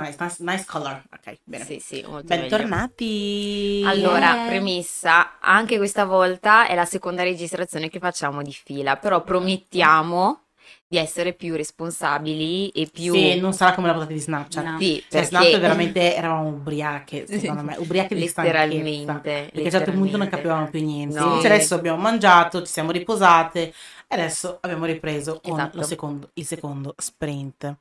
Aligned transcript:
nice, 0.00 0.16
nice, 0.20 0.36
nice 0.40 0.64
color. 0.66 1.02
Ok, 1.12 1.38
bene. 1.44 1.64
Sì, 1.64 1.78
sì, 1.80 2.04
molto 2.06 2.26
meglio. 2.28 2.48
Bentornati. 2.48 3.82
Allora, 3.86 4.34
Yeah. 4.34 4.46
premessa, 4.46 5.38
anche 5.40 5.76
questa 5.76 6.04
volta 6.04 6.66
è 6.66 6.74
la 6.74 6.84
seconda 6.84 7.22
registrazione 7.22 7.88
che 7.88 7.98
facciamo 7.98 8.42
di 8.42 8.52
fila, 8.52 8.96
però 8.96 9.22
promettiamo 9.22 10.40
di 10.86 10.98
essere 10.98 11.32
più 11.32 11.56
responsabili 11.56 12.68
e 12.68 12.88
più... 12.92 13.12
Sì, 13.14 13.38
non 13.40 13.52
sarà 13.52 13.74
come 13.74 13.88
la 13.88 13.94
puntata 13.94 14.14
di 14.14 14.20
Snapchat. 14.20 14.64
No. 14.64 14.78
Sì, 14.78 14.94
Cioè, 15.00 15.06
perché 15.10 15.26
Snapchat 15.26 15.60
veramente 15.60 16.14
eravamo 16.14 16.48
ubriache, 16.48 17.26
secondo 17.28 17.62
me, 17.62 17.74
ubriache 17.78 18.14
di 18.14 18.26
stanchezza. 18.28 18.64
letteralmente, 18.64 19.48
Perché 19.52 19.60
a 19.60 19.64
un 19.64 19.70
certo 19.70 19.90
punto 19.92 20.16
non 20.16 20.20
letteralmente. 20.20 20.36
capivamo 20.36 20.66
più 20.68 20.84
niente. 20.84 21.18
No. 21.18 21.26
Invece 21.30 21.46
adesso 21.48 21.74
abbiamo 21.74 22.00
mangiato, 22.00 22.60
ci 22.62 22.72
siamo 22.72 22.90
riposate 22.92 23.60
e 23.62 23.74
adesso 24.08 24.58
abbiamo 24.60 24.84
ripreso 24.84 25.40
con 25.42 25.58
Esatto. 25.58 25.76
lo 25.78 25.82
secondo- 25.82 26.30
il 26.34 26.44
secondo 26.46 26.94
sprint. 26.98 27.76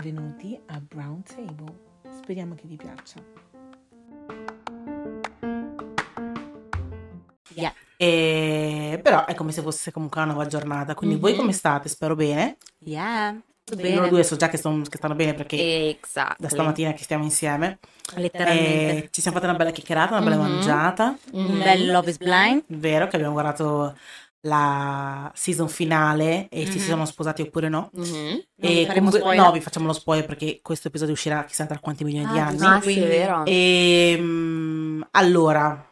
Benvenuti 0.00 0.56
a 0.66 0.80
Brown 0.80 1.24
Table. 1.24 1.74
Speriamo 2.22 2.54
che 2.54 2.62
vi 2.66 2.76
piaccia. 2.76 3.18
Yeah. 7.54 7.74
E- 7.96 9.00
Però 9.02 9.24
è 9.26 9.34
come 9.34 9.50
se 9.50 9.60
fosse 9.60 9.90
comunque 9.90 10.20
una 10.22 10.30
nuova 10.32 10.46
giornata. 10.48 10.94
Quindi 10.94 11.16
voi 11.16 11.32
Mhm. 11.32 11.38
come 11.38 11.52
state? 11.52 11.88
Spero 11.88 12.14
bene. 12.14 12.58
Yeah, 12.84 13.36
tutto 13.64 13.82
Loro 13.82 13.94
bene. 13.96 14.08
due 14.08 14.22
so 14.22 14.36
già 14.36 14.48
che, 14.48 14.56
son- 14.56 14.84
che 14.88 14.98
stanno 14.98 15.16
bene 15.16 15.34
perché 15.34 15.98
Esatto. 16.00 16.36
da 16.38 16.48
stamattina 16.48 16.92
che 16.92 17.02
stiamo 17.02 17.24
insieme. 17.24 17.80
Letteralmente. 18.14 19.04
E 19.04 19.08
ci 19.10 19.20
siamo 19.20 19.36
fatte 19.36 19.48
una 19.50 19.58
bella 19.58 19.72
chiacchierata, 19.72 20.14
una 20.16 20.24
bella 20.30 20.40
Mhm. 20.40 20.48
mangiata. 20.52 21.16
Un 21.32 21.58
bel 21.58 21.90
Love 21.90 22.10
is 22.10 22.18
Blind. 22.18 22.62
Vero 22.68 23.08
che 23.08 23.16
abbiamo 23.16 23.32
guardato 23.32 23.96
la 24.42 25.30
season 25.34 25.68
finale 25.68 26.48
e 26.48 26.64
se 26.66 26.72
si 26.72 26.78
Mhm. 26.78 26.84
sono 26.84 27.04
sposati 27.06 27.42
oppure 27.42 27.68
no. 27.68 27.90
Mhm. 27.92 28.04
Non 28.56 28.70
e 28.72 28.86
comunque 28.94 29.34
no, 29.36 29.50
vi 29.52 29.60
facciamo 29.60 29.86
lo 29.86 29.92
spoiler 29.92 30.26
perché 30.26 30.60
questo 30.62 30.88
episodio 30.88 31.14
uscirà 31.14 31.44
chissà 31.44 31.66
tra 31.66 31.78
quanti 31.80 32.04
milioni 32.04 32.30
di 32.32 32.38
Ah, 32.38 32.46
anni. 32.46 32.58
sì. 32.58 32.64
Ah, 32.64 32.80
sì, 32.80 32.98
è 33.00 33.06
vero. 33.08 33.44
E 33.44 34.16
mm, 34.18 35.02
allora 35.12 35.84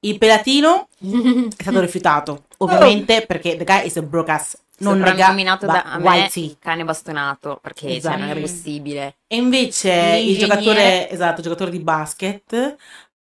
il 0.00 0.18
pelatino 0.18 0.88
è 0.98 1.48
stato 1.56 1.80
rifiutato, 1.80 2.44
ovviamente 2.58 3.24
perché 3.26 3.56
the 3.56 3.64
guy 3.64 3.86
is 3.86 3.96
a 3.96 4.02
broke 4.02 4.30
ass 4.30 4.56
non 4.78 4.96
Soprannominato 4.98 5.66
da 5.66 5.82
a 5.82 5.98
me 5.98 6.08
whitey. 6.08 6.56
cane 6.58 6.84
bastonato, 6.84 7.58
perché 7.60 7.86
cioè, 7.88 7.96
Esatto. 7.96 8.18
non 8.18 8.28
è 8.30 8.34
Mm. 8.34 8.40
possibile. 8.40 9.16
E 9.26 9.36
invece 9.36 9.90
il 9.90 10.24
L'ingegnere- 10.36 10.38
giocatore, 10.38 11.10
esatto, 11.10 11.36
il 11.36 11.42
giocatore 11.42 11.70
di 11.70 11.80
basket, 11.80 12.52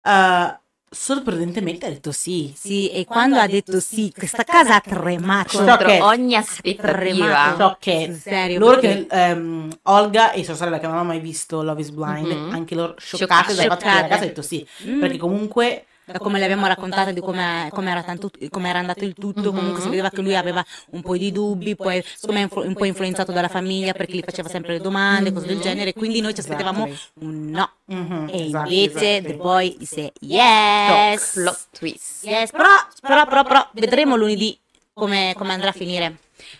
eh, 0.03 0.59
sorprendentemente 0.89 1.85
ha 1.85 1.89
detto 1.89 2.11
sì. 2.11 2.53
Sì, 2.55 2.89
e 2.89 3.05
quando 3.05 3.37
ha 3.37 3.47
detto 3.47 3.79
sì, 3.79 4.11
questa 4.15 4.43
casa 4.43 4.75
ha 4.75 4.79
tremato. 4.81 5.57
Contro 5.57 5.85
che- 5.87 6.01
ogni 6.01 6.35
aspettativa. 6.35 6.91
Tremato. 6.93 7.57
Ciò 7.57 7.77
che 7.79 8.17
Serio, 8.21 8.59
loro 8.59 8.79
che 8.79 9.05
ehm, 9.09 9.69
Olga 9.83 10.31
e 10.31 10.43
sua 10.43 10.55
sorella 10.55 10.79
che 10.79 10.87
non 10.87 10.95
hanno 10.95 11.05
mai 11.07 11.19
visto 11.19 11.61
Love 11.61 11.81
is 11.81 11.89
Blind, 11.89 12.27
Mhm. 12.31 12.53
anche 12.53 12.75
loro 12.75 12.95
scioccate 12.97 13.53
dal 13.53 13.65
fatto 13.67 13.81
che 13.81 13.85
la 13.85 13.91
Scioccate. 13.91 14.01
ragazza 14.01 14.23
ha 14.23 14.27
detto 14.27 14.41
sì, 14.41 14.67
Mm. 14.87 14.99
perché 14.99 15.17
comunque 15.17 15.85
da 16.11 16.19
come 16.19 16.39
le 16.39 16.45
abbiamo 16.45 16.67
raccontate 16.67 17.11
di 17.13 17.19
come 17.19 17.69
era, 17.89 18.01
tanto, 18.01 18.31
come 18.49 18.69
era 18.69 18.79
andato 18.79 19.03
il 19.03 19.13
tutto, 19.13 19.51
comunque 19.51 19.81
si 19.81 19.89
vedeva 19.89 20.09
che 20.09 20.21
lui 20.21 20.35
aveva 20.35 20.63
un 20.91 21.01
po' 21.01 21.17
di 21.17 21.31
dubbi, 21.33 21.75
poi 21.75 22.01
me 22.29 22.41
influ- 22.41 22.65
un 22.65 22.73
po' 22.73 22.85
influenzato 22.85 23.31
dalla 23.31 23.49
famiglia 23.49 23.91
perché 23.93 24.13
gli 24.15 24.23
faceva 24.23 24.47
sempre 24.47 24.73
le 24.73 24.79
domande, 24.79 25.33
cose 25.33 25.47
del 25.47 25.59
genere, 25.59 25.93
quindi 25.93 26.21
noi 26.21 26.33
ci 26.33 26.39
aspettavamo 26.39 26.85
Exactly. 26.85 27.27
un 27.27 27.49
no. 27.49 27.69
Mhm, 27.85 28.29
E 28.31 28.45
esatto, 28.45 28.69
invece 28.71 29.17
esatto. 29.17 29.27
the 29.27 29.33
boy 29.35 29.75
dice 29.77 30.13
yes. 30.21 31.31
Plot 31.33 31.59
twist. 31.71 32.23
Yes, 32.25 32.51
però, 32.51 32.69
però, 33.01 33.27
però, 33.27 33.43
però 33.43 33.69
vedremo 33.73 34.15
lunedì 34.15 34.57
come, 34.93 35.33
come 35.37 35.53
andrà 35.53 35.69
a 35.69 35.73
finire. 35.73 36.17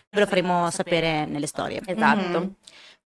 Ve 0.09 0.21
lo 0.21 0.25
faremo 0.25 0.69
sapere 0.71 1.25
nelle 1.25 1.47
storie. 1.47 1.81
Esatto. 1.85 2.39
Mhm. 2.39 2.53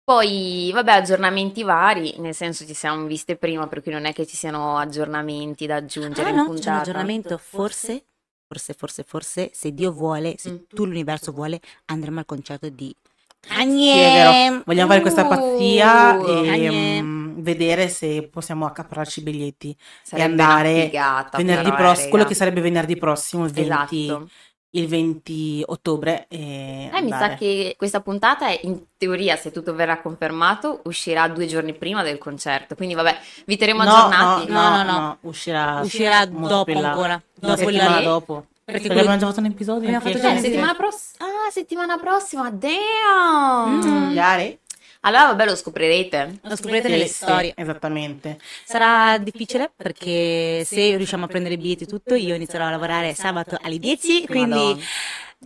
Poi, 0.08 0.72
vabbè, 0.74 0.92
aggiornamenti 0.94 1.64
vari, 1.64 2.16
nel 2.20 2.34
senso 2.34 2.66
ci 2.66 2.74
siamo 2.74 3.06
viste 3.08 3.36
prima, 3.36 3.68
per 3.68 3.82
cui 3.84 3.92
non 3.92 4.06
è 4.06 4.14
che 4.14 4.26
ci 4.26 4.38
siano 4.38 4.78
aggiornamenti 4.78 5.66
da 5.66 5.76
aggiungere 5.76 6.30
Ah 6.30 6.34
no, 6.34 6.44
c'è 6.44 6.50
un 6.50 6.54
puntata. 6.54 6.80
aggiornamento, 6.80 7.38
forse, 7.38 8.06
forse, 8.48 8.74
forse, 8.74 9.04
forse, 9.04 9.50
se 9.54 9.74
Dio 9.74 9.92
vuole, 9.92 10.36
se 10.38 10.50
Mm. 10.52 10.56
tu 10.70 10.86
l'universo 10.86 11.34
vuole, 11.34 11.60
andremo 11.88 12.20
al 12.20 12.26
concerto 12.26 12.70
di 12.70 12.96
Sì, 13.42 14.00
è 14.00 14.12
vero. 14.12 14.64
Vogliamo 14.66 14.88
fare 14.88 15.02
questa 15.02 15.24
Uh, 15.24 15.28
pazzia 15.28 16.20
e 16.20 16.46
Kanye. 16.46 17.02
mm, 17.02 17.42
vedere 17.42 17.90
se 17.90 18.28
possiamo 18.30 18.66
accaparrarci 18.66 19.20
i 19.20 19.24
biglietti 19.24 19.76
Sarebbe 20.04 20.28
e 20.28 20.32
andare 20.32 20.86
figata, 20.86 21.38
venerdì 21.38 21.68
eh, 21.70 21.74
prossimo, 21.76 22.10
quello 22.10 22.26
che 22.26 22.34
sarebbe 22.34 22.62
venerdì 22.62 22.98
prossimo, 22.98 23.46
il 23.46 23.52
20, 23.52 24.06
Esatto. 24.06 24.30
Il 24.78 24.88
20 24.88 25.64
ottobre. 25.68 26.26
E 26.30 26.90
Eh, 26.94 27.02
mi 27.02 27.10
sa 27.12 27.34
che 27.36 27.76
questa 27.78 28.00
puntata 28.02 28.48
è, 28.48 28.60
in 28.64 28.80
teoria, 28.98 29.36
se 29.36 29.52
tutto 29.52 29.74
verrà 29.74 30.00
confermato, 30.02 30.82
uscirà 30.86 31.28
due 31.28 31.46
giorni 31.48 31.74
prima 31.74 32.04
del 32.04 32.18
concerto. 32.18 32.76
Quindi, 32.76 32.94
vabbè, 32.96 33.18
vi 33.46 33.58
terremo 33.58 33.84
No, 33.84 33.90
aggiornati. 33.92 34.52
No, 34.52 34.62
No, 34.62 34.70
no, 34.70 34.84
no, 34.84 35.00
no. 35.00 35.18
uscirà, 35.22 35.80
Uscirà 35.84 36.26
dopo 36.26 36.72
là. 36.80 36.90
ancora, 36.90 37.22
dopo 37.34 37.56
settimana 37.56 38.02
dopo. 38.02 38.46
Perché 38.68 38.82
Perché 38.82 38.88
quello- 38.88 39.00
abbiamo 39.14 39.18
già 39.20 39.28
fatto 39.28 39.40
un 39.40 39.46
episodio. 39.46 39.84
Abbiamo 39.88 40.04
fatto 40.06 40.20
già 40.20 40.36
Sì, 40.36 40.42
settimana 40.42 40.76
prossima. 40.76 41.26
Ah, 41.26 41.52
settimana 41.52 41.98
prossima, 41.98 42.50
damn! 42.52 43.82
Mm. 43.86 44.12
Chiari? 44.12 44.60
Allora, 45.02 45.26
vabbè, 45.28 45.46
lo 45.46 45.56
scoprirete. 45.56 46.40
Lo 46.42 46.56
scoprirete 46.56 46.90
nelle 46.90 47.08
sì, 47.08 47.14
storie. 47.14 47.54
esattamente. 47.56 48.40
Sarà 48.66 49.18
difficile 49.18 49.72
perché 49.76 50.64
se 50.66 50.98
riusciamo 50.98 51.26
a 51.26 51.28
prendere 51.28 51.56
i 51.56 51.58
biglietti 51.58 51.84
e 51.84 51.88
tutto, 51.88 52.16
io 52.16 52.36
inizierò 52.36 52.66
a 52.66 52.72
lavorare 52.72 53.14
sabato 53.14 53.58
alle 53.62 53.78
10, 53.80 54.26
quindi 54.26 54.50
Madonna. 54.50 54.84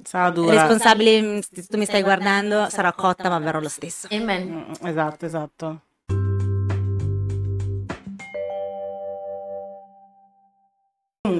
Sarà 0.04 0.30
dura. 0.30 0.52
responsabile, 0.54 1.42
se 1.42 1.66
tu 1.68 1.78
mi 1.78 1.86
stai 1.86 2.02
guardando, 2.02 2.70
sarò 2.70 2.94
cotta 2.94 3.30
ma 3.30 3.40
verrò 3.40 3.60
lo 3.60 3.70
stesso. 3.70 4.08
Amen. 4.12 4.66
Mm, 4.82 4.88
Esatto, 4.88 5.26
esatto. 5.26 5.82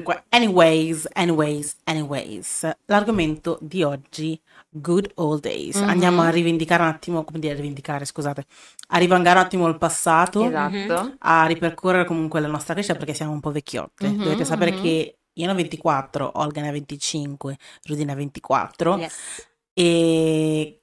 Comunque, 0.02 0.24
anyways, 0.30 1.08
anyways, 1.14 1.76
anyways, 1.84 2.70
l'argomento 2.86 3.58
di 3.62 3.84
oggi, 3.84 4.40
good 4.70 5.12
old 5.16 5.42
days. 5.42 5.76
Mhm. 5.78 5.90
Andiamo 5.90 6.22
a 6.22 6.30
rivendicare 6.30 6.84
un 6.84 6.90
attimo, 6.90 7.24
come 7.24 7.40
dire, 7.40 7.54
rivendicare, 7.56 8.06
scusate, 8.06 8.46
a 8.90 8.98
rivangare 8.98 9.40
un 9.40 9.46
attimo 9.46 9.68
il 9.68 9.78
passato, 9.78 10.46
Esatto. 10.46 11.16
a 11.20 11.46
ripercorrere 11.46 12.06
comunque 12.06 12.40
la 12.40 12.48
nostra 12.48 12.74
crescita 12.74 12.98
perché 12.98 13.14
siamo 13.14 13.32
un 13.32 13.40
po' 13.40 13.52
vecchiotte. 13.52 14.08
Mhm, 14.08 14.24
Dovete 14.24 14.46
sapere 14.46 14.72
mhm. 14.72 14.82
che 14.82 15.18
io 15.34 15.46
ne 15.46 15.52
ho 15.52 15.56
24, 15.56 16.32
Olga 16.36 16.62
ne 16.62 16.70
ha 16.70 16.72
25, 16.72 17.58
Rudy 17.86 18.04
ne 18.04 18.12
ha 18.12 18.16
24 18.16 18.98
Yes. 18.98 19.48
e 19.74 20.82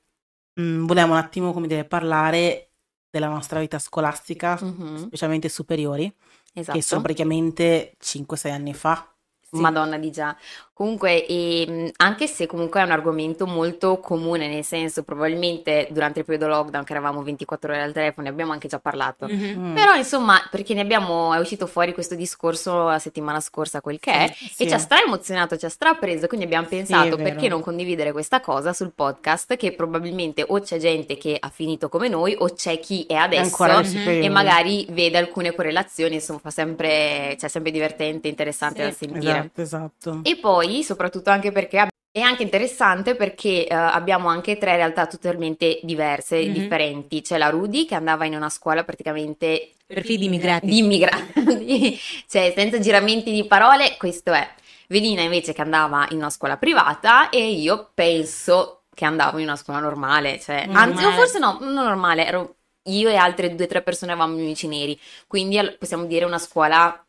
mm, 0.60 0.86
volevamo 0.86 1.12
un 1.12 1.18
attimo, 1.18 1.52
come 1.52 1.66
dire, 1.66 1.84
parlare 1.84 2.70
della 3.10 3.28
nostra 3.28 3.60
vita 3.60 3.78
scolastica, 3.78 4.58
Mhm. 4.60 5.06
specialmente 5.06 5.48
superiori, 5.48 6.12
Esatto. 6.58 6.76
che 6.78 6.84
sono 6.84 7.02
praticamente 7.02 7.96
5-6 8.02 8.50
anni 8.50 8.74
fa. 8.74 9.12
Madonna 9.50 9.96
di 9.96 10.10
già. 10.10 10.36
Comunque, 10.82 11.26
ehm, 11.26 11.90
anche 11.96 12.28
se 12.28 12.46
comunque 12.46 12.80
è 12.80 12.84
un 12.84 12.92
argomento 12.92 13.48
molto 13.48 13.98
comune, 13.98 14.46
nel 14.46 14.62
senso, 14.62 15.02
probabilmente 15.02 15.88
durante 15.90 16.20
il 16.20 16.24
periodo 16.24 16.46
lockdown, 16.46 16.84
che 16.84 16.92
eravamo 16.92 17.20
24 17.20 17.72
ore 17.72 17.82
al 17.82 17.90
telefono, 17.92 18.28
ne 18.28 18.32
abbiamo 18.32 18.52
anche 18.52 18.68
già 18.68 18.78
parlato. 18.78 19.26
Mhm. 19.26 19.70
Mm. 19.70 19.74
Però, 19.74 19.94
insomma, 19.96 20.40
perché 20.48 20.74
ne 20.74 20.82
abbiamo, 20.82 21.34
è 21.34 21.38
uscito 21.40 21.66
fuori 21.66 21.92
questo 21.92 22.14
discorso 22.14 22.84
la 22.84 23.00
settimana 23.00 23.40
scorsa, 23.40 23.80
quel 23.80 23.98
che 23.98 24.12
è, 24.12 24.32
Sì. 24.32 24.62
e 24.62 24.68
ci 24.68 24.74
ha 24.74 24.78
stra 24.78 25.02
emozionato, 25.02 25.56
ci 25.56 25.64
ha 25.66 25.68
stra 25.68 25.94
preso, 25.94 26.28
quindi 26.28 26.46
abbiamo 26.46 26.68
pensato 26.68 27.06
è 27.06 27.10
vero. 27.16 27.22
perché 27.24 27.48
non 27.48 27.60
condividere 27.60 28.12
questa 28.12 28.40
cosa 28.40 28.72
sul 28.72 28.92
podcast, 28.94 29.56
che 29.56 29.72
probabilmente 29.72 30.44
o 30.46 30.60
c'è 30.60 30.78
gente 30.78 31.16
che 31.18 31.36
ha 31.40 31.48
finito 31.48 31.88
come 31.88 32.06
noi, 32.06 32.36
o 32.38 32.54
c'è 32.54 32.78
chi 32.78 33.04
è 33.08 33.14
adesso 33.14 33.64
Mhm. 33.64 33.82
superiori. 33.82 34.26
e 34.26 34.28
magari 34.28 34.86
vede 34.90 35.18
alcune 35.18 35.52
correlazioni, 35.52 36.14
insomma, 36.14 36.38
fa 36.38 36.50
sempre, 36.50 37.36
cioè, 37.36 37.48
sempre 37.50 37.72
divertente, 37.72 38.28
interessante 38.28 38.92
Sì. 38.92 39.06
da 39.06 39.12
sentire. 39.12 39.50
Esatto, 39.56 39.60
esatto. 39.62 40.20
E 40.22 40.36
poi, 40.36 40.66
soprattutto 40.82 41.30
anche 41.30 41.52
perché 41.52 41.78
ab- 41.78 41.88
è 42.10 42.20
anche 42.20 42.42
interessante 42.42 43.14
perché 43.14 43.66
eh, 43.66 43.74
abbiamo 43.74 44.28
anche 44.28 44.56
tre 44.58 44.76
realtà 44.76 45.06
totalmente 45.06 45.78
diverse, 45.82 46.42
Mhm. 46.44 46.52
differenti. 46.52 47.20
C'è 47.22 47.38
la 47.38 47.50
Rudy 47.50 47.84
che 47.84 47.94
andava 47.94 48.24
in 48.24 48.34
una 48.34 48.48
scuola 48.48 48.82
praticamente 48.84 49.72
Per 49.86 50.02
figli 50.04 50.18
di 50.20 50.24
immigrati. 50.26 50.66
di 50.66 50.78
immigrati, 50.78 51.32
cioè 52.28 52.52
senza 52.56 52.78
giramenti 52.80 53.30
di 53.30 53.44
parole, 53.46 53.96
questo 53.98 54.32
è. 54.32 54.48
Velina 54.88 55.20
invece 55.22 55.52
che 55.52 55.60
andava 55.60 56.06
in 56.10 56.16
una 56.16 56.30
scuola 56.30 56.56
privata 56.56 57.28
e 57.28 57.50
io 57.50 57.90
penso 57.94 58.82
che 58.94 59.04
andavo 59.04 59.36
in 59.38 59.44
una 59.44 59.56
scuola 59.56 59.80
normale, 59.80 60.40
cioè, 60.40 60.66
anzi, 60.72 61.04
o 61.04 61.08
Normale. 61.08 61.14
forse 61.14 61.38
no, 61.38 61.58
non 61.60 61.72
normale, 61.74 62.26
ero 62.26 62.54
io 62.84 63.10
e 63.10 63.16
altre 63.16 63.54
due 63.54 63.66
o 63.66 63.68
tre 63.68 63.82
persone 63.82 64.12
avevamo 64.12 64.36
gli 64.36 64.40
unici 64.40 64.66
neri, 64.66 64.98
quindi 65.26 65.58
possiamo 65.78 66.06
dire 66.06 66.24
una 66.24 66.38
scuola 66.38 67.04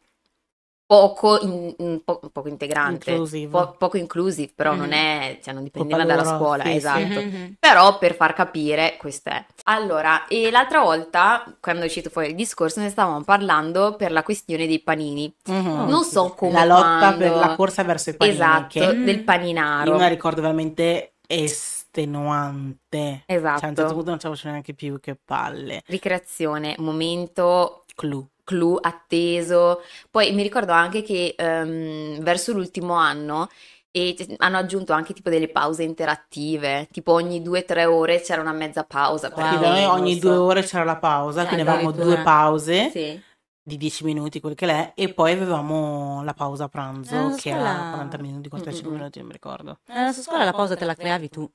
poco, 0.89 1.39
in- 1.41 1.75
in- 1.77 2.01
po- 2.03 2.19
poco 2.33 2.47
integrante, 2.47 3.11
Inclusive. 3.11 3.47
po- 3.51 3.75
poco 3.77 3.97
inclusive, 3.97 4.51
però 4.55 4.73
non 4.73 4.87
Mhm. 4.87 4.91
è, 4.93 5.39
cioè 5.43 5.53
non 5.53 5.61
dipendeva 5.61 6.03
dalla 6.03 6.23
scuola, 6.25 6.63
sì, 6.63 6.71
sì. 6.71 6.75
esatto. 6.77 7.21
Mhm. 7.21 7.55
Però 7.59 7.99
per 7.99 8.15
far 8.15 8.33
capire, 8.33 8.95
questo 8.97 9.29
è. 9.29 9.45
Allora, 9.65 10.25
e 10.27 10.49
l'altra 10.49 10.81
volta, 10.81 11.43
quando 11.59 11.83
è 11.83 11.85
uscito 11.85 12.09
fuori 12.09 12.29
il 12.29 12.35
discorso, 12.35 12.79
ne 12.79 12.89
stavamo 12.89 13.21
parlando 13.23 13.95
per 13.97 14.11
la 14.11 14.23
questione 14.23 14.65
dei 14.65 14.79
panini. 14.81 15.31
Mhm. 15.45 15.85
Non 15.87 16.03
so 16.03 16.33
come 16.35 16.53
La 16.53 16.65
lotta 16.65 16.97
quando- 16.97 17.17
per 17.19 17.35
la 17.35 17.55
corsa 17.55 17.83
verso 17.83 18.09
i 18.09 18.15
panini. 18.15 18.35
Esatto, 18.35 18.79
che 18.79 19.03
del 19.03 19.23
paninaro. 19.23 19.91
io 19.91 19.95
me 19.95 20.01
la 20.01 20.07
ricordo 20.07 20.41
veramente 20.41 21.13
estenuante. 21.27 23.23
Esatto. 23.25 23.59
Cioè, 23.59 23.65
a 23.65 23.69
un 23.69 23.75
certo 23.75 23.93
punto 23.93 24.09
non 24.09 24.19
ce 24.19 24.27
la 24.27 24.33
faccio 24.33 24.47
neanche 24.49 24.73
più, 24.73 24.99
che 24.99 25.15
palle. 25.23 25.81
Ricreazione, 25.85 26.75
momento 26.79 27.85
Clou. 27.95 28.25
Clou 28.49 28.77
atteso. 28.81 29.81
Poi 30.09 30.31
mi 30.33 30.41
ricordo 30.41 30.71
anche 30.71 31.03
che 31.03 31.35
ehm, 31.37 32.19
verso 32.21 32.51
l'ultimo 32.51 32.93
anno 32.95 33.47
e 33.91 34.15
hanno 34.37 34.57
aggiunto 34.57 34.93
anche 34.93 35.13
tipo 35.13 35.29
delle 35.29 35.49
pause 35.49 35.83
interattive, 35.83 36.87
tipo 36.91 37.11
ogni 37.13 37.41
due 37.41 37.59
o 37.59 37.65
tre 37.65 37.85
ore 37.85 38.21
c'era 38.21 38.41
una 38.41 38.51
mezza 38.51 38.83
pausa. 38.83 39.27
Wow. 39.27 39.35
Perché 39.35 39.57
perché 39.57 39.65
da 39.67 39.87
noi 39.87 39.99
ogni 39.99 40.13
so. 40.19 40.27
due 40.27 40.35
ore 40.37 40.61
c'era 40.63 40.83
la 40.83 40.97
pausa, 40.97 41.41
Cioè, 41.41 41.53
quindi 41.53 41.67
avevamo 41.69 41.91
due 41.91 42.17
pause 42.23 42.89
Sì. 42.91 43.21
di 43.61 43.77
10 43.77 44.03
minuti, 44.03 44.39
quel 44.39 44.55
che 44.55 44.65
l'è, 44.65 44.93
e 44.95 45.13
poi 45.13 45.31
avevamo 45.33 46.23
la 46.23 46.33
pausa 46.33 46.67
pranzo, 46.69 47.29
Eh, 47.29 47.35
che 47.35 47.51
scuola- 47.51 47.69
era 47.69 47.89
40 47.89 48.17
minuti, 48.17 48.49
45 48.49 48.89
Mm-mm. 48.89 48.97
minuti, 48.99 49.17
non 49.19 49.27
mi 49.27 49.33
ricordo. 49.33 49.79
Nella 49.87 50.05
nostra 50.05 50.23
scuola 50.23 50.43
la 50.43 50.53
pausa 50.53 50.75
te 50.75 50.85
la 50.85 50.95
creavi 50.95 51.29
tu. 51.29 51.51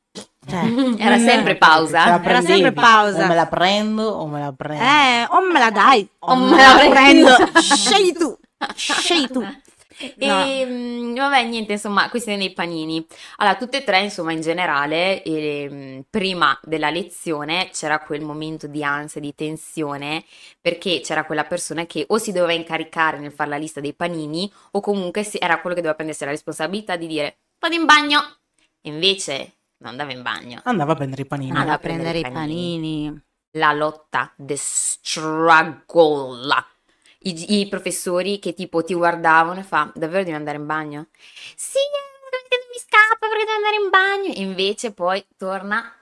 Cioè, 0.48 0.96
Era 0.98 1.18
sempre 1.18 1.56
pausa. 1.56 2.22
Era 2.22 2.40
sempre 2.40 2.72
pausa. 2.72 3.24
O 3.24 3.28
me 3.28 3.34
la 3.34 3.46
prendo 3.46 4.08
o 4.08 4.26
me 4.26 4.40
la 4.40 4.52
prendo. 4.52 4.84
Eh, 4.84 5.26
o 5.30 5.40
me 5.50 5.58
la 5.58 5.70
dai, 5.70 6.08
O 6.20 6.36
me 6.36 6.56
la 6.56 6.86
prendo. 6.88 7.36
Scegli 7.60 8.12
tu. 8.12 8.36
Scegli 8.74 9.28
tu. 9.28 9.40
No. 9.40 10.44
E 10.44 10.66
mm, 10.66 11.14
vabbè, 11.14 11.44
niente, 11.44 11.72
insomma, 11.72 12.08
questione 12.10 12.36
dei 12.38 12.52
panini. 12.52 13.04
Allora, 13.36 13.56
tutte 13.56 13.78
e 13.78 13.84
tre, 13.84 14.00
insomma, 14.00 14.32
in 14.32 14.40
generale, 14.40 15.22
ehm, 15.22 16.02
prima 16.10 16.58
della 16.64 16.90
lezione 16.90 17.68
c'era 17.72 18.00
quel 18.00 18.22
momento 18.22 18.66
di 18.66 18.82
ansia, 18.82 19.20
di 19.20 19.34
tensione, 19.34 20.24
perché 20.60 21.00
c'era 21.00 21.24
quella 21.24 21.44
persona 21.44 21.86
che 21.86 22.04
o 22.08 22.18
si 22.18 22.32
doveva 22.32 22.52
incaricare 22.52 23.18
nel 23.18 23.30
fare 23.32 23.50
la 23.50 23.56
lista 23.56 23.80
dei 23.80 23.94
panini, 23.94 24.50
o 24.72 24.80
comunque 24.80 25.22
si- 25.22 25.38
era 25.40 25.60
quello 25.60 25.76
che 25.76 25.80
doveva 25.80 25.94
prendersi 25.94 26.24
la 26.24 26.30
responsabilità 26.30 26.96
di 26.96 27.06
dire 27.06 27.36
vado 27.60 27.74
in 27.76 27.84
bagno. 27.84 28.20
E 28.82 28.90
invece 28.90 29.52
non 29.78 29.90
andava 29.92 30.12
in 30.12 30.22
bagno. 30.22 30.60
Andava 30.64 30.92
a 30.92 30.96
prendere 30.96 31.22
i 31.22 31.26
panini. 31.26 31.50
Andava 31.50 31.72
a 31.74 31.78
prendere 31.78 32.10
prendere 32.12 32.18
i 32.18 32.20
i 32.20 32.32
panini. 32.32 33.22
La 33.56 33.72
lotta, 33.72 34.32
the 34.36 34.56
struggle. 34.56 36.64
I, 37.20 37.60
i 37.60 37.68
professori 37.68 38.38
che 38.38 38.52
tipo 38.52 38.84
ti 38.84 38.94
guardavano 38.94 39.60
e 39.60 39.62
fa, 39.62 39.90
davvero 39.94 40.24
devi 40.24 40.36
andare 40.36 40.58
in 40.58 40.66
bagno? 40.66 41.06
Sì, 41.56 41.78
perché 42.30 42.66
mi 42.70 42.78
scappa 42.78 43.28
perché 43.28 43.44
devo 43.44 43.56
andare 43.56 43.76
in 43.82 43.90
bagno. 43.90 44.34
E 44.34 44.42
invece 44.42 44.92
poi 44.92 45.24
torna 45.36 45.92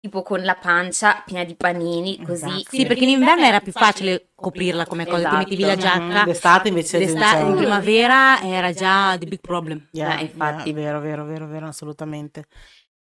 tipo 0.00 0.22
con 0.22 0.42
la 0.42 0.54
pancia 0.54 1.22
piena 1.24 1.44
di 1.44 1.54
panini, 1.54 2.22
così. 2.22 2.42
Esatto. 2.42 2.70
Sì, 2.70 2.86
perché 2.86 3.04
in 3.04 3.10
inverno 3.10 3.44
era 3.44 3.60
più 3.60 3.72
facile 3.72 4.28
coprirla 4.34 4.86
come 4.86 5.06
cosa, 5.06 5.20
ti 5.20 5.26
Esatto. 5.28 5.36
mettevi 5.38 5.64
la 5.64 5.76
giacca. 5.76 6.24
D'estate 6.24 6.68
invece 6.68 6.98
D'estate, 6.98 7.42
in 7.42 7.56
primavera 7.56 8.40
era 8.42 8.72
già 8.72 9.16
the 9.18 9.26
big 9.26 9.40
problem. 9.40 9.88
Yeah, 9.92 10.18
Eh, 10.18 10.24
infatti. 10.24 10.72
yeah, 10.72 10.74
vero, 10.74 11.00
vero, 11.00 11.24
vero, 11.24 11.46
vero, 11.46 11.66
assolutamente. 11.66 12.46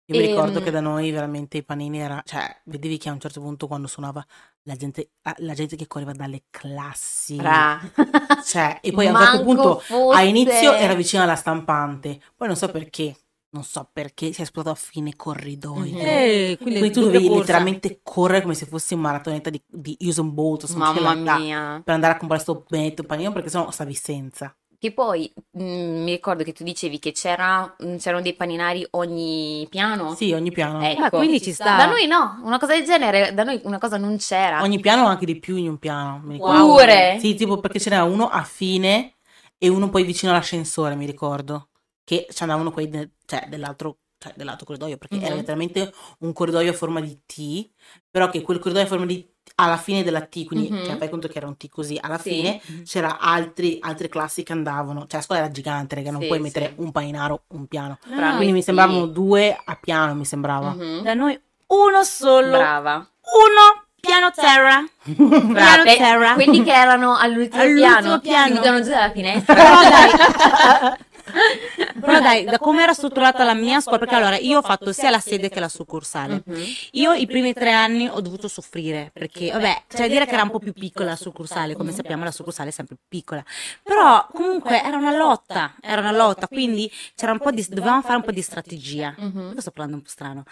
Io 0.07 0.15
mi 0.17 0.23
Ehm, 0.23 0.29
ricordo 0.29 0.59
che 0.61 0.69
da 0.71 0.81
noi 0.81 1.11
veramente 1.11 1.57
i 1.57 1.63
panini 1.63 1.99
era, 1.99 2.21
cioè, 2.25 2.61
vedevi 2.65 2.97
che 2.97 3.09
a 3.09 3.13
un 3.13 3.19
certo 3.19 3.39
punto 3.41 3.67
quando 3.67 3.87
suonava 3.87 4.25
la 4.63 4.75
gente, 4.75 5.11
ah, 5.23 5.35
la 5.39 5.53
gente 5.53 5.75
che 5.75 5.87
correva 5.87 6.11
dalle 6.13 6.43
classi, 6.49 7.37
Ra. 7.37 7.79
cioè, 8.45 8.79
e 8.81 8.91
poi 8.91 9.07
a 9.07 9.11
un 9.11 9.17
certo 9.17 9.37
Manco 9.37 9.43
punto 9.43 9.79
fosse- 9.79 10.15
a 10.15 10.21
inizio 10.23 10.73
era 10.73 10.93
vicino 10.93 11.23
alla 11.23 11.35
stampante, 11.35 12.19
poi 12.35 12.47
non 12.47 12.57
so 12.57 12.69
perché, 12.69 13.15
non 13.51 13.63
so 13.63 13.89
perché 13.93 14.33
si 14.33 14.39
è 14.41 14.43
esplodato 14.43 14.75
a 14.75 14.79
fine 14.79 15.15
corridoio. 15.15 15.97
Eh, 15.99 16.57
quindi, 16.59 16.79
Quindi 16.79 16.91
tu 16.91 16.99
doppia 17.01 17.19
dovevi 17.19 17.27
corsa. 17.27 17.39
letteralmente 17.39 17.99
correre 18.03 18.41
come 18.41 18.55
se 18.55 18.65
fossi 18.65 18.93
un 18.93 19.01
maratoneta 19.01 19.49
di, 19.49 19.61
di 19.67 19.95
Usain 20.01 20.33
Bolt 20.33 20.63
o 20.63 20.77
Mamma 20.77 21.13
mia. 21.13 21.81
per 21.83 21.93
andare 21.93 22.13
a 22.13 22.17
comprare 22.17 22.41
sto 22.41 22.65
benedetto 22.67 23.03
panino 23.03 23.31
perché 23.31 23.49
sennò 23.49 23.69
stavi 23.71 23.93
senza. 23.93 24.55
Che 24.83 24.91
poi 24.91 25.33
mh, 25.51 25.63
mi 25.63 26.11
ricordo 26.11 26.43
che 26.43 26.51
tu 26.51 26.65
dicevi 26.65 26.99
che 26.99 27.13
c'era, 27.13 27.73
mh, 27.79 27.95
c'erano 27.95 28.21
dei 28.21 28.33
paninari 28.33 28.85
ogni 28.91 29.65
piano. 29.69 30.13
Sì, 30.13 30.33
ogni 30.33 30.51
piano. 30.51 30.81
Ecco. 30.83 30.99
Ma 30.99 31.09
quindi 31.09 31.39
ci 31.41 31.53
sta. 31.53 31.77
Da 31.77 31.85
noi 31.85 32.05
no, 32.05 32.41
una 32.43 32.59
cosa 32.59 32.73
del 32.73 32.83
genere, 32.83 33.33
da 33.33 33.43
noi 33.45 33.61
una 33.63 33.77
cosa 33.77 33.95
non 33.95 34.17
c'era. 34.17 34.61
Ogni 34.61 34.81
piano 34.81 35.03
o 35.03 35.05
anche 35.05 35.25
di 35.25 35.39
più 35.39 35.55
in 35.55 35.69
un 35.69 35.77
piano. 35.77 36.19
Mi 36.25 36.33
ricordo. 36.33 36.65
Pure? 36.65 37.17
Sì, 37.21 37.33
tipo 37.33 37.61
perché 37.61 37.79
ce 37.79 37.91
n'era 37.91 38.03
uno 38.03 38.27
a 38.27 38.43
fine 38.43 39.13
e 39.57 39.69
uno 39.69 39.89
poi 39.89 40.03
vicino 40.03 40.33
all'ascensore, 40.33 40.95
mi 40.95 41.05
ricordo. 41.05 41.69
Che 42.03 42.27
ci 42.29 42.43
andavano 42.43 42.73
quelli 42.73 42.89
de- 42.89 43.11
cioè, 43.25 43.47
dell'altro, 43.47 43.99
cioè, 44.17 44.33
dell'altro 44.35 44.65
corridoio, 44.65 44.97
perché 44.97 45.15
era 45.15 45.29
Mhm. 45.29 45.35
letteralmente 45.37 45.93
un 46.19 46.33
corridoio 46.33 46.71
a 46.71 46.73
forma 46.73 46.99
di 46.99 47.21
T, 47.25 47.71
però 48.11 48.29
che 48.29 48.41
quel 48.41 48.59
corridoio 48.59 48.83
a 48.85 48.89
forma 48.89 49.05
di 49.05 49.25
alla 49.55 49.77
fine 49.77 50.03
della 50.03 50.21
T, 50.21 50.45
quindi 50.45 50.69
Mhm. 50.71 50.85
cioè, 50.85 50.97
fai 50.97 51.09
conto 51.09 51.27
che 51.27 51.37
era 51.37 51.45
un 51.47 51.55
T 51.57 51.69
così, 51.69 51.97
alla 52.01 52.17
Sì. 52.17 52.29
fine 52.29 52.61
c'era 52.83 53.19
altri, 53.19 53.77
altre 53.81 54.09
classi 54.09 54.41
che 54.43 54.51
andavano, 54.51 55.01
cioè 55.01 55.19
la 55.19 55.21
scuola 55.21 55.41
era 55.41 55.51
gigante, 55.51 55.95
raga, 55.95 56.11
non 56.11 56.21
Sì, 56.21 56.27
puoi 56.27 56.39
sì. 56.39 56.43
mettere 56.45 56.73
un 56.77 56.91
paninaro, 56.91 57.43
un 57.49 57.67
piano. 57.67 57.97
Ah, 58.17 58.35
Quindi 58.35 58.53
mi 58.53 58.63
sembravano 58.63 59.05
due 59.05 59.55
a 59.63 59.77
piano, 59.79 60.15
mi 60.15 60.25
sembrava. 60.25 60.71
Mhm. 60.73 61.01
Da 61.03 61.13
noi 61.13 61.39
uno 61.67 62.03
solo. 62.03 62.57
Brava. 62.57 62.93
Uno 62.95 63.85
piano 63.99 64.31
terra. 64.31 64.83
Piano 65.03 65.83
E 65.83 65.95
terra. 65.97 66.33
quelli 66.33 66.61
che 66.63 66.73
erano 66.73 67.15
all'ultimo, 67.15 67.61
All'ultimo 67.61 67.99
piano, 67.99 68.19
piano. 68.19 68.55
buttano 68.55 68.81
giù 68.81 68.89
dalla 68.89 69.11
finestra. 69.11 69.55
Però 71.99 72.19
dai, 72.19 72.43
da 72.43 72.57
come 72.59 72.83
era 72.83 72.93
strutturata 72.93 73.43
la 73.43 73.53
mia 73.53 73.79
scuola, 73.79 73.97
perché 73.99 74.15
allora 74.15 74.37
io 74.37 74.59
ho 74.59 74.61
fatto 74.61 74.91
sia 74.91 75.09
la 75.09 75.19
sede 75.19 75.49
che 75.49 75.59
la 75.59 75.69
succursale. 75.69 76.43
Mhm. 76.45 76.63
Io 76.91 77.13
i 77.13 77.25
primi 77.25 77.53
tre 77.53 77.71
anni 77.71 78.07
ho 78.07 78.19
dovuto 78.19 78.47
soffrire 78.47 79.09
perché, 79.13 79.51
vabbè, 79.51 79.83
c'è 79.87 79.97
da 79.99 80.07
dire 80.07 80.25
che 80.25 80.33
era 80.33 80.43
un 80.43 80.49
po' 80.51 80.59
più 80.59 80.73
piccola 80.73 81.09
la 81.11 81.15
succursale, 81.15 81.75
come 81.75 81.91
sappiamo 81.91 82.23
la 82.23 82.31
succursale 82.31 82.69
è 82.69 82.71
sempre 82.71 82.95
più 82.95 83.05
piccola, 83.07 83.43
però 83.81 84.27
comunque 84.33 84.83
era 84.83 84.97
una 84.97 85.15
lotta, 85.15 85.75
era 85.81 86.01
una 86.01 86.11
lotta, 86.11 86.47
quindi 86.47 86.91
c'era 87.15 87.31
un 87.31 87.39
po' 87.39 87.51
di, 87.51 87.65
dovevamo 87.69 88.01
fare 88.01 88.15
un 88.17 88.23
po' 88.23 88.31
di 88.31 88.41
strategia. 88.41 89.15
Mhm. 89.17 89.51
Io 89.55 89.61
sto 89.61 89.71
parlando 89.71 89.97
un 89.97 90.01
po' 90.03 90.09
strano. 90.09 90.43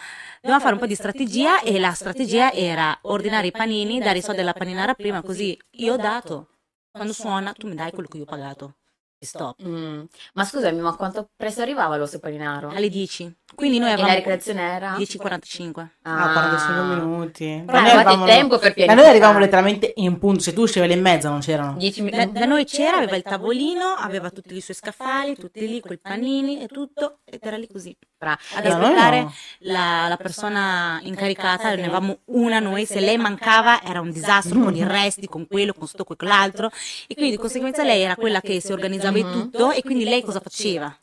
Dovevamo 0.42 0.62
fare 0.62 0.74
un 0.74 0.80
po' 0.80 0.88
di 0.88 0.96
strategia 0.96 1.62
e 1.62 1.80
la 1.80 1.92
strategia 1.94 2.52
era 2.52 2.98
ordinare 3.04 3.48
i 3.48 3.52
panini, 3.52 4.00
dare 4.00 4.20
i 4.20 4.22
soldi 4.22 4.42
alla 4.42 4.54
paninara 4.54 4.94
prima, 4.94 5.22
così 5.22 5.58
io 5.72 5.94
ho 5.94 5.98
dato. 5.98 6.48
Quando 6.92 7.14
suona, 7.14 7.54
tu 7.54 7.68
mi 7.68 7.76
dai 7.76 7.92
quello 7.92 8.08
che 8.10 8.18
io 8.18 8.24
ho 8.24 8.26
pagato. 8.28 8.76
E 9.24 9.28
stop. 9.28 9.62
Mm. 9.64 10.02
Ma 10.34 10.44
scusami, 10.44 10.80
ma 10.80 10.96
quanto 10.96 11.30
presto 11.36 11.62
arrivava 11.62 11.96
l'osso 11.96 12.18
paninaro? 12.18 12.70
Alle 12.70 12.90
10. 12.90 13.36
Quindi 13.54 13.78
noi 13.78 13.90
E 13.90 13.92
la 13.92 13.98
avevamo 13.98 14.16
ricreazione 14.18 14.62
era? 14.62 14.96
10.45. 14.98 15.88
Ah, 16.04 16.32
45 16.32 16.84
minuti. 16.96 17.64
Però 17.64 17.78
avevate 17.78 17.98
arrivavamo- 18.00 18.26
tempo 18.26 18.58
per 18.58 18.60
Da 18.60 18.66
noi 18.66 18.74
pianificare. 18.74 19.10
arrivavamo 19.10 19.40
letteralmente 19.40 19.92
in 19.98 20.18
punto, 20.18 20.40
se 20.42 20.54
tu 20.54 20.62
uscivi 20.62 20.86
alle 20.86 20.96
mezza 20.96 21.30
non 21.30 21.40
c'erano. 21.42 21.76
10 21.78 22.04
Da, 22.10 22.18
minuti. 22.18 22.40
da 22.40 22.46
noi 22.46 22.66
c'era, 22.66 22.98
aveva 22.98 23.16
il 23.16 23.22
tavolino, 23.22 23.90
aveva 23.96 24.32
tutti 24.32 24.56
i 24.56 24.62
suoi 24.62 24.76
scaffali, 24.76 25.36
tutti 25.38 25.68
lì, 25.68 25.82
quei 25.82 26.00
panini 26.00 26.60
e 26.64 26.68
tutto, 26.68 27.20
ed 27.24 27.40
era 27.44 27.58
lì 27.58 27.68
così. 27.72 27.96
Bra- 28.18 28.38
Ad 28.56 28.64
Da 28.64 28.76
noi 28.78 28.84
aspettare 28.86 29.22
no. 29.22 29.34
la, 29.60 30.08
la 30.08 30.18
persona 30.18 31.00
incaricata, 31.04 31.76
ne 31.76 31.84
avevamo 31.84 32.20
una 32.26 32.60
noi, 32.60 32.86
se 32.88 33.00
lei 33.00 33.18
mancava 33.18 33.84
era 33.84 34.00
un 34.00 34.12
disastro 34.12 34.60
con 34.62 34.76
i 34.76 34.84
resti, 34.84 35.28
con 35.28 35.46
quello, 35.48 35.74
con 35.74 35.88
sto, 35.88 36.04
con 36.06 36.16
quell'altro, 36.16 36.72
e 37.08 37.14
quindi 37.14 37.32
di 37.36 37.38
conseguenza 37.38 37.84
lei 37.84 38.02
era 38.02 38.16
quella 38.16 38.42
che 38.42 38.60
si 38.62 38.72
organizzava 38.72 39.10
in 39.18 39.28
Mhm. 39.28 39.32
tutto, 39.34 39.72
e 39.72 39.82
quindi 39.82 40.04
lei 40.04 40.22
cosa 40.24 40.40
faceva? 40.40 40.96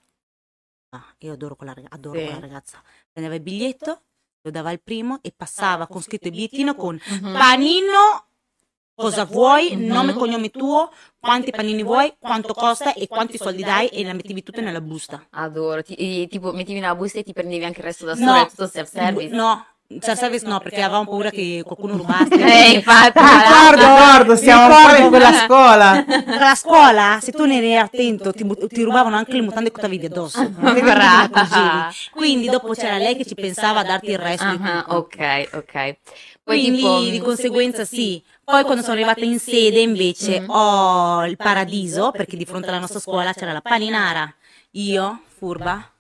Ah, 0.90 1.04
io 1.18 1.32
adoro 1.34 1.54
quella, 1.56 1.74
raga- 1.74 1.88
adoro 1.90 2.18
Sì. 2.18 2.24
quella 2.24 2.40
ragazza. 2.40 2.82
Prendeva 3.12 3.36
il 3.36 3.42
biglietto, 3.42 4.00
lo 4.42 4.50
dava 4.50 4.70
al 4.70 4.80
primo 4.80 5.18
e 5.22 5.32
passava 5.36 5.86
con 5.86 6.00
scritto 6.00 6.28
il 6.28 6.32
bigliettino 6.32 6.74
con 6.74 6.98
Mhm. 7.04 7.32
panino, 7.32 8.24
cosa 8.94 9.24
vuoi, 9.24 9.76
Mhm. 9.76 9.84
nome 9.86 10.12
e 10.12 10.14
cognome 10.14 10.50
tuo, 10.50 10.90
quanti 11.20 11.50
panini 11.50 11.82
vuoi, 11.82 12.14
quanto 12.18 12.54
costa 12.54 12.94
e 12.94 13.06
quanti 13.06 13.36
soldi 13.36 13.62
dai 13.62 13.88
e 13.88 14.02
la 14.04 14.12
mettevi 14.14 14.42
tutte 14.42 14.60
nella 14.60 14.80
busta. 14.80 15.26
Adoro, 15.30 15.82
ti- 15.82 15.94
e 15.94 16.26
tipo 16.28 16.52
mettevi 16.52 16.80
nella 16.80 16.94
busta 16.96 17.18
e 17.18 17.22
ti 17.22 17.32
prendevi 17.32 17.64
anche 17.64 17.78
il 17.80 17.84
resto 17.84 18.06
da 18.06 18.14
No. 18.14 18.20
sola, 18.26 18.46
tutto 18.46 18.66
self-service. 18.66 19.34
No, 19.34 19.64
self-service 20.00 20.46
no, 20.46 20.60
perché 20.60 20.82
avevamo 20.82 21.06
paura 21.08 21.30
che 21.30 21.62
qualcuno 21.64 21.96
rubasse. 21.96 22.34
Eh, 22.34 22.72
infatti. 22.74 23.18
Ricordo, 23.18 23.86
ricordo, 23.94 24.36
siamo 24.36 24.74
ancora 24.74 24.96
in 24.98 25.08
quella 25.08 25.32
scuola. 25.32 26.04
Alla 26.38 26.54
scuola, 26.54 27.18
se 27.22 27.32
tu 27.32 27.46
ne 27.46 27.56
eri 27.56 27.76
attento, 27.76 28.32
ti, 28.32 28.46
ti 28.68 28.82
rubavano 28.82 29.16
anche 29.16 29.32
le 29.32 29.40
mutande 29.42 29.70
che 29.72 29.80
tu 29.80 29.86
avevi 29.86 30.06
addosso. 30.06 30.42
Non 30.58 30.76
accorgevi. 30.76 31.96
Quindi 32.12 32.48
dopo 32.50 32.74
c'era 32.74 32.98
lei 32.98 33.16
che 33.16 33.24
ci 33.24 33.34
pensava 33.34 33.80
a 33.80 33.84
darti 33.84 34.10
il 34.10 34.18
resto 34.18 34.44
Ah, 34.44 34.82
tutto. 34.82 34.94
ok, 34.96 35.48
ok. 35.54 35.72
Poi 36.44 36.60
Quindi 36.60 36.76
tipo... 36.78 37.00
di 37.00 37.18
conseguenza 37.20 37.84
sì. 37.84 38.22
Poi 38.44 38.62
quando 38.64 38.80
sono 38.82 38.94
arrivata 38.94 39.24
in 39.24 39.38
sede 39.38 39.80
invece 39.80 40.40
Mhm. 40.40 40.50
ho 40.50 41.26
il 41.26 41.36
paradiso, 41.36 42.10
perché 42.10 42.36
di 42.36 42.44
fronte 42.46 42.68
alla 42.68 42.78
nostra 42.78 43.00
scuola 43.00 43.32
c'era 43.32 43.52
la 43.52 43.60
paninara. 43.60 44.32
Io, 44.72 45.20
furba, 45.36 45.90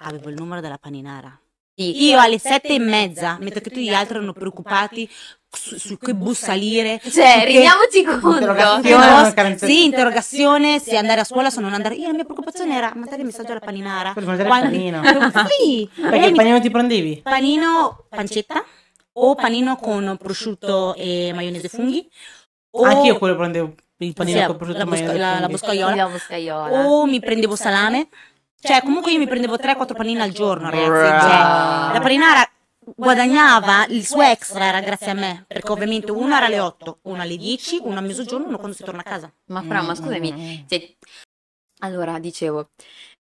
avevo 0.00 0.28
il 0.28 0.34
numero 0.34 0.60
della 0.60 0.78
paninara. 0.78 1.38
Sì. 1.76 2.04
Io 2.06 2.18
alle 2.18 2.38
sette 2.38 2.68
e 2.68 2.78
mezza, 2.78 3.36
mentre 3.38 3.60
che 3.60 3.68
tutti 3.68 3.82
gli 3.84 3.92
altri 3.92 4.16
erano 4.16 4.32
preoccupati 4.32 5.06
su, 5.50 5.76
su 5.78 5.98
che 5.98 6.14
bus 6.14 6.38
salire. 6.38 6.98
Cioè, 7.02 7.44
rendiamoci 7.44 8.02
conto. 8.02 8.38
Interrogazione. 8.38 9.58
Sì, 9.58 9.84
interrogazione, 9.84 10.78
se 10.80 10.96
andare 10.96 11.20
a 11.20 11.24
scuola, 11.24 11.50
se 11.50 11.60
non 11.60 11.74
andare. 11.74 11.94
Io 11.96 12.06
la 12.06 12.14
mia 12.14 12.24
preoccupazione 12.24 12.76
era 12.76 12.92
mandare 12.94 13.20
il 13.20 13.26
messaggio 13.26 13.50
alla 13.50 13.60
paninara. 13.60 14.12
Per 14.14 14.24
mangiare 14.24 14.48
il 14.48 14.54
Quando- 14.54 14.70
panino. 14.70 15.02
Sì, 15.60 15.88
Perché 15.94 16.16
lei 16.18 16.28
il 16.30 16.34
panino 16.34 16.60
ti 16.60 16.70
prendevi? 16.70 17.20
panino 17.22 18.06
pancetta 18.08 18.64
o 19.18 19.34
panino 19.34 19.76
con 19.76 20.16
prosciutto 20.18 20.94
e 20.94 21.32
maionese 21.34 21.68
funghi. 21.68 22.08
O, 22.70 22.84
Anch'io 22.84 23.18
quello 23.18 23.36
prendevo 23.36 23.74
il 23.98 24.12
panino 24.14 24.40
Sì, 24.40 24.46
con 24.46 24.56
prosciutto 24.56 24.80
e 24.80 24.84
maionese 24.84 25.18
la- 25.18 25.32
la. 25.34 25.40
La 25.40 25.48
boscaiola. 25.48 26.86
o 26.88 27.04
mi 27.06 27.20
prendevo 27.20 27.54
salame 27.54 28.08
Cioè, 28.60 28.82
comunque 28.82 29.12
io 29.12 29.18
mi 29.18 29.26
prendevo 29.28 29.56
3-4 29.56 29.94
panini 29.96 30.20
al 30.20 30.30
giorno, 30.32 30.70
ragazzi. 30.70 30.88
Bruh. 30.88 31.20
Cioè, 31.20 31.92
la 31.92 32.00
paninara 32.02 32.50
guadagnava 32.94 33.86
il 33.88 34.06
suo 34.06 34.22
extra 34.22 34.64
era 34.64 34.80
grazie 34.80 35.10
a 35.10 35.14
me, 35.14 35.44
perché 35.46 35.70
ovviamente 35.70 36.10
uno 36.10 36.36
era 36.36 36.46
alle 36.46 36.60
8, 36.60 36.98
uno 37.02 37.20
alle 37.22 37.36
10, 37.36 37.78
uno 37.82 37.98
a 37.98 38.00
mezzogiorno, 38.00 38.46
uno 38.46 38.56
quando 38.58 38.76
si 38.76 38.82
torna 38.84 39.00
a 39.00 39.04
casa. 39.04 39.32
Ma 39.46 39.62
fra, 39.62 39.82
ma 39.82 39.92
Mm, 39.92 39.94
scusami, 39.94 40.64
cioè, 40.68 40.96
allora 41.80 42.18
dicevo, 42.18 42.70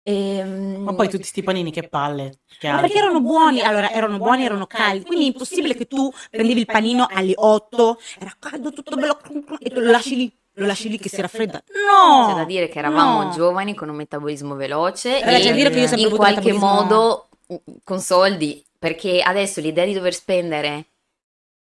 ehm, 0.04 0.84
Ma 0.84 0.94
poi 0.94 1.10
tutti 1.10 1.24
sti 1.24 1.44
panini, 1.44 1.72
che 1.72 1.90
palle. 1.90 2.40
Che 2.58 2.72
Ma 2.72 2.80
perché 2.80 2.98
erano 2.98 3.22
buoni, 3.22 3.62
allora 3.62 3.92
erano 3.92 4.18
buoni, 4.18 4.46
erano 4.46 4.66
caldi, 4.68 5.04
quindi 5.06 5.26
è 5.26 5.28
impossibile 5.28 5.76
che 5.76 5.86
tu 5.88 6.12
prendevi 6.30 6.60
il 6.62 6.66
panino 6.66 7.08
alle 7.10 7.34
8, 7.36 8.00
era 8.20 8.34
caldo, 8.40 8.72
tutto 8.72 8.96
bello, 8.96 9.20
e 9.60 9.70
tu 9.70 9.80
lo 9.80 9.92
lasci 9.92 10.16
lì, 10.16 10.38
lo 10.56 10.66
lasci 10.66 10.90
lì 10.90 10.98
che 10.98 11.10
si 11.10 11.22
raffredda. 11.22 11.62
No! 11.88 12.28
c'è 12.30 12.36
da 12.36 12.44
dire 12.46 12.68
che 12.70 12.80
eravamo 12.80 13.24
No. 13.24 13.30
giovani 13.32 13.74
con 13.76 13.90
un 13.90 13.96
metabolismo 13.96 14.56
veloce 14.56 15.18
Allora, 15.22 15.38
e 15.38 15.42
c'è 15.42 15.50
da 15.50 15.56
dire 15.56 15.70
che 15.70 15.80
io 15.80 15.88
in 15.88 16.06
avuto 16.06 16.16
qualche 16.16 16.52
metabolismo- 16.52 16.74
modo 16.74 17.28
mm, 17.54 17.56
con 17.84 18.00
soldi, 18.00 18.64
perché 18.78 19.22
adesso 19.22 19.60
l'idea 19.62 19.86
di 19.86 19.94
dover 19.94 20.14
spendere 20.14 20.86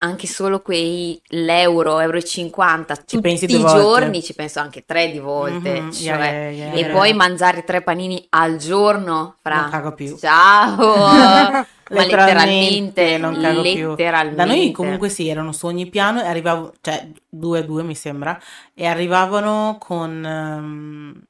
anche 0.02 0.26
solo 0.26 0.60
quei 0.62 1.20
l'euro, 1.28 2.00
euro 2.00 2.16
e 2.16 2.24
50 2.24 2.96
Ci 3.04 3.20
pensi 3.20 3.46
tutti 3.46 3.58
i 3.58 3.62
due 3.62 3.70
volte. 3.70 4.00
giorni, 4.00 4.22
ci 4.22 4.34
penso 4.34 4.58
anche 4.58 4.84
tre 4.84 5.10
di 5.10 5.18
volte, 5.20 5.80
Mhm, 5.80 5.92
cioè, 5.92 6.02
yeah, 6.04 6.18
yeah, 6.18 6.50
yeah, 6.50 6.74
e 6.74 6.78
yeah. 6.80 6.92
poi 6.92 7.12
mangiare 7.14 7.62
tre 7.64 7.82
panini 7.82 8.24
al 8.30 8.56
giorno, 8.56 9.36
fra 9.40 9.60
Non 9.62 9.70
cago 9.70 9.92
più. 9.94 10.16
ciao, 10.18 10.76
ma 11.62 11.64
letteralmente, 11.88 13.16
non 13.18 13.40
cago 13.40 13.62
più. 13.62 13.90
letteralmente. 13.90 14.36
Da 14.36 14.44
noi 14.44 14.72
comunque 14.72 15.08
sì, 15.08 15.28
erano 15.28 15.52
su 15.52 15.66
ogni 15.66 15.88
piano 15.88 16.20
e 16.20 16.26
arrivavo, 16.26 16.74
cioè 16.80 17.08
due 17.28 17.60
a 17.60 17.62
due 17.62 17.82
mi 17.84 17.94
sembra, 17.94 18.40
e 18.74 18.86
arrivavano 18.86 19.76
con 19.78 20.24
ehm, 20.24 21.22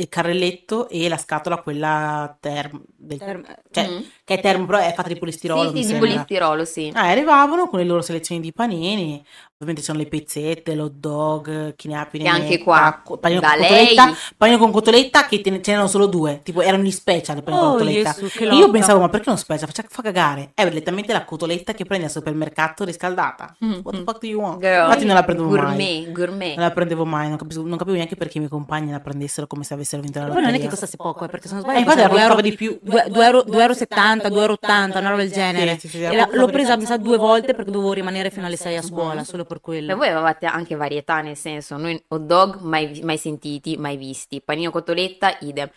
il 0.00 0.08
carrelletto 0.08 0.88
e 0.88 1.08
la 1.08 1.16
scatola 1.16 1.60
quella 1.60 2.36
termo, 2.40 2.82
del- 2.96 3.44
cioè, 3.70 3.88
Mm. 3.88 3.98
che 4.24 4.34
è 4.34 4.40
termo 4.40 4.66
però 4.66 4.78
è 4.78 4.92
fatta 4.94 5.08
di 5.08 5.16
polistirolo 5.18 5.74
sì, 5.74 5.82
sì, 5.84 5.92
di 5.94 5.98
polistirolo, 5.98 6.64
sì. 6.64 6.90
Ah, 6.94 7.08
arrivavano 7.08 7.68
con 7.68 7.78
le 7.78 7.84
loro 7.84 8.02
selezioni 8.02 8.40
di 8.40 8.52
panini, 8.52 9.24
ovviamente 9.54 9.80
c'erano 9.82 10.02
le 10.04 10.08
pizzette, 10.10 10.74
l'hot 10.74 10.92
dog, 10.92 11.74
chi 11.76 11.88
ne 11.88 11.96
ha 11.98 12.06
più 12.06 12.18
ne 12.20 12.24
E 12.26 12.28
anche 12.28 12.58
qua, 12.58 13.02
panino 13.20 13.40
da 13.40 13.50
con 13.50 13.58
lei- 13.60 13.94
cotoletta, 13.96 14.16
panino 14.36 14.58
con 14.58 14.70
cotoletta 14.70 15.26
che 15.26 15.40
te 15.40 15.50
ne- 15.50 15.62
ce 15.62 15.70
n'erano 15.70 15.88
solo 15.88 16.06
due, 16.06 16.40
tipo 16.42 16.60
erano 16.62 16.82
gli 16.82 16.90
special 16.90 17.42
panino 17.42 17.62
con 17.62 17.70
Oh, 17.70 17.72
cotoletta. 17.78 18.12
Gesù, 18.18 18.44
io 18.44 18.70
pensavo, 18.70 19.00
ma 19.00 19.08
perché 19.08 19.28
non 19.28 19.38
special? 19.38 19.66
Faccia, 19.68 19.84
fa 19.88 20.02
cagare. 20.02 20.50
È 20.54 20.62
direttamente 20.68 21.12
la 21.12 21.24
cotoletta 21.24 21.72
che 21.72 21.84
prendi 21.84 22.04
al 22.04 22.10
supermercato 22.10 22.84
riscaldata. 22.84 23.56
Mm, 23.64 23.72
What 23.82 23.94
the 23.94 24.00
mm. 24.00 24.04
fuck 24.04 24.20
do 24.20 24.26
you 24.26 24.40
want? 24.40 24.60
Girl, 24.60 24.84
Infatti 24.84 25.04
non 25.06 25.14
la 25.14 25.24
prendevo 25.24 25.48
mai. 25.48 25.58
gourmet, 25.66 26.12
gourmet. 26.12 26.54
Non 26.56 26.64
la 26.66 26.70
prendevo 26.72 27.04
mai, 27.04 27.28
non 27.28 27.36
capivo, 27.38 27.62
non 27.66 27.78
capivo 27.78 27.96
neanche 27.96 28.16
perché 28.16 28.36
i 28.36 28.40
miei 28.40 28.50
compagni 28.52 28.90
la 28.90 29.00
prendessero 29.00 29.46
come 29.46 29.64
se 29.64 29.74
avessero 29.74 30.02
vinto 30.02 30.18
la 30.20 30.26
Poi 30.26 30.34
non 30.34 30.44
è 30.44 30.46
che 30.46 30.50
lotteria. 30.52 30.70
costasse 30.70 30.96
poco, 30.96 31.24
eh, 31.24 31.28
perché 31.28 31.48
se 31.48 31.54
non 31.54 31.64
Eh, 31.70 31.78
infatti 31.80 31.98
era 31.98 32.08
2 32.08 32.18
costava 32.18 32.40
euro, 32.40 32.48
di 32.48 32.54
più. 32.54 32.78
2 32.80 33.24
euro, 33.26 33.42
2,70 33.58 34.28
euro, 34.28 34.34
2,80 34.34 34.98
euro, 34.98 34.98
una 35.00 35.10
roba 35.10 35.22
del 35.22 35.32
genere. 35.32 35.72
Sì, 35.74 35.88
sì, 35.88 35.88
sì, 35.88 36.02
E 36.04 36.14
la- 36.16 36.28
l'ho 36.32 36.46
presa, 36.46 36.76
mi 36.76 36.84
sa, 36.86 36.96
due 36.96 37.16
volte 37.16 37.54
perché 37.54 37.70
dovevo 37.70 37.92
rimanere 37.92 38.30
fino 38.30 38.46
alle 38.46 38.56
6 38.56 38.76
a 38.76 38.82
scuola, 38.82 39.24
solo 39.24 39.44
per 39.44 39.56
Ma 39.56 39.62
quello. 39.62 39.96
voi 39.96 40.08
avevate 40.08 40.46
anche 40.46 40.74
varietà, 40.76 41.20
nel 41.20 41.36
senso, 41.36 41.76
noi 41.76 42.02
hot 42.08 42.20
dog 42.22 42.60
mai, 42.60 43.00
mai 43.02 43.18
sentiti, 43.18 43.76
mai 43.76 43.96
visti, 43.96 44.40
panino 44.40 44.70
cotoletta, 44.70 45.36
idem. 45.40 45.68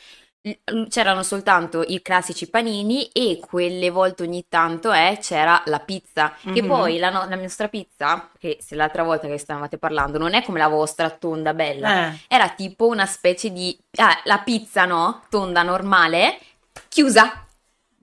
C'erano 0.90 1.22
soltanto 1.22 1.84
i 1.86 2.02
classici 2.02 2.50
panini 2.50 3.10
e 3.12 3.40
quelle 3.40 3.92
volte 3.92 4.24
ogni 4.24 4.46
tanto 4.50 4.92
eh, 4.92 5.20
c'era 5.22 5.62
la 5.66 5.78
pizza. 5.80 6.34
Che 6.42 6.62
Mhm. 6.64 6.68
poi 6.68 6.98
la, 6.98 7.12
no- 7.12 7.28
la 7.30 7.36
nostra 7.36 7.68
pizza, 7.68 8.28
che 8.40 8.58
se 8.60 8.74
l'altra 8.74 9.04
volta 9.04 9.28
che 9.28 9.38
stavate 9.38 9.78
parlando, 9.78 10.18
non 10.18 10.34
è 10.34 10.42
come 10.44 10.58
la 10.58 10.68
vostra 10.68 11.12
tonda 11.12 11.54
bella, 11.54 12.08
Eh, 12.14 12.18
era 12.28 12.50
tipo 12.50 12.88
una 12.88 13.06
specie 13.06 13.52
di... 13.52 13.78
Ah, 13.98 14.20
la 14.24 14.40
pizza, 14.40 14.86
no? 14.86 15.22
Tonda 15.30 15.62
normale, 15.62 16.40
chiusa. 16.90 17.46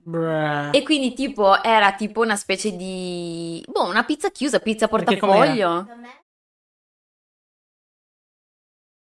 Bruh. 0.03 0.69
E 0.71 0.83
quindi 0.83 1.13
tipo 1.13 1.61
era 1.63 1.93
tipo 1.93 2.21
una 2.21 2.35
specie 2.35 2.75
di... 2.75 3.63
Boh, 3.67 3.87
una 3.87 4.03
pizza 4.03 4.29
chiusa, 4.29 4.59
pizza 4.59 4.87
portafoglio. 4.87 5.87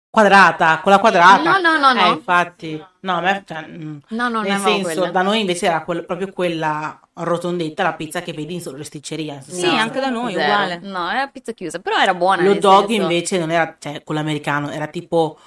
Quadrata, 0.09 0.79
quella 0.81 0.99
quadrata. 0.99 1.57
No, 1.59 1.59
no, 1.59 1.77
no, 1.79 1.89
Eh, 1.89 2.03
no. 2.03 2.13
infatti. 2.13 2.85
No, 2.99 3.17
a 3.17 3.21
me, 3.21 3.43
cioè, 3.47 3.65
mm. 3.67 3.97
No, 4.09 4.29
no, 4.29 4.41
Nel 4.43 4.59
senso, 4.59 4.83
quella. 4.99 5.09
da 5.09 5.21
noi 5.23 5.39
invece 5.39 5.65
era 5.65 5.83
quel- 5.83 6.05
proprio 6.05 6.31
quella 6.31 6.99
rotondetta, 7.13 7.81
la 7.81 7.93
pizza 7.93 8.21
che 8.21 8.31
vedi 8.31 8.53
in 8.53 8.61
rosticceria. 8.63 9.41
Sì, 9.41 9.65
anche 9.65 9.99
da 9.99 10.09
noi, 10.09 10.33
zero. 10.33 10.43
uguale. 10.45 10.79
No, 10.83 11.09
era 11.09 11.27
pizza 11.29 11.51
chiusa, 11.53 11.79
però 11.79 11.99
era 11.99 12.13
buona. 12.13 12.43
Lo 12.43 12.53
dog 12.53 12.85
senso- 12.89 13.01
invece 13.01 13.39
non 13.39 13.49
era, 13.49 13.75
cioè, 13.79 14.03
quello 14.03 14.21
americano, 14.21 14.69
era 14.69 14.85
tipo 14.85 15.39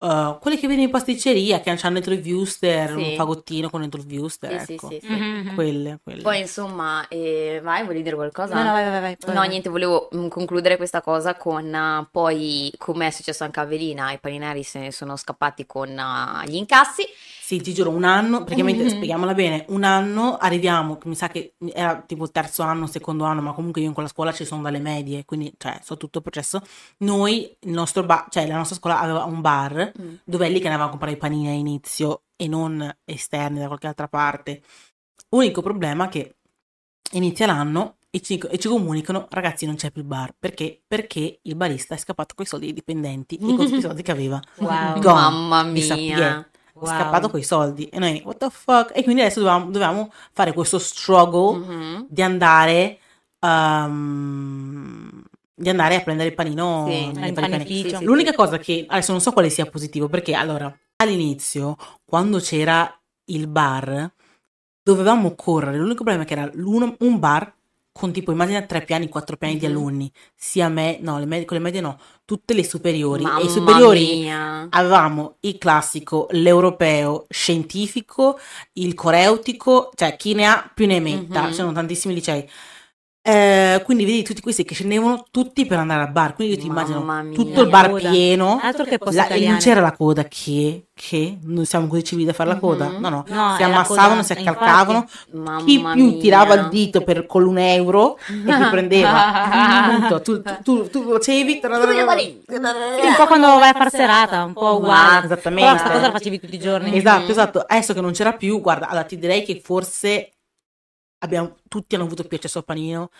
uh, 0.00 0.38
quelli 0.38 0.58
che 0.58 0.66
vedi 0.66 0.82
in 0.82 0.90
pasticceria, 0.90 1.60
che 1.60 1.70
hanno 1.70 1.94
dentro 1.94 2.12
il 2.12 2.26
wuster, 2.26 2.90
Sì. 2.90 2.96
un 2.96 3.14
fagottino 3.14 3.70
con 3.70 3.80
dentro 3.80 4.00
il 4.00 4.06
wuster, 4.18 4.58
Sì, 4.60 4.64
sì, 4.66 4.72
ecco. 4.74 4.88
sì, 4.88 5.00
sì. 5.00 5.12
Mhm. 5.12 5.54
Quelle, 5.54 5.98
quelle. 6.02 6.22
Poi 6.22 6.40
insomma, 6.40 7.06
eh, 7.08 7.60
vai, 7.62 7.82
volevi 7.82 8.02
dire 8.02 8.16
qualcosa? 8.16 8.54
No, 8.54 8.62
no, 8.64 8.72
vai, 8.72 8.82
vai, 8.88 9.00
vai. 9.00 9.16
vai. 9.18 9.34
No, 9.34 9.42
niente, 9.42 9.68
volevo 9.68 10.08
mm, 10.14 10.28
concludere 10.28 10.76
questa 10.76 11.00
cosa 11.00 11.34
con 11.34 11.72
eh, 11.74 12.06
poi 12.10 12.72
come 12.78 13.06
è 13.06 13.10
successo 13.10 13.44
anche 13.44 13.60
a 13.60 13.62
Avelina, 13.62 14.12
i 14.12 14.18
paninari 14.18 14.62
se 14.62 14.78
ne 14.80 14.92
sono 14.92 15.16
scappati 15.16 15.66
con 15.66 15.88
eh, 15.88 16.48
gli 16.48 16.56
incassi. 16.56 17.06
Sì, 17.50 17.60
ti 17.60 17.74
giuro, 17.74 17.90
un 17.90 18.04
anno, 18.04 18.44
praticamente, 18.44 18.84
Mhm. 18.84 18.88
spieghiamola 18.90 19.34
bene, 19.34 19.64
un 19.70 19.82
anno 19.82 20.36
arriviamo, 20.36 21.00
mi 21.02 21.16
sa 21.16 21.26
che 21.26 21.54
era 21.72 22.00
tipo 22.00 22.22
il 22.22 22.30
terzo 22.30 22.62
anno, 22.62 22.86
secondo 22.86 23.24
anno, 23.24 23.40
ma 23.42 23.52
comunque 23.54 23.80
io 23.80 23.88
in 23.88 23.92
quella 23.92 24.08
scuola 24.08 24.30
ci 24.32 24.44
sono 24.44 24.62
dalle 24.62 24.78
medie, 24.78 25.24
quindi, 25.24 25.52
cioè, 25.58 25.80
so 25.82 25.96
tutto 25.96 26.18
il 26.18 26.22
processo. 26.22 26.62
Noi, 26.98 27.52
il 27.62 27.72
nostro 27.72 28.04
bar, 28.04 28.26
cioè, 28.30 28.46
la 28.46 28.54
nostra 28.54 28.76
scuola 28.76 29.00
aveva 29.00 29.24
un 29.24 29.40
bar, 29.40 29.90
Mm. 30.00 30.14
dove 30.22 30.46
è 30.46 30.48
lì 30.48 30.60
che 30.60 30.66
andavamo 30.66 30.86
a 30.86 30.90
comprare 30.90 31.14
i 31.14 31.18
panini 31.18 31.48
a 31.48 31.50
inizio 31.50 32.22
e 32.36 32.46
non 32.46 32.88
esterni 33.04 33.58
da 33.58 33.66
qualche 33.66 33.88
altra 33.88 34.06
parte. 34.06 34.62
Unico 35.30 35.60
problema 35.60 36.08
che 36.08 36.36
inizia 37.14 37.46
l'anno 37.46 37.96
e 38.10 38.20
ci, 38.20 38.38
e 38.38 38.58
ci 38.58 38.68
comunicano, 38.68 39.26
ragazzi, 39.28 39.66
non 39.66 39.74
c'è 39.74 39.90
più 39.90 40.02
il 40.02 40.06
bar. 40.06 40.36
Perché? 40.38 40.80
Perché 40.86 41.40
il 41.42 41.56
barista 41.56 41.96
è 41.96 41.98
scappato 41.98 42.34
con 42.36 42.44
i 42.44 42.48
soldi 42.48 42.66
dei 42.66 42.74
dipendenti 42.74 43.34
e 43.34 43.54
con 43.56 43.66
i 43.66 43.80
soldi 43.82 44.02
che 44.02 44.12
aveva. 44.12 44.40
Wow. 44.58 45.00
Gone. 45.00 45.14
Mamma 45.20 45.62
mia. 45.64 46.48
Wow. 46.80 46.88
scappato 46.88 47.28
con 47.30 47.40
i 47.40 47.44
soldi. 47.44 47.84
E 47.86 47.98
noi, 47.98 48.22
what 48.24 48.38
the 48.38 48.48
fuck? 48.50 48.90
E 48.96 49.02
quindi 49.02 49.20
adesso 49.22 49.40
dovevamo, 49.40 49.66
dovevamo 49.70 50.12
fare 50.32 50.52
questo 50.52 50.78
struggle 50.78 51.58
Mhm. 51.58 52.06
di 52.08 52.22
andare... 52.22 52.98
ehm, 53.40 55.22
di 55.54 55.68
andare 55.68 55.96
a 55.96 56.00
prendere 56.00 56.30
il 56.30 56.34
panino 56.34 56.86
Sì, 56.88 57.10
panini. 57.12 57.32
panificio. 57.34 57.98
Sì, 57.98 58.04
L'unica 58.04 58.30
sì. 58.30 58.36
cosa 58.36 58.56
che 58.58 58.86
adesso 58.88 59.12
non 59.12 59.20
so 59.20 59.32
quale 59.32 59.50
sia 59.50 59.66
positivo, 59.66 60.08
perché 60.08 60.32
allora 60.34 60.74
all'inizio, 60.96 61.76
quando 62.04 62.38
c'era 62.38 62.90
il 63.26 63.46
bar, 63.46 64.10
dovevamo 64.82 65.34
correre. 65.34 65.76
L'unico 65.76 66.02
problema 66.02 66.22
è 66.22 66.26
che 66.26 66.32
era 66.32 66.50
l'uno- 66.54 66.96
un 67.00 67.18
bar 67.18 67.52
con 67.92 68.12
tipo, 68.12 68.30
immagina 68.32 68.62
tre 68.62 68.82
piani, 68.82 69.08
quattro 69.08 69.36
piani 69.36 69.56
di 69.56 69.66
Mhm. 69.66 69.72
alunni, 69.72 70.12
sia 70.34 70.68
me, 70.68 70.98
no, 71.00 71.18
le 71.18 71.26
medie, 71.26 71.44
con 71.44 71.56
le 71.56 71.62
medie 71.62 71.80
no, 71.80 71.98
tutte 72.24 72.54
le 72.54 72.64
superiori. 72.64 73.22
Mamma 73.24 73.40
e 73.40 73.44
i 73.44 73.48
superiori 73.48 74.06
mia. 74.20 74.66
avevamo 74.70 75.36
il 75.40 75.58
classico, 75.58 76.28
l'europeo 76.30 77.26
scientifico, 77.28 78.38
il 78.74 78.94
coreutico, 78.94 79.90
cioè 79.94 80.16
chi 80.16 80.34
ne 80.34 80.46
ha 80.46 80.70
più 80.72 80.86
ne 80.86 81.00
metta, 81.00 81.42
Mhm. 81.42 81.48
ci 81.48 81.54
sono 81.54 81.72
tantissimi 81.72 82.14
licei. 82.14 82.48
Eh, 83.22 83.82
quindi 83.84 84.06
vedi 84.06 84.22
tutti 84.22 84.40
questi 84.40 84.64
che 84.64 84.72
scendevano 84.72 85.26
tutti 85.30 85.66
per 85.66 85.78
andare 85.78 86.00
al 86.04 86.10
bar, 86.10 86.34
quindi 86.34 86.54
io 86.54 86.60
ti 86.60 86.66
immagino 86.66 87.02
mia. 87.02 87.34
tutto 87.34 87.60
il 87.60 87.68
bar 87.68 87.90
Coda. 87.90 88.08
pieno, 88.08 88.58
Altro 88.62 88.84
che 88.84 88.98
la- 88.98 89.26
e 89.28 89.46
non 89.46 89.58
c'era 89.58 89.80
la 89.82 89.92
coda 89.92 90.24
che, 90.24 90.86
che 90.94 91.36
noi 91.42 91.66
siamo 91.66 91.86
così 91.86 92.02
civili 92.02 92.26
da 92.26 92.32
fare 92.32 92.48
la 92.48 92.58
coda, 92.58 92.86
Mhm. 92.88 92.98
no 92.98 93.08
no, 93.10 93.24
No, 93.28 93.54
si 93.56 93.62
ammassavano, 93.62 94.08
coda, 94.08 94.22
si 94.22 94.32
infatti. 94.32 94.48
accalcavano, 94.48 95.06
Mamma 95.32 95.58
chi 95.64 95.78
più 95.92 96.04
mia. 96.06 96.18
tirava 96.18 96.54
il 96.54 96.68
dito 96.70 97.02
per, 97.02 97.26
con 97.26 97.46
un 97.46 97.58
euro 97.58 98.16
e 98.16 98.22
ti 98.42 98.42
prendeva, 98.70 99.88
Punto. 99.90 100.20
tu, 100.22 100.40
tu, 100.42 100.54
tu, 100.64 100.88
tu 100.88 101.12
facevi, 101.12 101.60
un 101.62 103.14
po' 103.16 103.26
quando 103.26 103.46
vai 103.58 103.68
a 103.68 103.72
far 103.74 103.90
serata, 103.90 104.44
un 104.44 104.54
po' 104.54 104.76
uguale. 104.76 105.16
Ah, 105.18 105.24
esattamente. 105.26 105.70
Però 105.72 105.78
sta 105.78 105.90
cosa 105.90 106.06
la 106.06 106.12
facevi 106.12 106.40
tutti 106.40 106.54
i 106.54 106.58
giorni. 106.58 106.96
Esatto, 106.96 107.24
Mhm. 107.24 107.30
esatto. 107.30 107.64
Adesso 107.68 107.92
che 107.92 108.00
non 108.00 108.12
c'era 108.12 108.32
più, 108.32 108.62
guarda, 108.62 108.88
allora 108.88 109.04
ti 109.04 109.18
direi 109.18 109.44
che 109.44 109.60
forse 109.62 110.30
abbiamo, 111.20 111.56
tutti 111.68 111.94
hanno 111.94 112.04
avuto 112.04 112.24
più 112.24 112.36
accesso 112.36 112.58
al 112.58 112.64
panino 112.64 113.10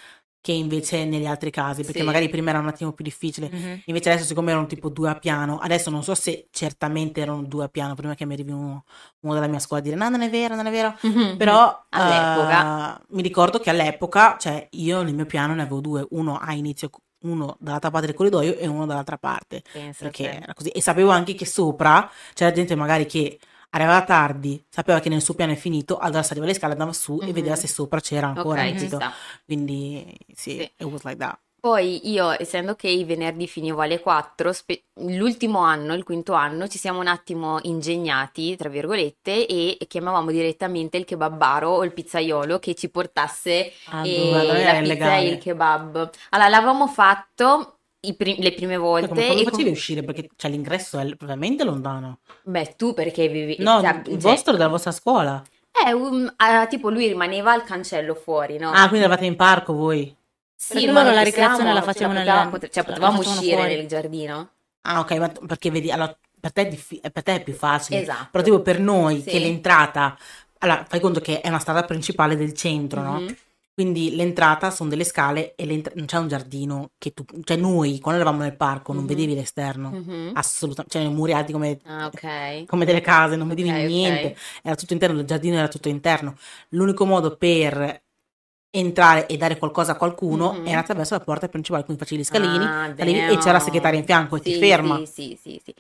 che 0.43 0.53
invece 0.53 1.05
negli 1.05 1.27
altri 1.27 1.51
casi, 1.51 1.83
perché 1.83 1.99
Sì. 2.01 2.05
magari 2.07 2.31
prima 2.31 2.49
era 2.49 2.59
un 2.61 2.67
attimo 2.69 2.93
più 2.93 3.05
difficile. 3.05 3.51
Mhm. 3.53 3.83
Invece 3.85 4.11
adesso 4.11 4.25
siccome 4.27 4.51
erano 4.53 4.67
tipo 4.67 4.89
due 4.89 5.11
a 5.11 5.15
piano, 5.19 5.59
adesso 5.59 5.91
non 5.91 6.03
so 6.03 6.15
se 6.15 6.49
certamente 6.51 7.21
erano 7.21 7.43
due 7.43 7.65
a 7.65 7.69
piano, 7.69 7.95
prima 7.95 8.15
che 8.15 8.25
mi 8.25 8.33
arrivi 8.33 8.51
uno, 8.53 8.85
uno 9.21 9.35
della 9.35 9.49
mia 9.49 9.59
scuola 9.59 9.83
a 9.83 9.85
dire 9.85 9.97
no, 9.97 10.09
non 10.09 10.23
è 10.23 10.31
vero, 10.31 10.55
non 10.55 10.67
è 10.67 10.71
vero. 10.71 10.97
Mhm. 11.03 11.37
Però 11.37 11.85
all'epoca. 11.91 12.99
eh, 13.01 13.05
mi 13.11 13.21
ricordo 13.23 13.59
che 13.59 13.69
all'epoca, 13.71 14.37
cioè 14.39 14.67
io 14.71 15.03
nel 15.03 15.15
mio 15.15 15.27
piano 15.27 15.55
ne 15.55 15.61
avevo 15.63 15.81
due, 15.81 16.07
uno 16.13 16.39
a 16.39 16.53
inizio, 16.55 16.89
uno 17.25 17.57
dall'altra 17.61 17.91
parte 17.91 18.07
del 18.07 18.17
corridoio 18.17 18.57
e 18.57 18.67
uno 18.67 18.87
dall'altra 18.87 19.19
parte 19.19 19.63
Pensa 19.71 20.05
perché 20.05 20.41
era 20.41 20.55
così. 20.55 20.71
E 20.71 20.81
sapevo 20.81 21.11
anche 21.11 21.35
che 21.35 21.45
sopra 21.45 22.11
c'era 22.33 22.51
gente 22.51 22.75
magari 22.75 23.05
che 23.05 23.39
arrivava 23.71 24.05
tardi, 24.05 24.65
sapeva 24.69 25.01
che 25.01 25.09
nel 25.09 25.23
suo 25.23 25.35
piano 25.35 25.53
è 25.53 25.57
finito, 25.57 25.99
allora 25.99 26.23
saliva 26.23 26.47
le 26.47 26.55
scale, 26.55 26.73
andava 26.73 26.93
su 26.93 27.19
e 27.21 27.27
Mhm. 27.27 27.33
vedeva 27.33 27.57
se 27.57 27.67
sopra 27.69 28.01
c'era 28.01 28.27
ancora, 28.29 28.63
Ok, 28.63 28.69
ci 28.79 28.89
capito? 28.89 28.99
Quindi 29.45 30.17
sì, 30.35 30.51
Sì. 30.57 30.63
it 30.63 30.83
was 30.83 31.03
like 31.05 31.17
that. 31.17 31.39
Poi 31.61 32.09
io, 32.11 32.31
essendo 32.41 32.75
che 32.75 32.89
i 32.89 33.05
venerdì 33.05 33.47
finivo 33.47 33.83
alle 33.83 34.01
4, 34.01 34.51
spe- 34.51 34.85
l'ultimo 35.03 35.59
anno, 35.59 35.93
il 35.93 36.05
quinto 36.05 36.33
anno, 36.33 36.67
ci 36.69 36.79
siamo 36.79 37.01
un 37.01 37.07
attimo 37.07 37.59
ingegnati, 37.65 38.57
tra 38.57 38.71
virgolette, 38.71 39.47
e 39.47 39.77
chiamavamo 39.87 40.31
direttamente 40.31 40.97
il 40.97 41.05
kebabbaro 41.05 41.69
o 41.69 41.85
il 41.85 41.93
pizzaiolo 41.93 42.59
che 42.61 42.75
ci 42.75 42.89
portasse 42.89 43.73
Ah, 43.93 44.03
è 44.03 44.63
la 44.65 44.81
pizza 44.81 45.17
e 45.19 45.29
il 45.29 45.39
kebab. 45.39 46.11
Allora, 46.31 46.49
l'avevamo 46.49 46.87
fatto 46.89 47.80
i 48.03 48.15
pri- 48.15 48.41
le 48.41 48.53
prime 48.55 48.75
Cioè, 48.75 48.83
volte 48.83 49.09
come, 49.09 49.27
come 49.27 49.41
e 49.41 49.45
facevi 49.45 49.63
com- 49.63 49.73
a 49.73 49.77
uscire? 49.77 50.03
Perché 50.03 50.29
cioè, 50.37 50.51
l'ingresso 50.51 50.99
è 50.99 51.07
veramente 51.19 51.65
lontano. 51.65 52.21
Beh, 52.43 52.75
tu 52.77 52.95
perché 52.95 53.29
vivi... 53.29 53.57
No, 53.59 53.81
cioè, 53.81 53.97
il 53.99 54.05
cioè, 54.05 54.17
vostro 54.19 54.53
è 54.55 54.57
della 54.57 54.69
vostra 54.69 54.91
scuola. 54.93 55.43
eh, 55.87 55.93
un- 55.93 56.33
ah, 56.37 56.67
tipo 56.67 56.91
lui 56.91 57.07
rimaneva 57.09 57.53
al 57.53 57.65
cancello 57.65 58.15
fuori, 58.15 58.59
no? 58.59 58.71
Ah, 58.71 58.89
quindi 58.89 59.05
eravate 59.07 59.27
in 59.27 59.37
parco 59.37 59.73
voi. 59.75 60.15
Sì, 60.55 60.87
ma 60.91 61.03
la 61.03 61.23
ricreazione 61.23 61.73
la 61.73 61.83
facevano 61.83 62.15
cioè, 62.15 62.25
potevamo, 62.25 62.39
nella- 62.45 62.51
pote- 62.51 62.71
cioè, 62.71 62.85
potevamo 62.85 63.19
uscire 63.21 63.57
fuori. 63.57 63.77
nel 63.77 63.87
giardino. 63.87 64.49
Ah, 64.83 65.01
ok, 65.01 65.11
ma 65.13 65.33
perché 65.47 65.71
vedi, 65.71 65.91
allora, 65.91 66.15
per 66.39 66.53
te, 66.53 66.63
è 66.63 66.69
diffi- 66.69 67.01
per 67.01 67.23
te 67.23 67.35
è 67.37 67.43
più 67.43 67.55
facile. 67.55 68.01
Esatto. 68.03 68.29
Però 68.31 68.45
tipo 68.45 68.61
per 68.61 68.79
noi, 68.81 69.21
Sì. 69.23 69.31
che 69.31 69.39
l'entrata... 69.39 70.17
Allora, 70.63 70.85
fai 70.87 71.01
conto 71.01 71.21
che 71.21 71.41
è 71.41 71.49
una 71.49 71.59
strada 71.59 71.85
principale 71.85 72.37
del 72.37 72.53
centro, 72.53 73.01
no? 73.03 73.25
Quindi 73.81 74.15
l'entrata 74.15 74.71
sono 74.71 74.91
delle 74.91 75.05
scale 75.05 75.55
e 75.55 75.65
non 75.95 76.05
c'è 76.05 76.19
un 76.19 76.29
giardino 76.29 76.91
che 76.99 77.15
tu... 77.15 77.25
Cioè 77.45 77.57
noi, 77.57 77.99
quando 77.99 78.21
eravamo 78.21 78.43
nel 78.43 78.55
parco, 78.55 78.93
non 78.93 79.05
Mhm. 79.05 79.09
vedevi 79.09 79.35
l'esterno. 79.35 79.89
Mhm. 79.93 80.33
Assolutamente. 80.35 80.99
Cioè, 80.99 81.09
muri 81.09 81.33
alti 81.33 81.53
come... 81.53 81.81
Ah, 81.85 82.05
ok. 82.13 82.65
come 82.67 82.85
delle 82.85 83.01
case, 83.01 83.37
non 83.37 83.49
vedevi 83.49 83.71
Ok, 83.71 83.77
ok. 83.77 83.87
niente, 83.87 84.37
era 84.63 84.75
tutto 84.75 84.93
interno, 84.93 85.19
il 85.19 85.25
giardino 85.25 85.57
era 85.57 85.69
tutto 85.69 85.89
interno. 85.89 86.37
L'unico 86.71 87.07
modo 87.07 87.39
per 87.39 88.03
entrare 88.69 89.27
e 89.27 89.39
dare 89.39 89.57
qualcosa 89.57 89.93
a 89.93 89.97
qualcuno 89.97 90.53
Mhm. 90.59 90.67
era 90.67 90.81
attraverso 90.81 91.15
la 91.15 91.21
porta 91.21 91.49
principale, 91.49 91.83
quindi 91.85 92.03
facevi 92.03 92.21
gli 92.21 92.25
scalini, 92.27 92.65
Ah, 92.67 92.95
e 92.99 93.39
c'era 93.39 93.53
la 93.53 93.61
segretaria 93.61 93.99
in 93.99 94.05
fianco 94.05 94.37
e 94.37 94.41
ti 94.41 94.53
Sì, 94.53 94.59
ferma. 94.59 94.97
Sì, 94.99 95.07
sì, 95.07 95.39
sì, 95.41 95.61
sì. 95.65 95.75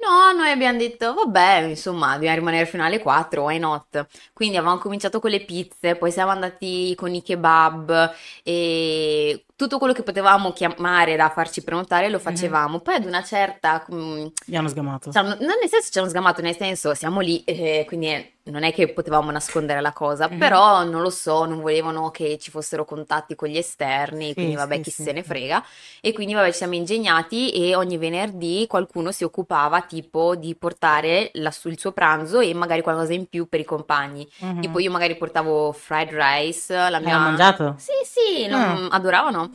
No, 0.00 0.32
noi 0.32 0.50
abbiamo 0.50 0.78
detto, 0.78 1.12
vabbè, 1.14 1.62
insomma, 1.62 2.12
dobbiamo 2.14 2.36
rimanere 2.36 2.66
fino 2.66 2.84
alle 2.84 3.00
4, 3.00 3.42
why 3.44 3.58
not? 3.58 4.06
Quindi 4.32 4.56
avevamo 4.56 4.78
cominciato 4.78 5.18
con 5.18 5.30
le 5.30 5.44
pizze, 5.44 5.96
poi 5.96 6.12
siamo 6.12 6.30
andati 6.30 6.94
con 6.96 7.12
i 7.14 7.20
kebab 7.22 8.12
e 8.44 9.44
tutto 9.58 9.78
quello 9.78 9.92
che 9.92 10.04
potevamo 10.04 10.52
chiamare 10.52 11.16
da 11.16 11.30
farci 11.30 11.64
prenotare 11.64 12.08
lo 12.10 12.20
facevamo. 12.20 12.78
Poi 12.78 12.94
ad 12.94 13.04
una 13.06 13.24
certa, 13.24 13.84
mm, 13.92 14.26
Mi 14.46 14.56
hanno 14.56 14.68
sgamato. 14.68 15.10
Cioè, 15.10 15.22
non 15.24 15.36
nel 15.40 15.68
senso 15.68 15.90
ci 15.90 15.98
hanno 15.98 16.08
sgamato, 16.08 16.40
nel 16.42 16.56
senso 16.56 16.94
siamo 16.94 17.18
lì, 17.18 17.42
eh, 17.42 17.82
quindi 17.88 18.36
non 18.48 18.62
è 18.62 18.72
che 18.72 18.88
potevamo 18.88 19.30
nascondere 19.30 19.80
la 19.82 19.92
cosa, 19.92 20.26
Mhm. 20.30 20.38
però 20.38 20.82
non 20.84 21.02
lo 21.02 21.10
so, 21.10 21.44
non 21.44 21.60
volevano 21.60 22.10
che 22.10 22.38
ci 22.38 22.50
fossero 22.50 22.84
contatti 22.86 23.34
con 23.34 23.48
gli 23.48 23.58
esterni, 23.58 24.28
Sì, 24.28 24.34
quindi 24.34 24.54
vabbè 24.54 24.76
sì, 24.76 24.80
chi 24.82 24.90
sì, 24.90 25.02
se 25.02 25.12
ne 25.12 25.22
frega. 25.22 25.62
E 26.00 26.12
quindi 26.14 26.32
vabbè 26.34 26.50
ci 26.52 26.56
siamo 26.58 26.74
ingegnati 26.74 27.50
e 27.50 27.74
ogni 27.74 27.98
venerdì 27.98 28.64
qualcuno 28.68 29.10
si 29.12 29.24
occupava 29.24 29.82
tipo 29.82 30.34
di 30.36 30.54
portare 30.54 31.30
la- 31.34 31.52
il 31.64 31.78
suo 31.78 31.92
pranzo 31.92 32.38
e 32.40 32.54
magari 32.54 32.80
qualcosa 32.80 33.12
in 33.12 33.26
più 33.26 33.48
per 33.48 33.60
i 33.60 33.64
compagni. 33.64 34.26
Mhm. 34.38 34.60
Tipo 34.62 34.78
io 34.78 34.90
magari 34.92 35.16
portavo 35.16 35.72
fried 35.72 36.10
rice, 36.12 36.74
la 36.88 37.00
mia... 37.00 37.18
mangiato? 37.18 37.74
Sì, 37.76 37.92
sì, 38.04 38.46
non- 38.46 38.88
adoravano. 38.90 39.47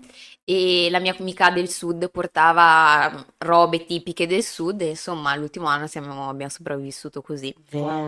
E 0.45 0.89
la 0.91 0.99
mia 0.99 1.15
amica 1.17 1.49
del 1.51 1.69
sud 1.69 2.09
portava 2.11 3.25
robe 3.37 3.85
tipiche 3.85 4.27
del 4.27 4.43
sud 4.43 4.81
e 4.81 4.89
insomma 4.89 5.33
l'ultimo 5.35 5.67
anno 5.67 5.87
siamo- 5.87 6.27
abbiamo 6.27 6.51
sopravvissuto 6.51 7.21
così. 7.21 7.47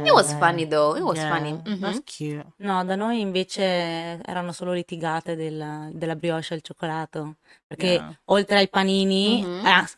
It 0.06 0.12
was 0.12 0.34
funny 0.38 0.68
though, 0.68 0.98
it 0.98 1.04
was 1.04 1.18
Yeah, 1.18 1.30
funny. 1.34 1.62
Mhm. 1.63 2.04
cute. 2.04 2.46
No, 2.58 2.84
da 2.84 2.96
noi 2.96 3.22
invece 3.22 3.63
erano 4.22 4.51
solo 4.51 4.74
litigate 4.74 5.36
della, 5.36 5.89
della 5.94 6.15
brioche 6.15 6.54
al 6.54 6.62
cioccolato, 6.62 7.38
perché 7.65 7.88
Yeah. 7.88 8.20
oltre 8.25 8.58
ai 8.58 8.68
panini, 8.70 9.42
Mhm. 9.42 9.65
ah, 9.65 9.89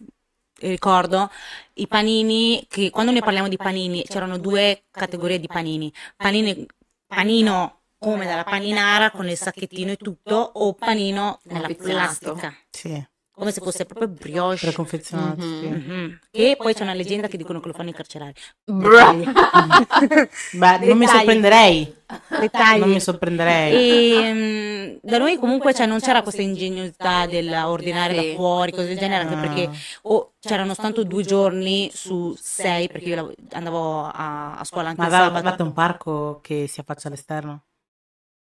ricordo, 0.60 1.30
i 1.76 1.88
panini, 1.88 2.66
che 2.68 2.90
quando 2.92 3.12
ne 3.12 3.20
parliamo 3.22 3.48
di 3.48 3.58
panini, 3.58 4.04
c'erano 4.04 4.38
due 4.38 4.84
categorie 4.92 5.40
di 5.40 5.48
panini, 5.48 5.92
panini, 6.16 6.66
panino 7.08 7.77
come 7.98 8.26
dalla 8.26 8.44
paninara 8.44 9.12
con 9.12 9.28
il 9.28 9.38
sacchettino 9.38 9.92
e 9.92 9.98
tutto, 9.98 10.36
o 10.36 10.74
panino 10.74 11.40
nella 11.44 11.68
Confezionato. 11.68 12.34
plastica, 12.34 12.54
Sì, 12.70 13.06
come 13.32 13.52
se 13.52 13.62
fosse 13.62 13.86
proprio 13.86 14.08
brioche. 14.08 14.58
preconfezionato, 14.58 15.42
sì. 15.42 15.68
Mhm. 15.68 16.20
E 16.32 16.56
poi 16.58 16.74
c'è 16.74 16.84
una 16.84 16.94
leggenda 16.94 17.28
che 17.28 17.38
dicono 17.38 17.60
che 17.60 17.68
lo 17.68 17.74
fanno 17.74 17.90
i 17.90 17.94
carcerari. 17.94 18.34
Beh, 18.66 20.86
non 20.86 20.98
mi 20.98 21.06
Dettagli. 21.06 21.08
sorprenderei. 21.08 21.96
Dettagli. 22.40 22.80
Non 22.80 22.90
mi 22.90 23.00
sorprenderei. 23.02 23.74
E 23.74 24.34
mm, 24.34 24.98
da 25.02 25.18
noi 25.18 25.38
comunque 25.38 25.74
cioè, 25.74 25.86
non 25.86 26.00
c'era 26.00 26.22
questa 26.22 26.42
ingegnosità 26.42 27.26
dell'ordinare 27.26 28.18
Sì. 28.20 28.28
da 28.30 28.36
fuori, 28.36 28.72
cose 28.72 28.88
del 28.88 28.98
genere, 28.98 29.24
anche 29.24 29.36
Ah. 29.36 29.40
perché 29.40 29.70
o 30.04 30.34
c'erano 30.40 30.74
soltanto 30.74 31.04
due 31.04 31.24
giorni 31.24 31.90
su 31.94 32.34
sei, 32.40 32.88
perché 32.88 33.10
io 33.10 33.16
lav- 33.16 33.34
andavo 33.54 34.04
a, 34.06 34.58
a 34.58 34.64
scuola 34.64 34.90
anche 34.90 35.02
Ma 35.02 35.08
il 35.08 35.14
aveva- 35.14 35.28
sabato. 35.30 35.48
avete 35.48 35.64
un 35.64 35.74
parco 35.74 36.40
che 36.42 36.68
si 36.68 36.80
affaccia 36.80 37.08
all'esterno? 37.10 37.64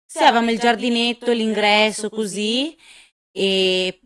Sì, 0.06 0.20
avevamo 0.24 0.52
il 0.52 0.60
giardinetto, 0.60 1.32
l'ingresso, 1.32 2.10
così, 2.10 2.78
e 3.32 4.00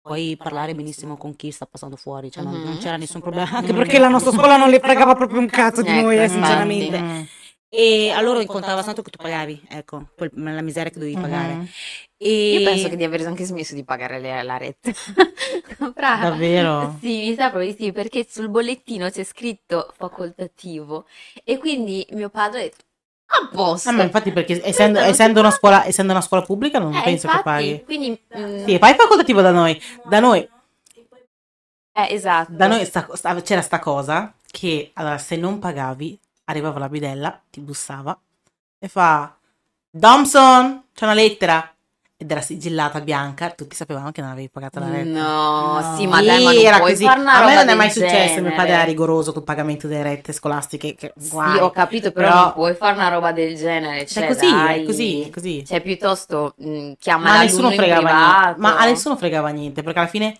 puoi 0.00 0.36
parlare 0.36 0.74
benissimo 0.74 1.16
con 1.16 1.36
chi 1.36 1.50
sta 1.52 1.66
passando 1.66 1.96
fuori, 1.96 2.30
cioè 2.30 2.42
non, 2.42 2.54
Mhm. 2.54 2.64
non 2.64 2.78
c'era 2.78 2.96
nessun 2.96 3.20
problema, 3.20 3.50
anche 3.50 3.72
Mhm. 3.72 3.78
perché 3.78 3.98
la 3.98 4.08
nostra 4.08 4.32
scuola 4.32 4.56
non 4.56 4.68
le 4.70 4.80
fregava 4.80 5.14
proprio 5.14 5.38
un 5.38 5.46
cazzo 5.48 5.82
di 5.82 5.90
Ecco, 5.90 6.00
noi, 6.02 6.16
eh, 6.18 6.22
infatti. 6.24 6.42
sinceramente. 6.44 7.00
Mm. 7.00 7.22
E 7.74 8.10
a 8.10 8.20
loro 8.20 8.44
contava 8.44 8.82
tanto 8.82 9.00
che 9.00 9.10
tu 9.10 9.16
pagavi, 9.22 9.62
ecco, 9.68 10.10
quel- 10.14 10.30
la 10.34 10.60
miseria 10.60 10.90
che 10.90 10.98
dovevi 10.98 11.18
pagare. 11.18 11.54
Mhm. 11.54 11.68
E... 12.18 12.52
Io 12.52 12.62
penso 12.62 12.88
che 12.88 12.96
di 12.96 13.04
aver 13.04 13.26
anche 13.26 13.44
smesso 13.44 13.74
di 13.74 13.84
pagare 13.84 14.18
le- 14.20 14.42
la 14.42 14.56
retta. 14.58 14.90
Brava. 15.94 16.30
Davvero? 16.30 16.96
Sì, 17.00 17.28
mi 17.30 17.34
sa 17.34 17.48
proprio 17.50 17.72
di 17.72 17.76
sì, 17.82 17.92
perché 17.92 18.26
sul 18.28 18.50
bollettino 18.50 19.08
c'è 19.08 19.24
scritto 19.24 19.90
facoltativo 19.96 21.06
e 21.44 21.56
quindi 21.58 22.06
mio 22.10 22.28
padre 22.28 22.58
ha 22.60 22.62
detto 22.64 22.84
a 23.40 23.48
posto. 23.50 23.88
Ah, 23.88 23.92
ma 23.92 24.02
infatti 24.02 24.30
perché 24.32 24.60
essendo, 24.64 24.98
essendo 25.00 25.40
una 25.40 25.50
scuola, 25.50 25.84
essendo 25.86 26.12
una 26.12 26.20
scuola 26.20 26.42
pubblica 26.44 26.78
non 26.78 26.94
Eh, 26.94 27.02
penso 27.02 27.28
che 27.28 27.36
infatti, 27.36 27.42
paghi. 27.42 27.82
Quindi, 27.84 28.20
mm, 28.38 28.64
Sì, 28.66 28.78
fai 28.78 28.94
facoltativo 28.94 29.40
da 29.40 29.50
noi. 29.50 29.80
Da 30.04 30.20
noi, 30.20 30.48
eh, 31.94 32.06
esatto. 32.14 32.52
da 32.52 32.66
noi 32.66 32.84
sta- 32.84 33.08
sta- 33.14 33.40
c'era 33.42 33.60
sta 33.62 33.78
cosa 33.78 34.32
che 34.50 34.90
allora, 34.94 35.18
se 35.18 35.36
non 35.36 35.58
pagavi, 35.58 36.18
arrivava 36.44 36.78
la 36.78 36.88
bidella, 36.88 37.40
ti 37.50 37.60
bussava 37.60 38.18
e 38.78 38.88
fa 38.88 39.34
Thompson, 39.98 40.84
c'è 40.94 41.04
una 41.04 41.14
lettera. 41.14 41.71
Ed 42.22 42.30
era 42.30 42.40
sigillata 42.40 43.00
bianca, 43.00 43.50
tutti 43.50 43.74
sapevano 43.74 44.12
che 44.12 44.20
non 44.20 44.30
avevi 44.30 44.48
pagato 44.48 44.78
la 44.78 44.88
retta. 44.88 45.08
No, 45.20 45.80
No. 45.80 45.96
sì, 45.96 46.06
ma 46.06 46.22
ma 46.22 46.36
Sì, 46.36 46.44
non 46.44 46.54
era 46.54 46.78
così. 46.78 47.04
A 47.04 47.16
me 47.44 47.54
non 47.56 47.68
è 47.68 47.74
mai 47.74 47.90
successo, 47.90 48.40
mio 48.40 48.50
padre 48.50 48.54
era 48.54 48.64
genere. 48.66 48.84
rigoroso 48.90 49.32
col 49.32 49.42
pagamento 49.42 49.88
delle 49.88 50.04
rette 50.04 50.32
scolastiche. 50.32 50.94
Che, 50.94 51.12
Sì, 51.18 51.34
ho 51.34 51.70
capito, 51.72 52.12
però, 52.12 52.28
Però- 52.28 52.42
non 52.44 52.52
puoi 52.52 52.74
fare 52.74 52.94
una 52.94 53.08
roba 53.08 53.32
del 53.32 53.56
genere. 53.56 54.06
Cioè, 54.06 54.22
Cioè, 54.22 54.26
così, 54.28 54.50
dai. 54.52 54.82
è 54.82 54.84
così, 54.86 55.22
è 55.22 55.30
così. 55.30 55.64
Cioè, 55.66 55.80
piuttosto 55.80 56.54
mh, 56.58 56.92
chiama 57.00 57.24
ma 57.24 57.40
nessuno 57.42 57.70
fregava 57.72 58.00
privato. 58.08 58.40
niente. 58.44 58.60
Ma 58.60 58.76
a 58.78 58.84
nessuno 58.84 59.16
fregava 59.16 59.48
niente, 59.48 59.82
perché 59.82 59.98
alla 59.98 60.08
fine, 60.08 60.36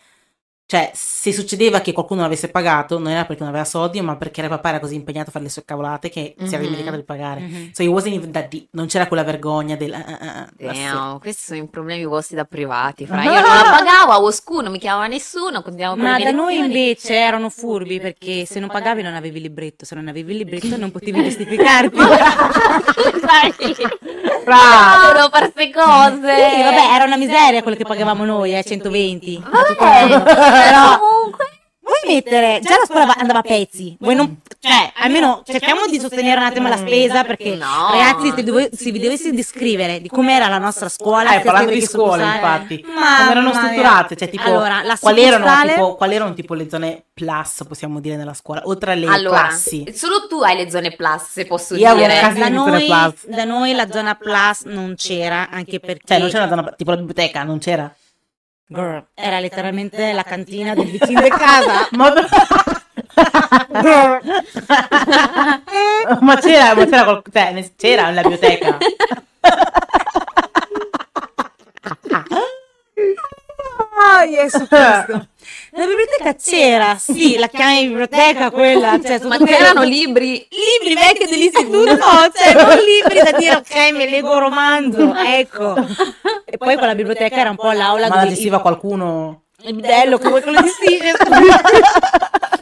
cioè, 0.66 0.90
se 0.94 1.32
succedeva 1.32 1.80
che 1.80 1.92
qualcuno 1.92 2.22
l'avesse 2.22 2.48
pagato, 2.48 2.98
non 2.98 3.10
era 3.10 3.26
perché 3.26 3.42
non 3.42 3.50
aveva 3.50 3.66
soldi, 3.66 4.00
ma 4.00 4.16
perché 4.16 4.40
il 4.40 4.48
papà 4.48 4.70
era 4.70 4.80
così 4.80 4.94
impegnato 4.94 5.28
a 5.28 5.32
fare 5.32 5.44
le 5.44 5.50
sue 5.50 5.64
cavolate 5.66 6.08
che 6.08 6.34
si 6.38 6.54
era 6.54 6.62
dimenticato 6.62 6.96
di 6.96 7.02
pagare. 7.04 7.40
Mhm. 7.40 7.70
So 7.72 7.82
it 7.82 7.88
wasn't 7.88 8.14
even 8.14 8.32
that 8.32 8.48
deep. 8.48 8.68
Non 8.70 8.86
c'era 8.86 9.06
quella 9.06 9.22
vergogna 9.22 9.76
del... 9.76 9.92
it. 9.92 10.72
Damn, 10.72 11.18
questi 11.18 11.42
sono 11.44 11.60
i 11.60 11.68
problemi 11.68 12.04
vostri 12.04 12.36
da 12.36 12.44
privati. 12.44 13.06
Fra. 13.06 13.22
Io 13.22 13.32
non 13.32 13.42
la 13.42 13.68
pagavo, 13.76 14.12
a 14.12 14.22
Oscu, 14.22 14.60
non 14.60 14.72
mi 14.72 14.78
chiamava 14.78 15.06
nessuno, 15.08 15.60
continuavo 15.60 15.96
con 15.96 16.04
Ma 16.04 16.18
da 16.18 16.30
noi 16.30 16.56
invece 16.56 17.16
erano 17.16 17.50
furbi 17.50 18.00
perché 18.00 18.46
se 18.46 18.58
non 18.58 18.70
pagavi 18.70 19.02
non 19.02 19.14
avevi 19.14 19.36
il 19.36 19.42
libretto, 19.42 19.84
se 19.84 19.94
non 19.94 20.08
avevi 20.08 20.32
il 20.32 20.38
libretto 20.38 20.78
non 20.78 20.90
potevi 20.90 21.22
giustificarti. 21.28 21.96
Dai, 21.98 23.52
Bravo! 24.44 25.28
fare 25.30 25.50
queste 25.52 25.70
cose. 25.70 26.50
Sì, 26.50 26.62
vabbè, 26.62 26.94
era 26.94 27.04
una 27.04 27.16
miseria 27.16 27.62
quello 27.62 27.76
che 27.76 27.84
pagavamo 27.84 28.24
noi, 28.24 28.56
eh, 28.56 28.64
120. 28.64 29.42
Vabbè, 29.42 30.22
Però 30.52 30.98
comunque. 30.98 31.46
vuoi 31.80 32.14
mettere, 32.14 32.60
già 32.62 32.78
la 32.78 32.84
scuola 32.86 33.06
va- 33.06 33.16
andava 33.18 33.40
a 33.40 33.42
pezzi, 33.42 33.96
voi 34.00 34.14
non, 34.14 34.40
cioè, 34.60 34.92
almeno 34.98 35.42
cerchiamo 35.44 35.86
di 35.86 35.98
sostenere 35.98 36.38
un 36.38 36.46
attimo 36.46 36.68
la 36.68 36.76
spesa 36.76 37.24
perché 37.24 37.56
No. 37.56 37.88
ragazzi 37.90 38.32
se, 38.36 38.42
dove- 38.44 38.70
se 38.72 38.90
vi 38.92 39.00
dovessi 39.00 39.32
descrivere 39.32 40.00
di 40.00 40.08
com'era 40.08 40.46
la 40.48 40.58
nostra 40.58 40.88
scuola, 40.88 41.34
Eh, 41.34 41.40
parlando 41.40 41.72
di 41.72 41.80
sottossale- 41.82 42.24
infatti, 42.24 42.84
Mamma 42.86 43.16
come 43.18 43.30
erano 43.32 43.52
strutturate, 43.52 44.16
cioè 44.16 44.28
tipo, 44.30 44.44
Allora, 44.44 44.82
la 44.82 44.96
quali, 44.98 45.22
erano, 45.22 45.66
tipo, 45.68 45.94
quali 45.96 46.14
erano 46.14 46.34
tipo 46.34 46.54
le 46.54 46.68
zone 46.70 47.02
plus, 47.12 47.64
possiamo 47.66 47.98
dire, 48.00 48.16
nella 48.16 48.34
scuola, 48.34 48.62
oltre 48.64 48.92
alle 48.92 49.06
Allora, 49.06 49.38
classi? 49.48 49.92
solo 49.94 50.26
tu 50.28 50.40
hai 50.40 50.56
le 50.56 50.70
zone 50.70 50.92
plus, 50.94 51.22
se 51.30 51.46
posso 51.46 51.74
Io 51.74 51.94
dire. 51.94 52.20
da 52.38 52.48
noi, 52.48 52.84
plus. 52.86 53.26
da 53.26 53.44
noi 53.44 53.72
la 53.74 53.90
zona 53.90 54.14
plus 54.14 54.62
non 54.66 54.94
c'era, 54.96 55.48
anche 55.50 55.80
perché 55.80 56.02
Cioè, 56.06 56.18
non 56.18 56.28
c'era 56.30 56.44
una 56.44 56.54
zona, 56.56 56.74
tipo 56.76 56.90
la 56.90 56.96
biblioteca, 56.98 57.42
non 57.42 57.58
c'era? 57.58 57.92
Girl, 58.72 59.06
era 59.14 59.38
letteralmente 59.40 60.12
la 60.12 60.22
cantina 60.22 60.74
del 60.74 60.86
vicino 60.86 61.20
di 61.20 61.28
casa. 61.30 61.88
Ma, 61.92 62.12
ma 66.20 66.36
c'era, 66.36 66.74
ma 66.74 66.84
c'era, 66.86 67.04
qual- 67.04 67.22
cioè, 67.32 67.70
c'era 67.76 68.10
la 68.10 68.20
biblioteca. 68.22 68.78
Gesù 74.28 74.66
Cristo. 74.66 75.28
La 75.74 75.86
biblioteca 75.86 76.34
c'era, 76.34 76.96
sì, 76.98 77.38
la 77.38 77.46
chiami 77.48 77.86
biblioteca 77.88 78.50
quella, 78.50 79.00
cioè, 79.02 79.18
Ma 79.22 79.38
tutte- 79.38 79.50
c'erano 79.52 79.82
libri. 79.82 80.46
libri 80.50 80.94
vecchi 80.94 81.24
dell'istituto, 81.26 81.94
no, 81.94 82.30
cioè 82.30 82.52
non 82.52 82.76
libri 82.76 83.22
da 83.30 83.38
dire 83.38 83.54
ok, 83.54 83.90
me 83.96 84.06
leggo 84.08 84.32
un 84.34 84.38
romanzo, 84.38 85.14
ecco. 85.14 85.74
E 86.44 86.58
poi 86.58 86.76
quella 86.76 86.94
biblioteca 86.94 87.36
era 87.36 87.48
un 87.50 87.56
po' 87.56 87.70
l'aula 87.72 88.08
Ma 88.08 88.16
la 88.16 88.20
dove 88.22 88.34
gestiva 88.34 88.60
qualcuno? 88.60 89.40
il 89.64 89.74
bidello 89.76 90.18
che 90.18 90.28
vuoi 90.28 90.42
che 90.42 90.50
lo 90.50 90.60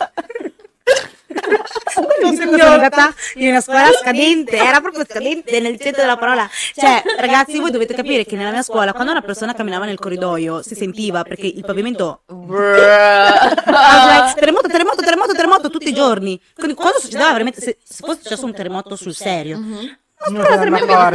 sono 2.36 2.72
andata 2.72 3.14
in 3.34 3.48
una 3.48 3.60
scuola 3.60 3.90
scadente, 3.92 4.56
era 4.56 4.80
proprio 4.80 5.04
scadente 5.04 5.60
nel 5.60 5.78
centro 5.80 6.02
della 6.02 6.16
parola. 6.16 6.48
Cioè, 6.74 7.02
ragazzi, 7.18 7.58
voi 7.58 7.70
dovete 7.70 7.94
capire 7.94 8.24
che 8.24 8.36
nella 8.36 8.50
mia 8.50 8.62
scuola, 8.62 8.92
quando 8.92 9.12
una 9.12 9.22
persona 9.22 9.54
camminava 9.54 9.84
nel 9.84 9.98
corridoio, 9.98 10.62
si 10.62 10.74
sentiva 10.74 11.22
perché 11.22 11.46
il 11.46 11.64
pavimento 11.64 12.22
Ah, 12.26 14.32
terremoto, 14.34 14.68
terremoto, 14.68 15.02
terremoto, 15.02 15.32
terremoto 15.32 15.70
tutti 15.70 15.88
i 15.88 15.94
giorni. 15.94 16.40
Quindi 16.54 16.74
quando 16.74 17.00
succedeva 17.00 17.32
veramente, 17.32 17.60
se, 17.60 17.78
se 17.82 18.02
fosse 18.04 18.20
successo 18.22 18.44
un 18.44 18.54
terremoto 18.54 18.96
sul 18.96 19.14
serio, 19.14 19.58
Mhm. 19.58 19.98
Non 20.28 20.42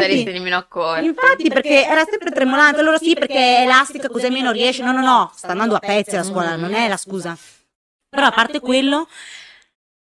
tutti. 0.07 0.23
Se 0.23 0.31
nemmeno 0.31 0.57
accorti. 0.57 1.05
Infatti, 1.05 1.47
perché 1.47 1.85
era 1.85 2.03
sempre 2.09 2.31
tremolante. 2.31 2.79
Allora 2.79 2.97
sì, 2.97 3.13
perché 3.13 3.57
è 3.57 3.61
elastica, 3.61 4.09
così 4.09 4.25
almeno 4.25 4.51
riesce. 4.51 4.81
No, 4.81 4.91
no, 4.91 5.01
no, 5.01 5.31
sta 5.35 5.49
andando 5.49 5.75
a 5.75 5.79
pezzi 5.79 6.15
la 6.15 6.23
scuola, 6.23 6.55
non 6.55 6.73
è 6.73 6.87
la 6.87 6.97
scusa. 6.97 7.37
Però 8.09 8.25
a 8.25 8.31
parte 8.31 8.59
quello, 8.59 9.07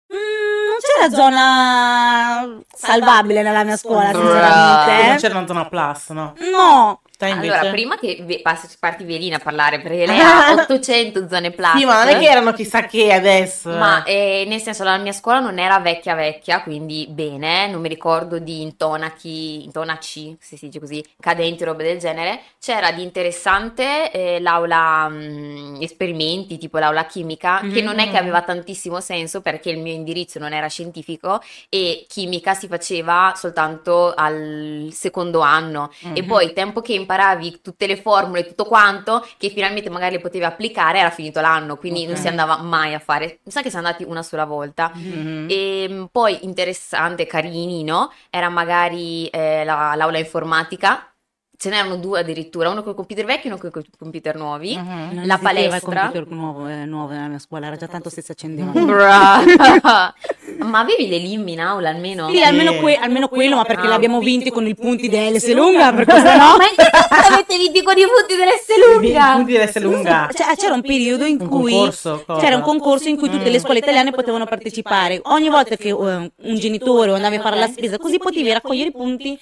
non 0.08 0.78
c'era 0.82 1.10
zona 1.16 2.62
salvabile 2.76 3.42
nella 3.42 3.64
mia 3.64 3.78
scuola, 3.78 4.12
Bruh. 4.12 4.22
Non 4.24 4.32
sinceramente. 4.34 5.22
c'era 5.22 5.38
una 5.38 5.48
zona 5.48 5.66
plus, 5.66 6.10
no? 6.10 6.34
No? 6.52 7.02
Allora, 7.20 7.72
prima 7.72 7.98
che 7.98 8.42
parti 8.80 9.04
Velina 9.04 9.38
a 9.38 9.40
parlare, 9.40 9.80
perché 9.80 10.06
lei 10.06 10.20
ha 10.20 10.54
800 10.60 11.28
zone 11.30 11.52
plus. 11.52 11.78
Sì, 11.78 11.86
ma 11.86 12.04
non 12.04 12.14
è 12.14 12.20
che 12.20 12.26
erano 12.30 12.54
chissà 12.54 12.86
che 12.86 13.14
adesso. 13.14 13.70
Ma 13.70 14.04
eh. 14.04 14.42
eh, 14.42 14.46
nel 14.48 14.62
senso 14.62 14.84
la 14.84 14.98
mia 14.98 15.12
scuola 15.12 15.40
non 15.40 15.58
era 15.60 15.80
vecchia 15.80 16.16
vecchia, 16.16 16.62
quindi 16.62 17.08
bene, 17.10 17.68
non 17.68 17.82
mi 17.82 17.88
ricordo 17.88 18.40
di 18.40 18.62
intonachi, 18.62 19.64
intonaci, 19.64 20.36
se 20.40 20.58
si 20.58 20.66
dice 20.68 20.80
così, 20.80 21.04
cadenti, 21.20 21.64
robe 21.64 21.84
del 21.84 22.00
genere. 22.00 22.42
C'era 22.60 22.92
di 22.92 23.04
interessante 23.04 24.12
eh, 24.12 24.40
l'aula 24.40 25.08
mh, 25.08 25.78
esperimenti, 25.82 26.58
tipo 26.58 26.78
l'aula 26.78 27.06
chimica, 27.06 27.62
che 27.72 27.82
non 27.82 28.00
è 28.00 28.10
che 28.10 28.18
aveva 28.18 28.42
tantissimo 28.42 29.00
senso 29.00 29.42
perché 29.42 29.70
il 29.70 29.80
mio 29.80 29.94
indirizzo 29.94 30.40
non 30.40 30.54
era 30.54 30.68
scientifico 30.68 31.42
e 31.70 32.06
chimica 32.08 32.54
si 32.54 32.68
faceva 32.68 33.34
soltanto 33.36 34.14
al 34.16 34.90
secondo 34.92 35.42
anno 35.42 35.92
e 36.14 36.22
Mhm. 36.22 36.28
poi 36.28 36.54
tempo 36.54 36.82
che 36.82 36.94
imparavi 37.06 37.62
tutte 37.62 37.86
le 37.88 37.96
formule 37.98 38.46
tutto 38.46 38.66
quanto 38.66 39.26
che 39.38 39.50
finalmente 39.50 39.90
magari 39.90 40.16
le 40.16 40.22
potevi 40.22 40.44
applicare 40.44 41.00
era 41.00 41.10
finito 41.12 41.40
l'anno 41.40 41.78
quindi 41.78 42.06
non 42.06 42.16
Ok. 42.16 42.22
si 42.22 42.28
andava 42.28 42.58
mai 42.58 42.94
a 42.94 43.00
fare 43.00 43.40
mi 43.44 43.52
sa 43.52 43.62
che 43.62 43.70
siamo 43.70 43.86
andati 43.86 44.04
una 44.04 44.24
sola 44.24 44.46
volta 44.46 44.92
Mhm. 44.94 45.48
e 45.50 45.88
mh, 45.90 46.08
poi 46.12 46.40
interessante 46.46 47.26
carinino 47.26 48.12
era 48.30 48.50
magari 48.50 49.28
eh, 49.28 49.64
la- 49.64 49.94
l'aula 49.96 50.18
informatica 50.18 51.10
ce 51.58 51.70
n'erano 51.70 51.96
due 51.98 52.20
addirittura 52.20 52.70
uno 52.70 52.84
con 52.84 52.92
i 52.92 52.96
computer 52.96 53.26
vecchi 53.26 53.48
e 53.48 53.52
uno 53.52 53.58
con 53.58 53.70
i 53.76 53.84
computer 53.98 54.36
nuovi 54.36 54.76
non 54.76 55.22
La 55.26 55.38
palestra. 55.38 55.78
il 55.78 55.82
computer 55.84 56.28
nuovo, 56.28 56.68
eh, 56.68 56.86
nuovo 56.86 57.12
nella 57.14 57.28
mia 57.28 57.40
scuola, 57.40 57.68
era 57.68 57.76
già 57.76 57.88
tanto 57.88 58.10
se 58.10 58.22
si 58.22 58.32
accendeva. 58.32 58.72
Ma 60.60 60.80
avevi 60.80 61.08
le 61.08 61.18
lim 61.18 61.48
in 61.48 61.60
aula 61.60 61.90
almeno? 61.90 62.30
Sì, 62.30 62.42
almeno, 62.42 62.76
que- 62.76 62.96
almeno 62.96 63.28
quello, 63.28 63.56
ma 63.56 63.64
perché 63.64 63.86
Ah. 63.86 63.90
l'abbiamo 63.90 64.20
vinti 64.20 64.52
con 64.52 64.66
i 64.68 64.76
punti 64.76 65.10
dell'S 65.10 65.54
lunga, 65.54 65.92
perché 65.94 66.16
sennò... 66.20 66.56
avete 66.56 67.58
vinti 67.58 67.82
con 67.84 67.98
i 67.98 68.04
punti 68.04 68.36
dell'S 68.36 69.02
lunga 69.02 69.34
Punti 69.36 69.52
deve 69.52 69.64
essere 69.64 69.86
lunga. 69.86 70.30
Cioè, 70.34 70.56
c'era 70.56 70.74
un 70.74 70.82
periodo 70.82 71.26
in 71.26 71.38
Un 71.40 71.48
cui 71.48 71.72
concorso, 71.74 72.24
cosa? 72.26 72.40
c'era 72.42 72.56
un 72.56 72.62
concorso 72.62 73.08
in 73.10 73.18
cui 73.18 73.30
tutte 73.30 73.50
le 73.50 73.58
Mm. 73.58 73.62
scuole 73.62 73.80
italiane 73.80 74.12
potevano 74.12 74.46
partecipare. 74.46 75.20
Ogni 75.24 75.50
volta 75.50 75.76
che 75.76 75.90
eh, 75.90 75.94
un 75.94 76.32
genitore 76.60 77.12
o 77.12 77.16
andavi 77.16 77.36
a 77.38 77.42
fare 77.42 77.58
la 77.60 77.68
spesa, 77.68 77.98
così 77.98 78.18
potevi 78.18 78.52
raccogliere 78.52 78.90
i 78.90 78.92
punti 78.92 79.38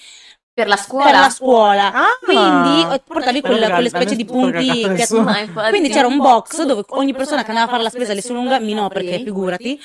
per 0.54 0.68
la 0.68 0.76
scuola 0.78 1.06
per 1.06 1.14
la 1.20 1.30
scuola. 1.30 1.92
Ah. 1.94 2.20
Quindi 2.24 2.94
eh, 2.94 3.02
portavi 3.04 3.42
raga, 3.42 3.74
quelle 3.74 3.90
specie 3.90 4.16
di 4.16 4.26
punti. 4.26 4.68
che- 4.96 5.08
Quindi 5.70 5.90
c'era 5.90 6.08
un 6.08 6.18
box 6.18 6.64
dove 6.64 6.84
ogni 6.90 7.14
persona 7.14 7.44
che 7.44 7.50
andava 7.50 7.68
a 7.68 7.72
fare 7.72 7.84
la 7.84 7.90
spesa 7.90 8.12
all'S 8.12 8.30
lunga, 8.30 8.60
mi 8.60 8.74
no 8.74 8.88
perché 8.90 9.20
figurati, 9.24 9.80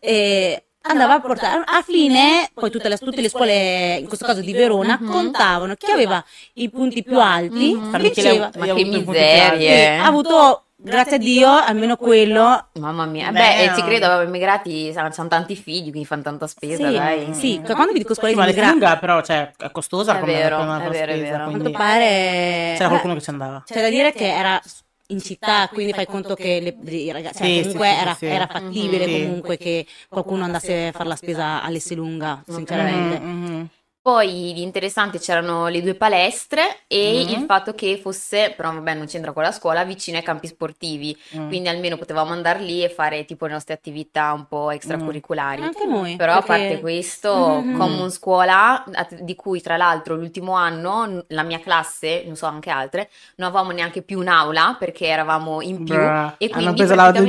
eh, 0.00 0.62
andava 0.82 1.14
a 1.14 1.20
portare. 1.20 1.62
A 1.64 1.82
fine, 1.82 2.50
poi 2.52 2.70
tutte 2.70 2.88
le, 2.88 2.98
tutte 2.98 3.20
le 3.22 3.28
scuole, 3.30 3.96
in 3.96 4.06
questo 4.08 4.26
caso 4.26 4.40
di 4.40 4.52
Verona, 4.52 4.98
Mhm. 5.00 5.10
contavano 5.10 5.74
chi 5.74 5.90
aveva 5.90 6.22
i 6.54 6.68
punti 6.68 7.02
più 7.02 7.18
alti, 7.18 7.74
Mhm. 7.74 7.84
Michele 7.86 8.02
vinceva. 8.02 8.50
Ma 8.58 8.66
che 8.66 8.84
miserie. 8.84 9.96
Ha 9.96 10.04
avuto, 10.04 10.64
grazie 10.82 11.16
a 11.16 11.18
Dio, 11.18 11.48
almeno 11.48 11.96
quello. 11.96 12.68
Mamma 12.74 13.04
mia, 13.06 13.30
Beh, 13.30 13.38
beh, 13.38 13.66
no. 13.66 13.74
ci 13.74 13.82
credo, 13.82 14.06
avevamo 14.06 14.26
immigrati, 14.28 14.92
hanno 14.96 15.28
tanti 15.28 15.54
figli, 15.56 15.90
quindi 15.90 16.04
fanno 16.04 16.22
tanta 16.22 16.46
spesa, 16.46 16.86
Sì, 16.88 16.94
dai. 16.94 17.34
sì, 17.34 17.60
che 17.64 17.74
quando 17.74 17.92
vi 17.92 17.98
dico 17.98 18.14
scuola 18.14 18.32
Sì, 18.32 18.38
immigrati, 18.38 18.70
lunga 18.70 18.96
però, 18.98 19.20
cioè, 19.22 19.52
è 19.56 19.70
costosa 19.70 20.16
È 20.16 20.20
come 20.20 20.32
vero, 20.32 20.56
come 20.56 20.68
una 20.68 20.76
è 20.84 20.88
vero, 20.90 21.12
è 21.12 21.16
spesa, 21.16 21.30
vero. 21.30 21.42
a 21.42 21.44
quindi 21.44 21.60
quanto 21.62 21.78
pare 21.78 22.74
c'era 22.76 22.88
qualcuno 22.88 23.14
che 23.14 23.20
ci 23.20 23.30
andava. 23.30 23.62
C'è 23.66 23.80
da 23.80 23.88
dire 23.90 24.12
che 24.12 24.32
era 24.32 24.60
in 25.08 25.20
città, 25.20 25.68
quindi 25.72 25.92
fai 25.92 26.06
conto 26.06 26.34
che 26.34 26.60
le, 26.60 26.90
i 26.90 27.10
ragazzi, 27.10 27.38
cioè, 27.38 27.46
Sì, 27.52 27.60
comunque 27.62 27.86
sì, 27.88 27.94
sì, 27.94 28.00
era, 28.00 28.14
sì. 28.14 28.26
era 28.26 28.46
fattibile 28.46 29.06
Mhm. 29.06 29.12
Sì. 29.12 29.22
comunque 29.22 29.56
che 29.56 29.86
qualcuno 30.08 30.44
andasse 30.44 30.86
a 30.88 30.92
fare 30.92 31.08
la 31.08 31.16
spesa 31.16 31.62
all'S 31.62 31.92
lunga, 31.94 32.42
sinceramente. 32.46 33.18
Mhm, 33.18 33.44
mhm. 33.44 33.68
Poi 34.02 34.52
di 34.54 34.62
interessante 34.62 35.18
c'erano 35.18 35.68
le 35.68 35.82
due 35.82 35.94
palestre 35.94 36.78
e 36.86 37.22
Mhm. 37.26 37.32
il 37.40 37.44
fatto 37.46 37.74
che 37.74 37.98
fosse, 38.00 38.54
però 38.56 38.72
vabbè 38.72 38.94
non 38.94 39.04
c'entra 39.06 39.32
con 39.32 39.42
la 39.42 39.52
scuola, 39.52 39.84
vicino 39.84 40.16
ai 40.16 40.22
campi 40.22 40.46
sportivi, 40.46 41.14
Mm. 41.36 41.48
quindi 41.48 41.68
almeno 41.68 41.98
potevamo 41.98 42.32
andare 42.32 42.60
lì 42.60 42.82
e 42.82 42.88
fare 42.88 43.26
tipo 43.26 43.44
le 43.44 43.52
nostre 43.52 43.74
attività 43.74 44.32
un 44.32 44.46
po' 44.48 44.70
extracurriculari. 44.70 45.60
Anche 45.62 45.84
noi. 45.84 46.16
Però 46.16 46.32
a 46.32 46.40
perché- 46.40 46.46
parte 46.48 46.80
questo, 46.80 47.60
Mhm. 47.62 47.76
Common 47.76 48.10
Scuola, 48.10 48.82
di 49.20 49.34
cui 49.34 49.60
tra 49.60 49.76
l'altro 49.76 50.14
l'ultimo 50.14 50.54
anno 50.54 51.22
la 51.28 51.42
mia 51.42 51.60
classe, 51.60 52.22
non 52.24 52.36
so 52.36 52.46
anche 52.46 52.70
altre, 52.70 53.10
non 53.36 53.48
avevamo 53.48 53.72
neanche 53.72 54.00
più 54.00 54.18
un'aula 54.18 54.76
perché 54.78 55.08
eravamo 55.08 55.60
in 55.60 55.84
più 55.84 55.94
Bruh. 55.94 56.34
e 56.38 56.46
Hanno 56.46 56.52
quindi 56.52 56.74
preso 56.74 56.94
l'aula 56.94 57.12
del 57.20 57.28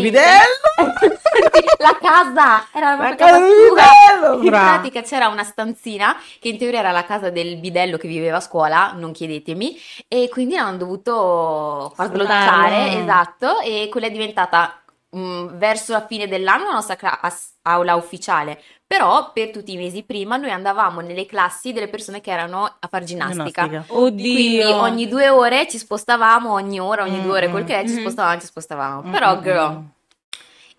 praticamente- 1.49 1.83
la 1.83 1.97
casa 2.01 2.67
era 2.73 2.95
La 2.95 3.15
proprio 3.15 3.15
casa 3.25 3.39
bidello, 3.39 4.43
In 4.43 4.49
bra. 4.49 4.59
pratica 4.59 5.01
c'era 5.01 5.27
una 5.27 5.43
stanzina 5.43 6.15
che 6.39 6.49
in 6.49 6.57
teoria 6.57 6.79
era 6.79 6.91
la 6.91 7.05
casa 7.05 7.29
del 7.29 7.57
bidello 7.57 7.97
che 7.97 8.07
viveva 8.07 8.37
a 8.37 8.41
scuola, 8.41 8.91
non 8.95 9.11
chiedetemi, 9.11 9.77
e 10.07 10.29
quindi 10.31 10.57
hanno 10.57 10.77
dovuto 10.77 11.91
far 11.95 12.09
slotare, 12.09 12.99
esatto, 13.01 13.59
e 13.61 13.87
quella 13.91 14.07
è 14.07 14.11
diventata 14.11 14.75
mh, 15.13 15.57
verso 15.57 15.91
la 15.91 16.05
fine 16.07 16.27
dell'anno 16.29 16.67
la 16.67 16.73
nostra 16.73 16.95
cla- 16.95 17.19
as- 17.19 17.55
aula 17.63 17.95
ufficiale. 17.95 18.61
Però 18.87 19.31
per 19.33 19.51
tutti 19.51 19.73
i 19.73 19.77
mesi 19.77 20.03
prima 20.03 20.35
noi 20.37 20.51
andavamo 20.51 20.99
nelle 21.01 21.25
classi 21.25 21.71
delle 21.73 21.87
persone 21.89 22.19
che 22.21 22.31
erano 22.31 22.63
a 22.65 22.87
far 22.89 23.03
ginnastica. 23.03 23.63
Ginnastica. 23.67 23.93
Oddio. 23.99 24.33
Quindi 24.33 24.61
ogni 24.63 25.07
due 25.09 25.29
ore 25.29 25.67
ci 25.69 25.77
spostavamo, 25.77 26.51
ogni 26.51 26.79
ora, 26.79 27.03
ogni 27.03 27.21
due 27.21 27.37
ore, 27.37 27.49
quel 27.49 27.63
che 27.65 27.81
è, 27.81 27.87
ci 27.87 27.95
Mm. 27.95 27.99
spostavamo, 27.99 28.39
ci 28.39 28.45
spostavamo. 28.47 29.01
Mm, 29.03 29.11
Però, 29.11 29.35
mm, 29.37 29.41
girl, 29.41 29.69
mm. 29.71 29.75
it 29.77 29.83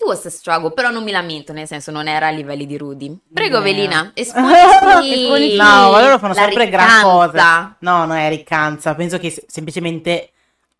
was 0.06 0.24
a 0.26 0.30
struggle, 0.30 0.72
però 0.72 0.90
non 0.90 1.02
mi 1.04 1.10
lamento, 1.10 1.52
nel 1.52 1.66
senso 1.66 1.90
non 1.90 2.08
era 2.08 2.28
a 2.28 2.30
livelli 2.30 2.66
di 2.66 2.76
Rudy. 2.76 3.16
Prego, 3.32 3.56
Yeah. 3.56 3.62
Velina, 3.64 4.10
Esponiti. 4.14 5.56
No, 5.56 5.90
loro 6.00 6.18
fanno 6.18 6.34
sempre 6.34 6.68
gran 6.68 7.02
cose. 7.02 7.36
No, 7.80 8.04
non 8.06 8.16
è 8.16 8.28
riccanza. 8.28 8.94
Penso 8.94 9.18
che 9.18 9.30
se- 9.30 9.44
semplicemente 9.48 10.30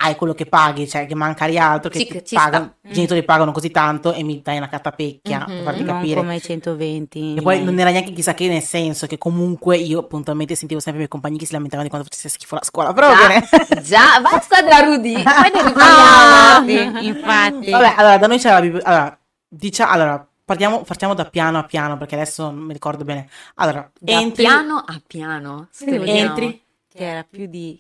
hai 0.03 0.17
quello 0.17 0.35
che 0.35 0.47
paghi, 0.47 0.89
cioè 0.89 1.07
che 1.07 1.15
manca 1.15 1.45
altro, 1.45 1.89
che 1.91 1.99
Ci- 2.01 2.07
ti 2.07 2.25
ci 2.25 2.35
pagano, 2.35 2.75
i 2.83 2.93
genitori 2.93 3.23
pagano 3.25 3.53
così 3.53 3.71
tanto 3.71 4.13
e 4.13 4.23
mi 4.23 4.41
dai 4.43 4.57
una 4.57 4.69
catapecchia 4.69 5.39
Mhm. 5.41 5.47
per 5.47 5.63
farti 5.63 5.83
non 5.85 5.95
capire. 5.97 6.15
come 6.21 6.37
i 6.37 6.41
120. 6.41 7.35
E 7.37 7.43
poi 7.43 7.63
non 7.63 7.79
era 7.79 7.91
neanche 7.91 8.13
chissà 8.13 8.35
che 8.35 8.49
nel 8.49 8.63
senso 8.63 9.07
che 9.07 9.17
comunque 9.19 9.77
io 9.77 10.03
puntualmente 10.07 10.55
sentivo 10.55 10.81
sempre 10.81 10.95
i 10.95 11.05
miei 11.05 11.09
compagni 11.09 11.39
che 11.39 11.47
si 11.47 11.53
lamentavano 11.53 11.85
di 11.85 11.91
quando 11.91 12.09
facesse 12.09 12.29
schifo 12.29 12.55
la 12.57 12.65
scuola, 12.65 12.93
però 12.93 13.15
bene. 13.15 13.47
Già, 13.69 13.81
già, 13.81 14.21
vai 14.21 14.35
a 14.35 14.41
squadra 14.41 14.79
Rudy, 14.81 15.13
poi 15.23 15.23
ne 15.23 15.61
Ah, 15.83 16.61
riparliamo. 16.65 16.99
infatti, 17.01 17.07
infatti. 17.07 17.71
Vabbè, 17.71 17.95
allora 17.97 18.19
da 18.19 18.27
noi 18.27 18.39
c'era 18.39 18.55
la 18.55 18.61
bibli- 18.61 18.83
allora, 18.83 19.19
diciamo, 19.49 19.91
allora, 19.93 20.27
partiamo, 20.45 20.83
partiamo 20.83 21.15
da 21.15 21.25
piano 21.27 21.59
a 21.59 21.65
piano 21.65 21.97
perché 21.97 22.15
adesso 22.17 22.45
non 22.51 22.57
mi 22.59 22.73
ricordo 22.73 23.05
bene. 23.05 23.29
Allora, 23.57 23.89
Da 24.01 24.13
entri, 24.21 24.43
piano 24.45 24.83
a 24.85 25.01
piano. 25.07 25.69
Speriamo. 25.71 26.05
entri, 26.07 26.63
Che 26.93 26.99
era 26.99 27.25
più 27.29 27.47
di 27.47 27.79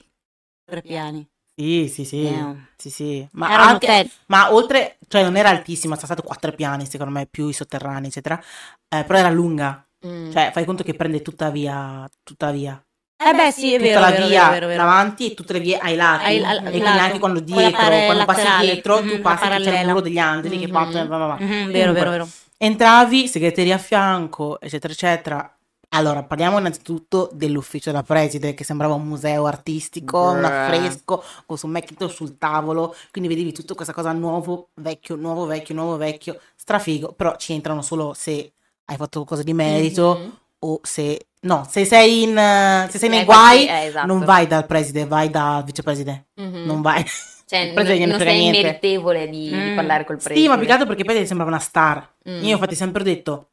tre 0.64 0.80
piani. 0.82 1.26
Sì, 1.62 1.88
sì, 1.88 2.04
sì, 2.04 2.26
Eh. 2.26 2.56
sì, 2.76 2.90
sì, 2.90 3.28
ma 3.32 3.50
Era 3.50 3.62
un 3.64 3.68
anche, 3.70 3.86
hotel. 3.86 4.10
ma 4.26 4.52
oltre, 4.52 4.98
cioè 5.08 5.22
non 5.22 5.36
era 5.36 5.48
altissima, 5.50 5.94
sono 5.94 6.06
stato 6.06 6.22
quattro 6.22 6.52
piani 6.52 6.86
secondo 6.86 7.12
me, 7.12 7.26
più 7.26 7.48
i 7.48 7.52
sotterranei, 7.52 8.08
eccetera, 8.08 8.40
eh, 8.88 9.04
però 9.04 9.18
era 9.18 9.30
lunga, 9.30 9.84
Mm. 10.06 10.30
cioè 10.32 10.50
fai 10.52 10.64
conto 10.64 10.82
che 10.82 10.94
prende 10.94 11.22
tutta 11.22 11.50
via, 11.50 12.08
tutta 12.24 12.50
via, 12.50 12.82
Eh 13.24 13.32
beh, 13.34 13.52
sì, 13.52 13.74
è 13.74 13.78
tutta 13.78 13.86
vero, 13.88 14.00
la 14.00 14.10
vero, 14.10 14.26
via 14.26 14.40
vero, 14.48 14.52
vero, 14.52 14.66
vero. 14.66 14.82
davanti 14.82 15.30
e 15.30 15.34
tutte 15.34 15.52
le 15.52 15.60
vie 15.60 15.78
ai 15.78 15.94
lati, 15.94 16.24
Ai- 16.24 16.42
al- 16.44 16.56
e 16.58 16.60
quindi 16.62 16.80
lato, 16.82 16.98
anche 17.00 17.18
quando 17.20 17.38
la 17.38 17.44
dietro, 17.44 17.70
pare 17.78 18.04
quando 18.04 18.24
passi 18.24 18.48
dietro, 18.58 19.00
mhm, 19.00 19.06
tu 19.08 19.12
la 19.14 19.22
passi 19.22 19.48
che 19.48 19.60
c'è 19.60 19.80
il 19.80 19.86
muro 19.86 20.00
degli 20.00 20.18
angeli 20.18 20.58
che 20.58 20.66
Mhm. 20.66 20.72
partono, 20.72 21.06
va, 21.08 21.16
va, 21.18 21.26
va. 21.26 21.36
Mhm, 21.38 21.70
vero, 21.70 21.92
vero, 21.92 22.10
vero. 22.10 22.28
Entravi, 22.58 23.28
segreteria 23.28 23.74
a 23.76 23.78
fianco, 23.78 24.60
eccetera, 24.60 24.92
eccetera. 24.92 25.56
Allora, 25.94 26.22
parliamo 26.22 26.58
innanzitutto 26.58 27.28
dell'ufficio 27.34 27.90
della 27.90 28.02
preside, 28.02 28.54
che 28.54 28.64
sembrava 28.64 28.94
un 28.94 29.06
museo 29.06 29.44
artistico, 29.44 30.18
un 30.30 30.38
Bruh. 30.38 30.46
affresco, 30.46 31.22
con 31.44 31.58
su 31.58 31.66
Macintosh 31.66 32.14
sul 32.14 32.38
tavolo, 32.38 32.94
quindi 33.10 33.28
vedevi 33.28 33.52
tutta 33.52 33.74
questa 33.74 33.92
cosa 33.92 34.10
nuovo, 34.12 34.70
vecchio, 34.76 35.16
nuovo, 35.16 35.44
vecchio, 35.44 35.74
nuovo, 35.74 35.98
vecchio, 35.98 36.40
strafigo, 36.56 37.12
però 37.12 37.36
ci 37.36 37.52
entrano 37.52 37.82
solo 37.82 38.14
se 38.14 38.52
hai 38.86 38.96
fatto 38.96 39.24
cose 39.24 39.44
di 39.44 39.52
merito 39.52 40.18
Mhm. 40.18 40.38
o 40.60 40.80
se... 40.82 41.26
No, 41.40 41.66
se 41.68 41.84
sei, 41.84 42.22
in, 42.22 42.86
se 42.88 42.98
sei 42.98 43.08
nei 43.10 43.20
Eh, 43.20 43.24
guai, 43.24 43.66
eh, 43.66 43.84
esatto. 43.86 44.06
non 44.06 44.24
vai 44.24 44.46
dal 44.46 44.64
preside, 44.64 45.04
vai 45.06 45.28
dal 45.28 45.62
vicepresidente, 45.64 46.28
Mhm. 46.36 46.64
non 46.64 46.80
vai... 46.80 47.04
Cioè, 47.44 47.66
non, 47.74 47.84
non 47.84 48.18
sei 48.18 48.38
niente. 48.38 48.62
meritevole 48.62 49.28
di, 49.28 49.50
di 49.50 49.54
Mm. 49.54 49.74
parlare 49.74 50.04
col 50.06 50.18
Sì, 50.18 50.28
preside. 50.28 50.48
ma 50.48 50.56
più 50.56 50.64
che 50.64 50.72
altro 50.72 50.86
perché 50.86 51.04
poi 51.04 51.26
sembrava 51.26 51.50
una 51.50 51.60
star. 51.60 52.14
Mm. 52.26 52.42
Io 52.44 52.52
infatti 52.52 52.72
ho 52.72 52.76
sempre 52.76 53.02
detto, 53.04 53.48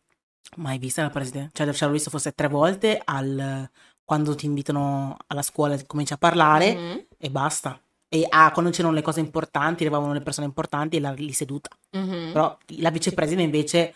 mai 0.57 0.77
vista 0.77 1.01
la 1.01 1.09
preside? 1.09 1.49
Cioè, 1.53 1.65
ci 1.73 1.83
avevo 1.83 1.93
visto 1.97 2.09
forse 2.09 2.33
tre 2.33 2.47
volte 2.47 2.99
al, 3.03 3.69
quando 4.03 4.35
ti 4.35 4.45
invitano 4.45 5.17
alla 5.27 5.41
scuola 5.41 5.75
e 5.75 5.85
cominci 5.85 6.13
a 6.13 6.17
parlare 6.17 6.73
Mhm. 6.75 7.05
e 7.17 7.29
basta. 7.29 7.79
E 8.11 8.25
ah, 8.27 8.51
quando 8.51 8.71
c'erano 8.71 8.93
le 8.93 9.01
cose 9.03 9.19
importanti, 9.19 9.83
arrivavano 9.83 10.13
le 10.13 10.21
persone 10.21 10.47
importanti 10.47 10.97
e 10.97 10.99
la 10.99 11.11
lì 11.11 11.31
seduta. 11.31 11.69
Mhm. 11.91 12.31
Però 12.31 12.57
la 12.77 12.89
vicepresidente 12.89 13.43
invece, 13.43 13.93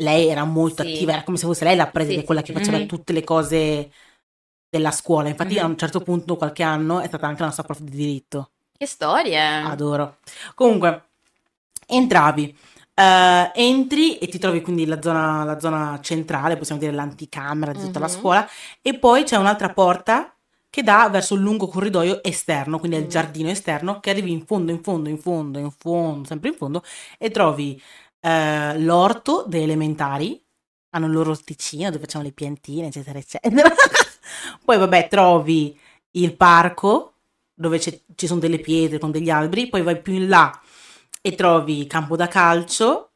lei 0.00 0.28
era 0.28 0.44
molto 0.44 0.82
Sì. 0.82 0.88
attiva, 0.92 1.12
era 1.12 1.22
come 1.24 1.36
se 1.38 1.46
fosse 1.46 1.64
lei 1.64 1.74
la 1.76 1.88
preside, 1.88 2.20
Sì, 2.20 2.26
quella 2.26 2.42
sì, 2.44 2.52
che 2.52 2.52
faceva 2.58 2.78
Mhm. 2.78 2.86
tutte 2.86 3.12
le 3.12 3.24
cose 3.24 3.90
della 4.68 4.90
scuola. 4.90 5.28
Infatti 5.28 5.54
Mhm. 5.54 5.60
a 5.60 5.64
un 5.66 5.78
certo 5.78 6.00
punto, 6.00 6.36
qualche 6.36 6.62
anno, 6.62 7.00
è 7.00 7.06
stata 7.06 7.26
anche 7.26 7.40
la 7.40 7.46
nostra 7.46 7.64
prof 7.64 7.80
di 7.80 7.90
diritto. 7.90 8.50
Che 8.76 8.86
storie. 8.86 9.40
Adoro. 9.40 10.18
Comunque, 10.54 11.04
entravi, 11.86 12.56
eh, 12.98 13.50
entri 13.54 14.18
e 14.18 14.26
ti 14.26 14.38
trovi 14.38 14.60
quindi 14.60 14.84
la 14.86 15.00
zona, 15.00 15.44
la 15.44 15.60
zona 15.60 15.98
centrale, 16.02 16.56
possiamo 16.56 16.80
dire 16.80 16.92
l'anticamera 16.92 17.72
di 17.72 17.78
tutta 17.80 17.98
la 18.00 18.06
Mhm. 18.06 18.12
scuola, 18.12 18.48
e 18.82 18.98
poi 18.98 19.22
c'è 19.24 19.36
un'altra 19.36 19.68
porta 19.72 20.32
che 20.70 20.82
dà 20.82 21.08
verso 21.10 21.34
il 21.34 21.40
lungo 21.40 21.68
corridoio 21.68 22.22
esterno, 22.22 22.78
quindi 22.78 22.96
è 22.96 23.00
il 23.00 23.06
Mm. 23.06 23.10
giardino 23.10 23.48
esterno, 23.50 24.00
che 24.00 24.10
arrivi 24.10 24.32
in 24.32 24.44
fondo, 24.44 24.70
in 24.72 24.82
fondo, 24.82 25.08
in 25.08 25.18
fondo, 25.18 25.58
in 25.58 25.70
fondo, 25.70 26.26
sempre 26.26 26.48
in 26.50 26.56
fondo, 26.56 26.82
e 27.18 27.30
trovi 27.30 27.80
eh, 28.20 28.76
l'orto 28.80 29.44
delle 29.46 29.62
elementari, 29.62 30.42
hanno 30.90 31.06
il 31.06 31.12
loro 31.12 31.30
orticino 31.30 31.88
dove 31.90 32.00
facciamo 32.00 32.24
le 32.24 32.32
piantine, 32.32 32.88
eccetera, 32.88 33.18
eccetera. 33.18 33.70
Poi, 34.64 34.76
vabbè, 34.76 35.06
trovi 35.08 35.78
il 36.12 36.34
parco 36.34 37.12
dove 37.54 37.78
ci 37.80 38.26
sono 38.26 38.40
delle 38.40 38.58
pietre 38.58 38.98
con 38.98 39.10
degli 39.12 39.30
alberi, 39.30 39.68
poi 39.68 39.82
vai 39.82 40.00
più 40.00 40.12
in 40.14 40.28
là 40.28 40.50
e 41.28 41.34
trovi 41.34 41.86
campo 41.86 42.16
da 42.16 42.28
calcio, 42.28 43.12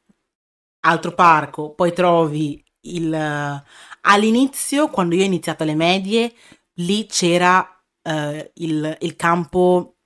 altro 0.80 1.14
parco, 1.14 1.74
poi 1.74 1.92
trovi 1.92 2.62
il... 2.82 3.12
eh, 3.12 3.62
all'inizio, 4.02 4.88
quando 4.88 5.14
io 5.14 5.22
ho 5.22 5.26
iniziato 5.26 5.64
le 5.64 5.74
medie, 5.74 6.34
lì 6.74 7.06
c'era 7.06 7.66
eh, 8.02 8.50
il, 8.54 8.96
il 9.00 9.16
campo 9.16 9.96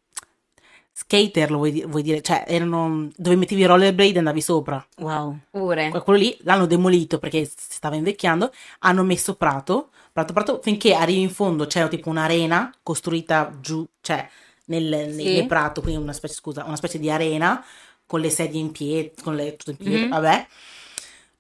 skater, 0.92 1.50
lo 1.50 1.58
vuoi, 1.58 1.72
di- 1.72 1.84
vuoi 1.84 2.02
dire? 2.02 2.22
Cioè, 2.22 2.44
erano 2.46 3.10
dove 3.16 3.36
mettevi 3.36 3.60
i 3.60 3.66
rollerblade 3.66 4.14
e 4.14 4.18
andavi 4.18 4.40
sopra. 4.40 4.86
Wow. 4.98 5.38
Pure. 5.50 5.90
Quello 5.90 6.18
lì 6.18 6.36
l'hanno 6.42 6.66
demolito 6.66 7.18
perché 7.18 7.44
si 7.44 7.54
stava 7.56 7.96
invecchiando, 7.96 8.50
hanno 8.80 9.02
messo 9.02 9.34
prato, 9.34 9.90
prato, 10.12 10.32
prato, 10.32 10.60
finché 10.62 10.94
arrivi 10.94 11.20
in 11.20 11.30
fondo 11.30 11.66
c'è 11.66 11.86
tipo 11.88 12.08
un'arena 12.08 12.72
costruita 12.82 13.52
giù, 13.60 13.86
cioè 14.00 14.26
nel, 14.66 14.84
nel- 14.84 15.12
Sì. 15.12 15.34
nel 15.34 15.46
prato, 15.46 15.80
quindi 15.82 16.00
una 16.00 16.14
specie, 16.14 16.34
scusa, 16.34 16.64
una 16.64 16.76
specie 16.76 16.98
di 16.98 17.10
arena 17.10 17.62
con 18.06 18.20
le 18.20 18.30
sedie 18.30 18.60
in 18.60 18.70
piedi, 18.72 19.12
con 19.22 19.34
le 19.34 19.56
tutto 19.56 19.70
in 19.70 19.76
piedi, 19.76 20.02
Mhm. 20.04 20.08
vabbè. 20.10 20.46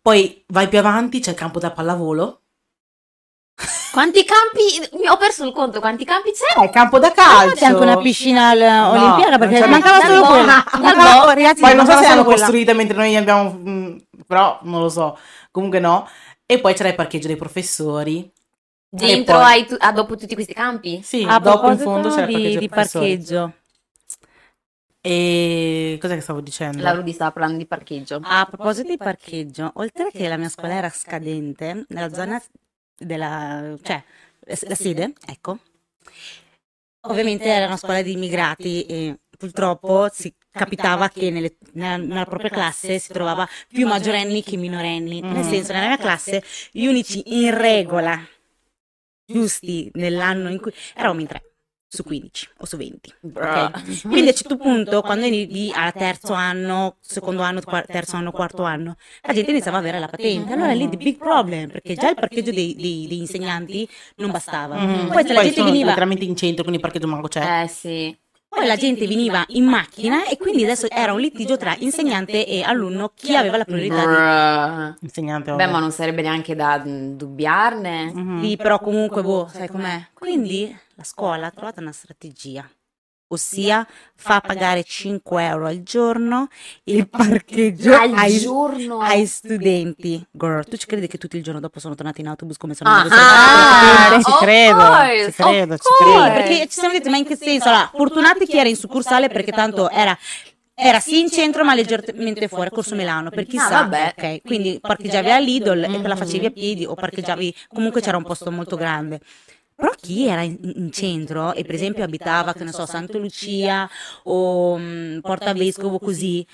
Poi 0.02 0.44
vai 0.48 0.68
più 0.68 0.78
avanti, 0.78 1.20
c'è 1.20 1.30
il 1.30 1.36
campo 1.36 1.58
da 1.58 1.70
pallavolo. 1.70 2.40
Quanti 3.92 4.24
campi? 4.24 4.96
Mi 5.00 5.08
ho 5.08 5.16
perso 5.16 5.44
il 5.46 5.52
conto. 5.52 5.80
Quanti 5.80 6.04
campi 6.04 6.30
c'è? 6.32 6.60
Eh, 6.60 6.64
il 6.64 6.70
campo 6.70 6.98
da 6.98 7.08
C'è 7.08 7.14
calcio. 7.14 7.64
anche 7.64 7.82
una 7.82 7.96
piscina 7.96 8.48
all'Olimpiada 8.50 9.38
perché 9.38 9.58
non 9.58 9.62
c'è 9.62 9.68
mancava 9.70 10.00
solo 10.04 10.20
No, 10.20 10.26
quella. 10.26 10.64
no, 10.72 10.80
Mancava- 10.82 11.14
no. 11.24 11.26
ragazzi, 11.32 11.60
Poi 11.62 11.74
non 11.74 11.86
so 11.86 11.92
se 11.96 12.02
l'hanno 12.02 12.24
costruita 12.24 12.74
mentre 12.74 12.96
noi 12.98 13.16
abbiamo, 13.16 13.52
mm, 13.52 13.96
però 14.26 14.58
non 14.64 14.82
lo 14.82 14.88
so. 14.90 15.18
Comunque 15.50 15.78
no. 15.80 16.06
E 16.44 16.60
poi 16.60 16.74
c'era 16.74 16.90
il 16.90 16.94
parcheggio 16.94 17.26
dei 17.28 17.36
professori. 17.36 18.30
Dentro 18.88 19.36
poi- 19.38 19.44
hai 19.44 19.66
tu- 19.66 19.76
ah, 19.78 19.92
dopo 19.92 20.14
tutti 20.16 20.34
questi 20.34 20.52
campi? 20.52 21.00
Sì, 21.02 21.24
A 21.26 21.38
dopo 21.38 21.70
in 21.70 21.78
fondo 21.78 22.10
c'era 22.10 22.22
il 22.22 22.26
di, 22.26 22.32
parcheggio 22.34 22.58
di 22.58 22.68
professori. 22.68 23.08
parcheggio. 23.16 23.52
E 25.08 25.98
cos'è 26.00 26.14
che 26.16 26.20
stavo 26.20 26.40
dicendo? 26.40 26.82
La 26.82 26.90
Rudy 26.90 27.12
stava 27.12 27.30
parlando 27.30 27.58
di 27.58 27.66
parcheggio. 27.66 28.18
A 28.24 28.44
proposito 28.46 28.88
di 28.88 28.96
parcheggio, 28.96 29.70
oltre 29.76 30.10
che 30.10 30.26
la 30.26 30.36
mia 30.36 30.48
scuola 30.48 30.74
era 30.74 30.88
scadente, 30.88 31.84
nella 31.90 32.12
zona 32.12 32.42
della, 32.98 33.72
cioè, 33.82 34.02
la 34.40 34.74
sede, 34.74 35.12
ecco, 35.28 35.58
ovviamente 37.02 37.44
era 37.44 37.66
una 37.66 37.76
scuola 37.76 38.02
di 38.02 38.12
immigrati 38.12 38.84
e 38.86 39.20
purtroppo 39.38 40.08
si 40.12 40.34
capitava 40.50 41.08
che 41.08 41.30
nelle- 41.30 41.56
nella, 41.74 41.98
nella 41.98 42.24
propria 42.24 42.50
classe 42.50 42.98
si 42.98 43.12
trovava 43.12 43.48
più 43.68 43.86
maggiorenni 43.86 44.42
che 44.42 44.56
minorenni, 44.56 45.20
nel 45.20 45.44
Mhm. 45.44 45.48
senso 45.48 45.72
nella 45.72 45.86
mia 45.86 45.98
classe 45.98 46.42
gli 46.72 46.84
unici 46.86 47.22
in 47.44 47.56
regola 47.56 48.18
giusti 49.24 49.88
nell'anno 49.94 50.48
in 50.50 50.60
cui 50.60 50.72
eravamo 50.94 51.20
in 51.20 51.26
tre 51.28 51.45
su 51.96 52.04
15 52.04 52.48
o 52.58 52.64
su 52.66 52.76
20. 52.76 53.14
ok? 53.34 53.70
Quindi 54.06 54.28
a 54.28 54.30
un 54.30 54.34
certo 54.34 54.56
punto, 54.56 55.00
quando 55.02 55.26
inizi 55.26 55.72
al 55.74 55.92
terzo 55.92 56.32
anno, 56.32 56.96
secondo 57.00 57.42
anno, 57.42 57.60
terzo 57.86 58.16
anno, 58.16 58.30
quarto 58.30 58.62
anno, 58.62 58.96
la 59.22 59.32
gente 59.32 59.50
iniziava 59.50 59.78
a 59.78 59.80
avere 59.80 59.98
la 59.98 60.08
patente. 60.08 60.52
Allora 60.52 60.72
lì 60.72 60.88
the 60.88 60.96
big 60.96 61.16
problem, 61.16 61.68
perché 61.70 61.94
già 61.94 62.10
il 62.10 62.14
parcheggio 62.16 62.52
dei, 62.52 62.74
dei- 62.76 63.06
degli 63.08 63.20
insegnanti 63.20 63.88
non 64.16 64.30
bastava. 64.30 64.76
Mhm. 64.76 65.08
Poi 65.08 65.26
se 65.26 65.32
la 65.32 65.42
gente 65.42 65.62
veniva, 65.62 65.86
letteralmente 65.88 66.24
in 66.24 66.36
centro, 66.36 66.62
quindi 66.62 66.76
il 66.76 66.82
parcheggio 66.82 67.06
manco 67.08 67.28
c'è. 67.28 67.62
Eh 67.62 67.68
sì. 67.68 68.16
poi 68.48 68.64
la 68.66 68.76
gente 68.76 69.06
veniva 69.06 69.44
in 69.48 69.64
macchina 69.64 70.26
e 70.28 70.38
quindi 70.38 70.62
adesso 70.64 70.88
era 70.88 71.12
un 71.12 71.20
litigio 71.20 71.56
tra 71.58 71.74
insegnante 71.78 72.46
e 72.46 72.62
alunno 72.62 73.12
chi 73.14 73.36
aveva 73.36 73.58
la 73.58 73.64
priorità 73.64 73.96
di... 74.06 75.04
Insegnante, 75.04 75.50
Beh, 75.50 75.56
vabbè. 75.56 75.70
ma 75.70 75.78
non 75.78 75.90
sarebbe 75.90 76.22
neanche 76.22 76.54
da 76.54 76.82
mm, 76.82 77.16
dubbiarne. 77.16 78.12
Mhm. 78.14 78.42
Sì, 78.42 78.56
però 78.56 78.78
comunque, 78.80 79.22
boh, 79.22 79.48
sai 79.52 79.68
com'è? 79.68 80.06
Quindi 80.14 80.74
la 80.96 81.04
scuola 81.04 81.46
ha 81.46 81.50
trovato 81.50 81.80
una 81.80 81.92
strategia, 81.92 82.66
ossia 83.28 83.86
fa 84.14 84.40
pagare 84.40 84.82
5 84.82 85.44
euro 85.44 85.66
al 85.66 85.82
giorno 85.82 86.48
il 86.84 87.06
parcheggio 87.08 87.94
Al 87.94 88.12
ai, 88.14 88.38
giorno. 88.38 89.00
ai 89.00 89.26
studenti. 89.26 90.26
Girl, 90.30 90.64
tu 90.66 90.76
ci 90.76 90.86
credi 90.86 91.06
che 91.06 91.18
tutti 91.18 91.36
il 91.36 91.42
giorno 91.42 91.60
dopo 91.60 91.80
sono 91.80 91.94
tornati 91.94 92.22
in 92.22 92.28
autobus 92.28 92.56
come 92.56 92.72
sono 92.74 92.94
venuti 92.94 93.12
ah, 93.14 94.22
ci 94.22 94.32
credo, 94.38 94.78
course, 94.78 95.24
ci 95.24 95.32
credo, 95.32 95.76
ci 95.76 95.92
credo. 95.98 96.24
Sì, 96.24 96.32
perché 96.32 96.66
ci 96.68 96.78
siamo 96.78 96.92
detti, 96.94 97.08
ma 97.10 97.16
in 97.18 97.24
che 97.26 97.36
senso? 97.36 97.68
Allora, 97.68 97.90
fortunati 97.94 98.46
chi 98.46 98.56
era 98.56 98.68
in 98.68 98.76
succursale 98.76 99.28
perché 99.28 99.52
tanto 99.52 99.90
era... 99.90 100.16
Era 100.78 101.00
sì 101.00 101.20
in 101.20 101.30
centro 101.30 101.64
ma 101.64 101.74
leggermente 101.74 102.48
fuori, 102.48 102.68
Corso 102.68 102.94
Milano, 102.94 103.30
per 103.30 103.46
chi 103.46 103.56
Ah, 103.56 103.60
sa, 103.62 103.70
vabbè. 103.84 104.14
ok? 104.14 104.42
Quindi 104.42 104.78
parcheggiavi 104.78 105.30
all'Idol 105.30 105.84
e 105.84 105.88
te 106.02 106.06
la 106.06 106.14
Mhm. 106.14 106.20
facevi 106.20 106.44
a 106.44 106.50
piedi 106.50 106.84
o 106.84 106.94
parcheggiavi, 106.94 107.54
comunque 107.72 108.02
c'era 108.02 108.18
un 108.18 108.24
posto 108.24 108.50
molto 108.50 108.76
grande. 108.76 109.20
Però 109.76 109.90
chi 110.00 110.26
era 110.26 110.40
in, 110.42 110.56
in 110.74 110.90
centro 110.90 111.52
e 111.52 111.62
per 111.62 111.74
esempio 111.74 112.02
abitava, 112.02 112.54
che 112.54 112.64
ne 112.64 112.72
so, 112.72 112.86
Santa 112.86 113.18
Lucia 113.18 113.88
o 114.24 114.78
mm, 114.78 115.18
Porta 115.20 115.52
Vescovo 115.52 115.98
così, 115.98 116.46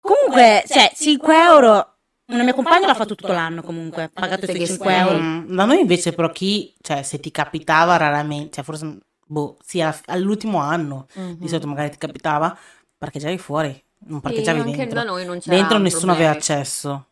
comunque, 0.00 0.64
cioè, 0.66 0.90
5 0.92 1.36
euro, 1.36 1.94
una 2.32 2.42
mia 2.42 2.52
compagna 2.54 2.88
l'ha 2.88 2.94
fatto 2.94 3.14
tutto 3.14 3.32
l'anno 3.32 3.62
comunque, 3.62 4.10
pagato 4.12 4.40
questi 4.40 4.58
Che 4.58 4.66
5 4.66 4.92
euro. 4.96 5.18
Mm, 5.18 5.54
Da 5.54 5.64
noi 5.64 5.80
invece 5.80 6.12
però 6.12 6.30
chi, 6.30 6.74
cioè 6.80 7.02
se 7.04 7.20
ti 7.20 7.30
capitava 7.30 7.96
raramente, 7.96 8.50
cioè 8.54 8.64
forse, 8.64 8.98
boh, 9.24 9.56
sì, 9.64 9.80
all'ultimo 10.06 10.58
anno 10.58 11.06
Mhm. 11.14 11.36
di 11.38 11.46
solito 11.48 11.68
magari 11.68 11.90
ti 11.90 11.98
capitava, 11.98 12.58
parcheggiavi 12.98 13.38
fuori, 13.38 13.80
non 14.06 14.20
parcheggiavi 14.20 14.58
Sì, 14.60 14.64
anche 14.66 14.76
dentro. 14.78 14.98
da 14.98 15.04
noi 15.04 15.24
non 15.24 15.38
c'era 15.38 15.56
Dentro 15.56 15.78
nessuno 15.78 16.10
aveva 16.12 16.30
problemi. 16.30 16.38
accesso, 16.38 17.06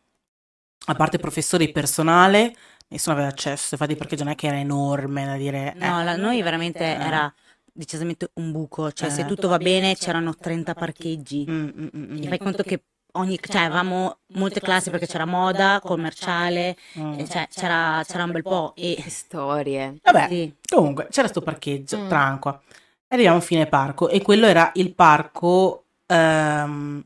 a 0.87 0.95
parte 0.95 1.17
professori 1.19 1.65
e 1.65 1.71
personale, 1.71 2.55
nessuno 2.91 3.15
aveva 3.15 3.29
accesso, 3.29 3.69
infatti 3.73 3.91
il 3.93 3.97
parcheggio 3.97 4.23
non 4.23 4.33
è 4.33 4.35
che 4.35 4.47
era 4.47 4.57
enorme 4.57 5.25
da 5.25 5.35
dire... 5.35 5.73
eh. 5.75 5.79
No, 5.87 6.03
la- 6.03 6.15
noi 6.17 6.41
veramente 6.41 6.79
Eh. 6.83 7.03
era 7.03 7.33
decisamente 7.73 8.29
un 8.35 8.51
buco, 8.51 8.91
cioè 8.91 9.09
se 9.09 9.21
Eh. 9.21 9.25
tutto 9.25 9.47
va 9.47 9.57
bene 9.57 9.95
c'erano 9.95 10.35
30 10.35 10.73
parcheggi. 10.73 11.45
Mm, 11.49 11.69
mm, 11.69 11.87
mm, 11.95 12.23
E 12.23 12.27
fai 12.27 12.37
conto 12.37 12.63
che 12.63 12.83
ogni, 13.13 13.39
cioè 13.41 13.61
avevamo 13.63 14.19
molte 14.35 14.59
classi 14.61 14.89
perché 14.89 15.07
c'era 15.07 15.25
moda, 15.25 15.79
commerciale, 15.83 16.75
Mm. 16.99 17.19
e 17.19 17.27
cioè 17.27 17.47
c'era, 17.49 18.03
c'era 18.05 18.23
un 18.25 18.31
bel 18.31 18.41
po'. 18.43 18.73
E 18.75 18.97
Che 19.01 19.09
storie. 19.09 19.97
Vabbè, 20.03 20.27
sì. 20.29 20.53
comunque 20.67 21.07
c'era 21.09 21.27
sto 21.27 21.41
parcheggio, 21.41 21.97
Mm. 21.97 22.07
tranqua. 22.09 22.61
Arriviamo 23.07 23.37
a 23.37 23.41
fine 23.41 23.67
parco 23.67 24.07
e 24.09 24.21
quello 24.21 24.45
era 24.47 24.71
il 24.75 24.93
parco, 24.93 25.85
ehm, 26.07 27.03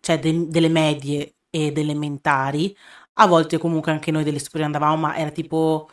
cioè 0.00 0.18
de- 0.18 0.48
delle 0.48 0.68
medie 0.68 1.34
e 1.50 1.72
delle 1.72 1.90
elementari. 1.90 2.76
A 3.20 3.26
volte 3.26 3.58
comunque 3.58 3.90
anche 3.92 4.10
noi 4.10 4.22
delle 4.24 4.38
superiori 4.38 4.72
andavamo, 4.72 4.96
ma 5.08 5.16
era 5.16 5.30
tipo 5.30 5.88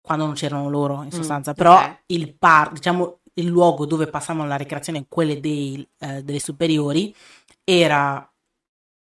quando 0.00 0.24
non 0.26 0.34
c'erano 0.34 0.68
loro 0.68 1.02
in 1.02 1.06
Mm, 1.08 1.10
sostanza. 1.10 1.54
Però 1.54 1.76
ok. 1.78 1.98
il 2.06 2.34
parco, 2.36 2.74
diciamo, 2.74 3.18
il 3.34 3.46
luogo 3.46 3.86
dove 3.86 4.06
passavano 4.06 4.46
la 4.46 4.56
ricreazione, 4.56 5.06
quelle 5.08 5.40
dei, 5.40 5.86
eh, 5.98 6.22
delle 6.22 6.40
superiori, 6.40 7.14
era 7.64 8.26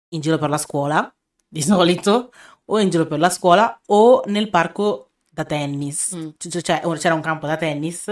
in 0.10 0.22
giro 0.22 0.38
per 0.38 0.50
la 0.50 0.58
scuola, 0.58 1.14
di 1.48 1.62
solito, 1.62 2.32
o 2.66 2.80
in 2.80 2.90
giro 2.90 3.06
per 3.06 3.20
la 3.20 3.30
scuola 3.30 3.80
o 3.88 4.24
nel 4.28 4.50
parco 4.50 5.10
da 5.30 5.44
tennis. 5.46 6.16
Mm. 6.16 6.30
Cioè, 6.38 6.82
c'era 6.98 7.14
un 7.14 7.22
campo 7.22 7.48
da 7.48 7.58
tennis, 7.58 8.06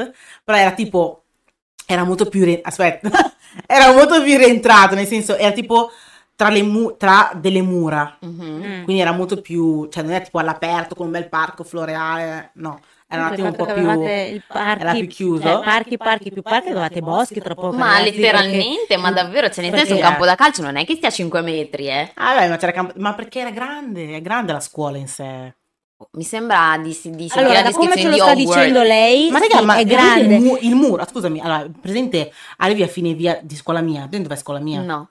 però 0.44 0.58
era 0.58 0.74
tipo, 0.74 1.24
era 1.86 2.04
molto 2.04 2.26
più, 2.28 2.44
re- 2.44 2.62
aspetta, 2.62 3.10
era 3.66 3.92
molto 3.94 4.22
più 4.24 4.38
rientrato, 4.38 4.96
nel 4.96 5.08
senso, 5.08 5.36
era 5.36 5.52
tipo 5.52 5.92
tra, 6.36 6.50
le 6.50 6.64
mu- 6.64 6.96
tra 6.98 7.32
delle 7.36 7.62
mura, 7.62 8.18
Mhm. 8.20 8.46
Mm. 8.66 8.84
quindi 8.84 9.02
era 9.02 9.12
molto 9.12 9.40
più, 9.42 9.88
cioè 9.90 10.04
non 10.04 10.14
era 10.14 10.24
tipo 10.24 10.40
all'aperto 10.40 10.96
con 10.96 11.06
un 11.08 11.12
bel 11.12 11.30
parco 11.30 11.64
floreale, 11.64 12.52
no, 12.56 12.80
era 13.08 13.26
un 13.26 13.32
attimo 13.32 13.48
un 13.48 13.56
po' 13.56 13.66
più... 13.66 13.84
parchi, 14.48 14.82
era 14.82 14.92
più 14.94 15.08
chiuso. 15.08 15.44
cioè, 15.44 15.60
parchi, 15.64 15.98
parchi, 15.98 16.32
più 16.32 16.42
parchi, 16.42 16.70
avevate 16.70 17.02
boschi 17.02 17.42
tra 17.42 17.54
poco. 17.54 17.76
Ma 17.76 17.98
ragazzi, 17.98 18.16
letteralmente, 18.20 18.86
perché- 18.88 18.98
ma 18.98 19.12
davvero, 19.12 19.50
cioè 19.50 19.64
nel 19.66 19.78
senso 19.78 19.96
un 19.96 20.00
campo 20.02 20.26
da 20.26 20.36
calcio 20.36 20.62
non 20.62 20.78
è 20.78 20.86
che 20.86 20.96
stia 20.96 21.10
a 21.10 21.12
5 21.12 21.42
metri, 21.42 21.88
eh. 21.90 22.12
Ah, 22.16 22.40
beh, 22.40 22.48
ma 22.48 22.58
c'era 22.58 22.72
campo... 22.72 22.94
Ma 22.98 23.14
perché 23.14 23.40
era 23.42 23.52
grande, 23.52 24.16
è 24.16 24.22
grande 24.22 24.54
la 24.54 24.60
scuola 24.62 24.98
in 24.98 25.08
sé. 25.08 25.54
Mi 26.14 26.24
sembra 26.24 26.78
di, 26.78 26.88
di 26.90 26.94
sentire 26.94 27.40
Allora, 27.40 27.72
come 27.74 27.96
ce 27.96 28.08
lo 28.08 28.14
di 28.16 28.20
sta 28.20 28.34
dicendo 28.34 28.82
lei, 28.82 29.30
Ma 29.30 29.40
sì, 29.40 29.48
raga, 29.50 29.64
ma 29.66 29.76
è 29.76 29.86
grande. 29.86 30.36
Il, 30.38 30.42
mu- 30.42 30.58
il 30.62 30.74
muro, 30.74 31.06
scusami, 31.08 31.40
allora, 31.40 31.70
presente, 31.80 32.32
arrivi 32.58 32.82
a 32.82 32.88
fine 32.88 33.14
via 33.14 33.40
di 33.44 33.56
scuola 33.56 33.82
mia, 33.82 34.08
presente 34.08 34.28
dov'è 34.30 34.40
scuola 34.40 34.60
mia? 34.60 34.82
No. 34.82 35.10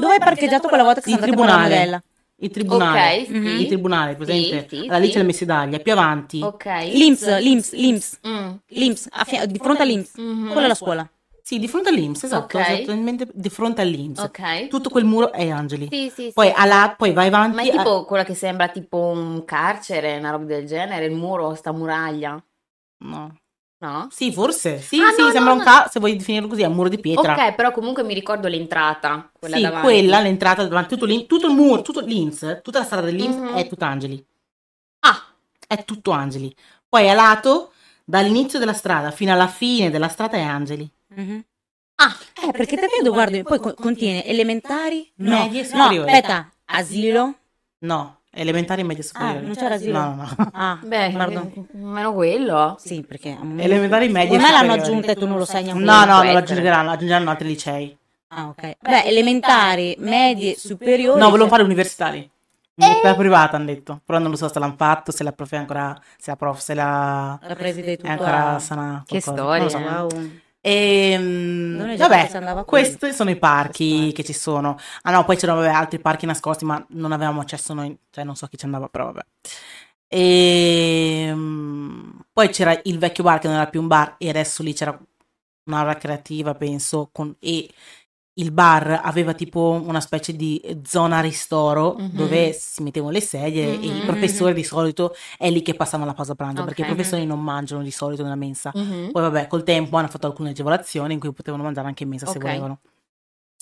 Dove 0.00 0.14
hai 0.14 0.18
parcheggiato 0.18 0.68
quella 0.68 0.82
volta 0.82 1.00
che 1.00 1.08
siamo 1.10 1.22
andati 1.24 1.36
con 1.38 1.46
la 1.46 1.52
tribunale. 1.52 1.78
modella? 1.78 2.02
Il 2.42 2.50
tribunale. 2.50 3.20
Ok, 3.22 3.28
Mhm. 3.28 3.44
sì. 3.46 3.60
Il 3.60 3.66
tribunale, 3.66 4.14
presente? 4.16 4.66
Sì, 4.68 4.76
sì, 4.76 4.82
allora, 4.84 4.98
lì 4.98 5.10
c'è 5.10 5.18
la 5.18 5.24
Messidaglia, 5.24 5.78
più 5.78 5.92
avanti. 5.92 6.40
Ok. 6.42 6.64
L'Inps, 6.92 7.38
l'Inps, 7.38 7.72
l'Inps, 7.74 8.18
Mm. 8.26 8.50
l'Inps, 8.68 9.08
a 9.10 9.24
fia- 9.24 9.44
di 9.46 9.58
fronte 9.62 9.82
all'Inps. 9.82 10.16
Mhm. 10.16 10.46
Quella 10.50 10.64
è 10.64 10.68
la 10.68 10.74
scuola. 10.74 11.10
Sì, 11.42 11.58
di 11.58 11.68
fronte 11.68 11.88
all'Inps, 11.88 12.22
esatto, 12.22 12.56
Ok. 12.58 12.68
esattamente 12.68 13.26
di 13.32 13.48
fronte 13.48 13.80
all'Inps. 13.82 14.20
Ok. 14.22 14.68
Tutto 14.68 14.88
quel 14.88 15.04
muro 15.04 15.32
è 15.32 15.48
Angeli. 15.50 15.88
Sì, 15.90 16.10
sì, 16.14 16.30
Poi, 16.32 16.46
sì. 16.46 16.52
alla- 16.56 16.94
poi 16.96 17.12
vai 17.12 17.26
avanti. 17.26 17.56
Ma 17.56 17.62
è 17.62 17.68
a- 17.68 17.76
tipo 17.82 18.04
quella 18.04 18.24
che 18.24 18.34
sembra 18.34 18.68
tipo 18.68 18.96
un 18.98 19.44
carcere, 19.44 20.16
una 20.16 20.30
roba 20.30 20.44
del 20.44 20.64
genere, 20.66 21.06
il 21.06 21.12
muro, 21.12 21.54
sta 21.54 21.72
muraglia, 21.72 22.42
No. 23.02 23.34
No? 23.80 24.08
Sì, 24.10 24.32
forse. 24.32 24.78
Sì, 24.80 25.00
Ah, 25.00 25.10
sì, 25.12 25.22
no, 25.22 25.30
sembra 25.30 25.52
no, 25.52 25.58
un 25.58 25.64
ca- 25.64 25.88
se 25.90 25.98
vuoi 26.00 26.16
definirlo 26.16 26.48
così, 26.48 26.62
è 26.62 26.66
un 26.66 26.74
muro 26.74 26.88
di 26.88 26.98
pietra. 26.98 27.32
Ok, 27.34 27.54
però 27.54 27.70
comunque 27.72 28.02
mi 28.02 28.14
ricordo 28.14 28.48
l'entrata, 28.48 29.30
quella 29.38 29.56
sì, 29.56 29.62
davanti. 29.62 29.86
quella, 29.86 30.20
l'entrata 30.20 30.62
davanti, 30.66 30.88
tutto, 30.94 31.06
l'in- 31.06 31.26
tutto 31.26 31.46
il 31.46 31.54
muro, 31.54 31.82
tutto 31.82 32.00
l'Inps, 32.00 32.60
tutta 32.62 32.78
la 32.80 32.84
strada 32.84 33.06
dell'Inps 33.06 33.36
Mhm. 33.36 33.56
è 33.56 33.68
tutta 33.68 33.86
Angeli. 33.86 34.24
Ah, 35.00 35.24
È 35.66 35.84
tutto 35.84 36.10
Angeli. 36.10 36.54
Poi 36.88 37.08
a 37.08 37.14
lato, 37.14 37.72
dall'inizio 38.04 38.58
della 38.58 38.72
strada 38.72 39.10
fino 39.12 39.32
alla 39.32 39.46
fine 39.46 39.88
della 39.90 40.08
strada 40.08 40.36
è 40.36 40.42
Angeli. 40.42 40.90
Mhm. 41.14 41.44
ah, 41.96 42.16
Eh, 42.42 42.50
perché 42.50 42.76
te 42.76 42.88
vedo, 42.96 43.12
guarda, 43.12 43.40
poi 43.42 43.58
co- 43.60 43.74
contiene 43.74 44.24
elementari, 44.26 45.10
no, 45.16 45.42
Medie 45.44 45.68
e 45.68 45.76
no, 45.76 45.84
aspetta, 45.84 46.50
asilo, 46.66 47.34
No, 47.82 48.19
elementari 48.32 48.80
e 48.80 48.84
medie 48.84 49.02
ah, 49.02 49.06
superiori. 49.06 49.46
non 49.46 49.54
c'era 49.54 49.74
asilo. 49.74 49.98
No, 49.98 50.14
no, 50.14 50.28
no. 50.36 50.50
Ah, 50.52 50.78
beh, 50.84 51.10
guarda. 51.12 51.40
eh, 51.42 51.64
meno 51.72 52.12
quello. 52.12 52.76
Sì, 52.78 53.02
perché 53.06 53.36
Elementari, 53.56 54.08
medie 54.08 54.36
e 54.36 54.40
me 54.40 54.50
l'hanno 54.50 54.58
superiori. 54.72 54.80
aggiunta 54.80 55.12
e 55.12 55.14
tu 55.16 55.26
non 55.26 55.38
lo 55.38 55.44
sai 55.44 55.64
neanche. 55.64 55.82
No, 55.84 56.04
no, 56.04 56.22
lo 56.22 56.38
aggiungeranno, 56.38 56.90
aggiungeranno 56.90 57.30
altri 57.30 57.48
licei. 57.48 57.96
Ah, 58.28 58.46
ok. 58.48 58.76
Beh, 58.80 59.04
elementari, 59.04 59.96
medie, 59.98 60.54
superiori. 60.56 61.18
No, 61.18 61.30
volevo 61.30 61.48
fare 61.48 61.62
universitari. 61.62 62.30
Università 62.76 63.14
privata 63.14 63.56
hanno 63.56 63.66
detto, 63.66 64.00
però 64.06 64.18
non 64.18 64.30
lo 64.30 64.36
so 64.36 64.48
se 64.48 64.58
l'hanno 64.58 64.74
fatto, 64.76 65.10
se 65.12 65.22
la 65.22 65.32
prof 65.32 65.52
è 65.52 65.56
ancora, 65.56 66.00
se 66.16 66.30
la 66.30 66.36
prof, 66.36 66.58
se 66.60 66.72
la 66.74 67.38
La 67.42 67.54
preside 67.54 67.92
è 67.92 67.96
tutto 67.96 68.08
ancora 68.08 68.54
a- 68.54 68.58
sana. 68.58 69.02
Che 69.04 69.20
qualcosa. 69.20 69.58
storia, 69.68 69.78
Non 69.78 70.04
lo 70.04 70.08
so. 70.08 70.16
Wow. 70.16 70.30
Ehm, 70.62 71.96
si 71.96 72.02
andava 72.02 72.54
vabbè, 72.54 72.64
questi 72.64 73.12
sono 73.12 73.30
i 73.30 73.38
parchi 73.38 74.12
che 74.12 74.22
ci 74.24 74.32
sono. 74.34 74.76
Ah 75.02 75.10
no, 75.12 75.24
poi 75.24 75.36
c'erano 75.36 75.60
altri 75.62 75.98
parchi 76.00 76.26
nascosti, 76.26 76.64
ma 76.64 76.84
non 76.90 77.12
avevamo 77.12 77.40
accesso 77.40 77.72
noi, 77.74 77.96
cioè 78.10 78.24
non 78.24 78.36
so 78.36 78.46
chi 78.46 78.58
ci 78.58 78.66
andava, 78.66 78.88
però 78.88 79.06
vabbè. 79.06 79.20
Ehm, 80.08 82.24
poi 82.32 82.48
c'era 82.50 82.78
il 82.84 82.98
vecchio 82.98 83.24
bar 83.24 83.38
che 83.38 83.46
non 83.46 83.56
era 83.56 83.68
più 83.68 83.80
un 83.80 83.86
bar 83.86 84.16
e 84.18 84.28
adesso 84.28 84.62
lì 84.62 84.72
c'era 84.74 84.98
un'area 85.64 85.94
creativa, 85.96 86.54
penso, 86.54 87.08
con, 87.12 87.34
e 87.38 87.68
il 88.40 88.52
bar 88.52 89.00
aveva 89.02 89.34
tipo 89.34 89.80
una 89.84 90.00
specie 90.00 90.34
di 90.34 90.60
zona 90.84 91.20
ristoro 91.20 91.96
Mhm. 91.98 92.16
dove 92.16 92.52
si 92.52 92.82
mettevano 92.82 93.12
le 93.12 93.20
sedie 93.20 93.78
e 93.80 93.86
i 93.86 93.90
Mhm. 93.90 94.06
professori 94.06 94.54
di 94.54 94.64
solito 94.64 95.14
è 95.38 95.50
lì 95.50 95.62
che 95.62 95.74
passavano 95.74 96.08
la 96.08 96.14
pausa 96.14 96.34
pranzo 96.34 96.64
perché 96.64 96.82
i 96.82 96.86
professori 96.86 97.26
non 97.26 97.42
mangiano 97.42 97.82
di 97.82 97.90
solito 97.90 98.22
nella 98.22 98.34
mensa. 98.36 98.72
Mhm. 98.74 99.10
Poi 99.12 99.22
vabbè, 99.22 99.46
col 99.46 99.62
tempo 99.62 99.96
hanno 99.96 100.08
fatto 100.08 100.26
alcune 100.26 100.50
agevolazioni 100.50 101.12
in 101.14 101.20
cui 101.20 101.32
potevano 101.32 101.62
mangiare 101.64 101.88
anche 101.88 102.02
in 102.04 102.08
mensa 102.08 102.26
se 102.26 102.38
Ok. 102.38 102.44
volevano. 102.44 102.80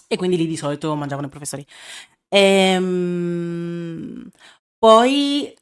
E 0.07 0.17
quindi 0.17 0.37
lì 0.37 0.47
di 0.47 0.57
solito 0.57 0.95
mangiavano 0.95 1.27
i 1.27 1.31
professori. 1.31 1.67
Ehm, 2.29 4.29
poi 4.79 5.53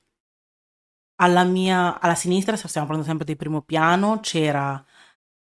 alla 1.22 1.44
mia, 1.44 1.98
alla 2.00 2.14
sinistra, 2.14 2.56
se 2.56 2.68
stiamo 2.68 2.86
parlando 2.86 3.08
sempre 3.08 3.26
del 3.26 3.36
primo 3.38 3.62
piano, 3.62 4.20
c'era 4.20 4.82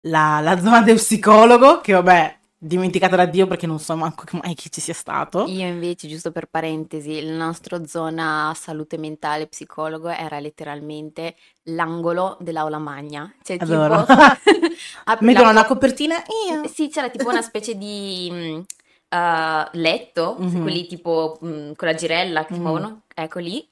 la, 0.07 0.39
la 0.41 0.59
zona 0.61 0.83
del 0.83 0.97
psicologo, 0.97 1.81
che 1.81 1.93
vabbè, 1.93 2.39
dimenticata 2.65 3.15
da 3.17 3.27
Dio 3.27 3.47
perché 3.47 3.67
non 3.67 3.79
so 3.79 3.95
manco 3.95 4.25
mai 4.43 4.55
chi 4.55 4.71
ci 4.71 4.81
sia 4.81 4.95
stato. 4.95 5.45
Io 5.47 5.67
invece, 5.67 6.09
giusto 6.09 6.33
per 6.33 6.47
parentesi, 6.47 7.11
il 7.13 7.31
nostro 7.31 7.87
zona 7.87 8.53
salute 8.57 8.97
mentale 8.97 9.47
psicologo 9.47 10.09
era 10.09 10.41
letteralmente 10.41 11.37
l'angolo 11.65 12.37
dell'aula 12.41 12.79
magna. 12.79 13.31
Cioè, 13.43 13.59
tipo, 13.59 13.73
Adoro. 13.75 14.07
apri 15.05 15.27
Mettono 15.27 15.51
una 15.51 15.65
copertina 15.67 16.17
io. 16.51 16.67
Sì, 16.69 16.89
c'era 16.89 17.11
tipo 17.11 17.29
una 17.29 17.43
specie 17.43 17.77
di 17.77 18.29
mm, 18.33 18.57
uh, 18.57 19.69
letto, 19.73 20.37
Mhm. 20.41 20.63
quelli 20.63 20.87
tipo 20.87 21.39
mm, 21.45 21.73
con 21.77 21.89
la 21.89 21.95
girella 21.95 22.45
che 22.47 22.55
si 22.55 22.61
Mhm. 22.61 22.65
muovono, 22.67 23.03
ecco 23.15 23.39
lì. 23.41 23.67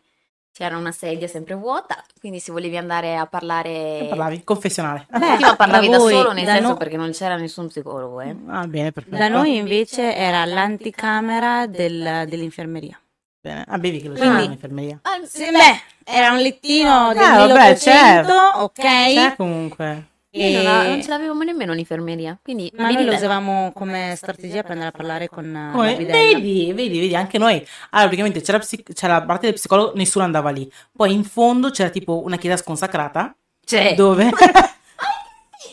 C'era 0.55 0.77
una 0.77 0.93
sedia 0.93 1.27
sempre 1.29 1.55
vuota, 1.55 2.05
quindi 2.21 2.39
se 2.39 2.53
volevi 2.53 2.77
andare 2.77 3.17
a 3.17 3.25
parlare... 3.27 3.99
Che 4.01 4.07
parlavi? 4.11 4.45
Confessionale. 4.45 5.07
Beh, 5.09 5.37
Sì, 5.39 5.43
ma 5.45 5.57
parlavi 5.57 5.87
da 5.87 5.93
da, 5.93 5.99
voi, 5.99 6.13
solo, 6.13 6.33
nel 6.33 6.45
da 6.45 6.53
senso 6.53 6.69
no- 6.69 6.77
perché 6.77 6.97
non 6.99 7.11
c'era 7.13 7.37
nessun 7.37 7.69
psicologo, 7.69 8.21
eh. 8.21 8.37
Ah, 8.49 8.67
bene, 8.67 8.93
perfetto. 8.93 9.17
Da 9.17 9.29
noi 9.29 9.57
invece 9.57 10.15
era 10.15 10.45
l'anticamera 10.45 11.67
del- 11.67 12.27
dell'infermeria. 12.29 13.01
Bene. 13.41 13.65
Ah, 13.67 13.79
bevi 13.79 14.03
che 14.03 14.09
lo 14.09 14.15
Quindi- 14.15 14.37
c'è 14.37 14.45
in 14.45 14.51
infermeria. 14.53 15.01
Sì, 15.25 15.51
beh, 15.51 15.81
era 16.13 16.33
un 16.33 16.39
lettino 16.39 17.13
del 17.15 17.23
Eh, 17.23 17.27
vabbè, 17.31 17.47
1800, 17.47 18.33
ok? 18.57 18.75
C'è 18.75 19.35
comunque. 19.37 20.07
Io 20.35 20.63
non, 20.63 20.87
non 20.89 21.03
ce 21.03 21.09
l'avevamo 21.11 21.43
nemmeno 21.43 21.73
l'infermeria, 21.73 22.39
quindi 22.43 22.73
Ma 22.77 22.91
noi 22.91 23.05
lo 23.05 23.13
usavamo 23.13 23.73
come 23.75 24.15
strategia 24.17 24.63
per 24.63 24.73
andare 24.73 24.89
a 24.89 24.93
parlare 24.93 25.29
con 25.29 25.45
eh, 25.55 25.71
Come-. 25.73 25.97
Vedi, 25.97 26.73
vedi, 26.73 27.01
vedi, 27.01 27.15
anche 27.15 27.39
noi. 27.39 27.57
Allora, 27.91 28.09
praticamente 28.09 28.41
c'era, 28.41 28.59
psi- 28.59 28.83
c'era 28.83 29.19
la 29.19 29.23
parte 29.25 29.47
del 29.47 29.55
psicologo, 29.55 29.93
nessuno 29.95 30.25
andava 30.25 30.51
lì. 30.51 30.71
Poi 30.91 31.13
in 31.13 31.25
fondo 31.25 31.71
c'era 31.71 31.91
tipo 31.91 32.23
una 32.23 32.37
chiesa 32.37 32.57
sconsacrata 32.57 33.37
Cioè, 33.65 33.95
dove... 33.95 34.31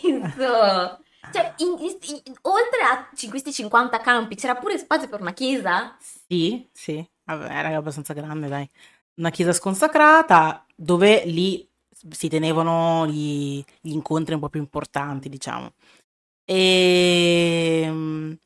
senso? 0.01 0.99
Cioè, 1.31 1.53
in- 1.57 1.77
in- 1.79 2.21
in- 2.25 2.33
oltre 2.41 2.81
a 2.81 3.07
questi 3.29 3.53
50 3.53 3.99
campi, 3.99 4.35
c'era 4.35 4.55
pure 4.55 4.77
spazio 4.77 5.07
per 5.07 5.21
una 5.21 5.33
chiesa? 5.33 5.95
sì, 6.27 6.67
sì, 6.71 7.07
vabbè, 7.23 7.51
era 7.51 7.75
abbastanza 7.75 8.13
grande, 8.13 8.47
dai. 8.47 8.67
Una 9.15 9.29
chiesa 9.31 9.53
sconsacrata 9.53 10.65
dove 10.75 11.23
lì 11.25 11.68
si 12.09 12.27
tenevano 12.27 13.07
gli, 13.07 13.63
gli 13.81 13.91
incontri 13.91 14.33
un 14.33 14.39
po' 14.39 14.49
più 14.49 14.59
importanti, 14.59 15.29
diciamo. 15.29 15.73
E 16.45 18.37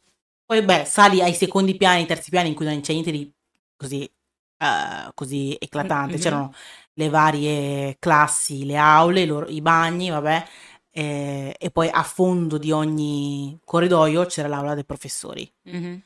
poi, 0.46 0.62
beh, 0.64 0.86
sali 0.86 1.22
ai 1.22 1.34
secondi 1.34 1.76
piani, 1.78 2.02
ai 2.02 2.06
terzi 2.06 2.30
piani 2.30 2.50
in 2.50 2.56
cui 2.56 2.66
non 2.66 2.80
c'è 2.82 2.92
niente 2.94 3.12
di 3.12 3.32
così, 3.76 4.04
eh, 4.04 5.12
così 5.14 5.56
eclatante. 5.60 6.16
Mhm. 6.18 6.22
C'erano 6.22 6.54
le 6.94 7.10
varie 7.10 7.98
classi, 8.00 8.66
le 8.66 8.78
aule, 8.78 9.22
i 9.22 9.26
loro- 9.26 9.48
i 9.48 9.62
bagni, 9.62 10.10
vabbè. 10.10 10.48
eh, 10.96 11.56
e 11.58 11.72
poi 11.72 11.90
a 11.92 12.04
fondo 12.04 12.60
di 12.60 12.72
ogni 12.72 13.58
corridoio 13.66 14.26
c'era 14.28 14.48
l'aula 14.48 14.76
dei 14.76 14.86
professori. 14.86 15.52
Mhm. 15.64 16.02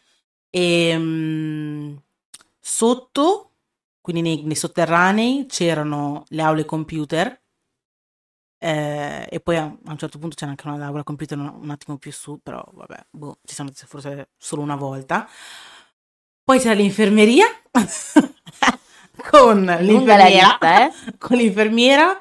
E 0.49 0.97
mm, 0.97 1.95
sotto, 2.59 3.46
quindi 4.07 4.21
nei, 4.21 4.41
nei 4.43 4.55
sotterranei, 4.55 5.47
c'erano 5.49 6.23
le 6.29 6.41
aule 6.41 6.63
computer. 6.63 7.41
eh, 8.59 9.27
e 9.29 9.39
poi 9.41 9.57
a, 9.57 9.63
a 9.63 9.91
un 9.91 9.97
certo 9.97 10.17
punto 10.17 10.35
c'era 10.35 10.51
anche 10.51 10.65
una 10.67 10.85
aula 10.85 11.03
computer 11.03 11.37
un, 11.37 11.51
un 11.61 11.69
attimo 11.69 11.97
più 11.97 12.11
su, 12.11 12.39
però 12.41 12.63
vabbè, 12.71 13.07
boh, 13.11 13.39
ci 13.43 13.53
sono 13.53 13.69
forse 13.73 14.29
solo 14.37 14.61
una 14.61 14.75
volta. 14.75 15.27
Poi 16.43 16.59
c'era 16.59 16.73
l'infermeria 16.73 17.45
con 19.29 19.63
l'infermiera, 19.81 20.27
lista, 20.27 20.85
eh? 20.87 20.91
con 21.19 21.37
l'infermiera 21.37 22.17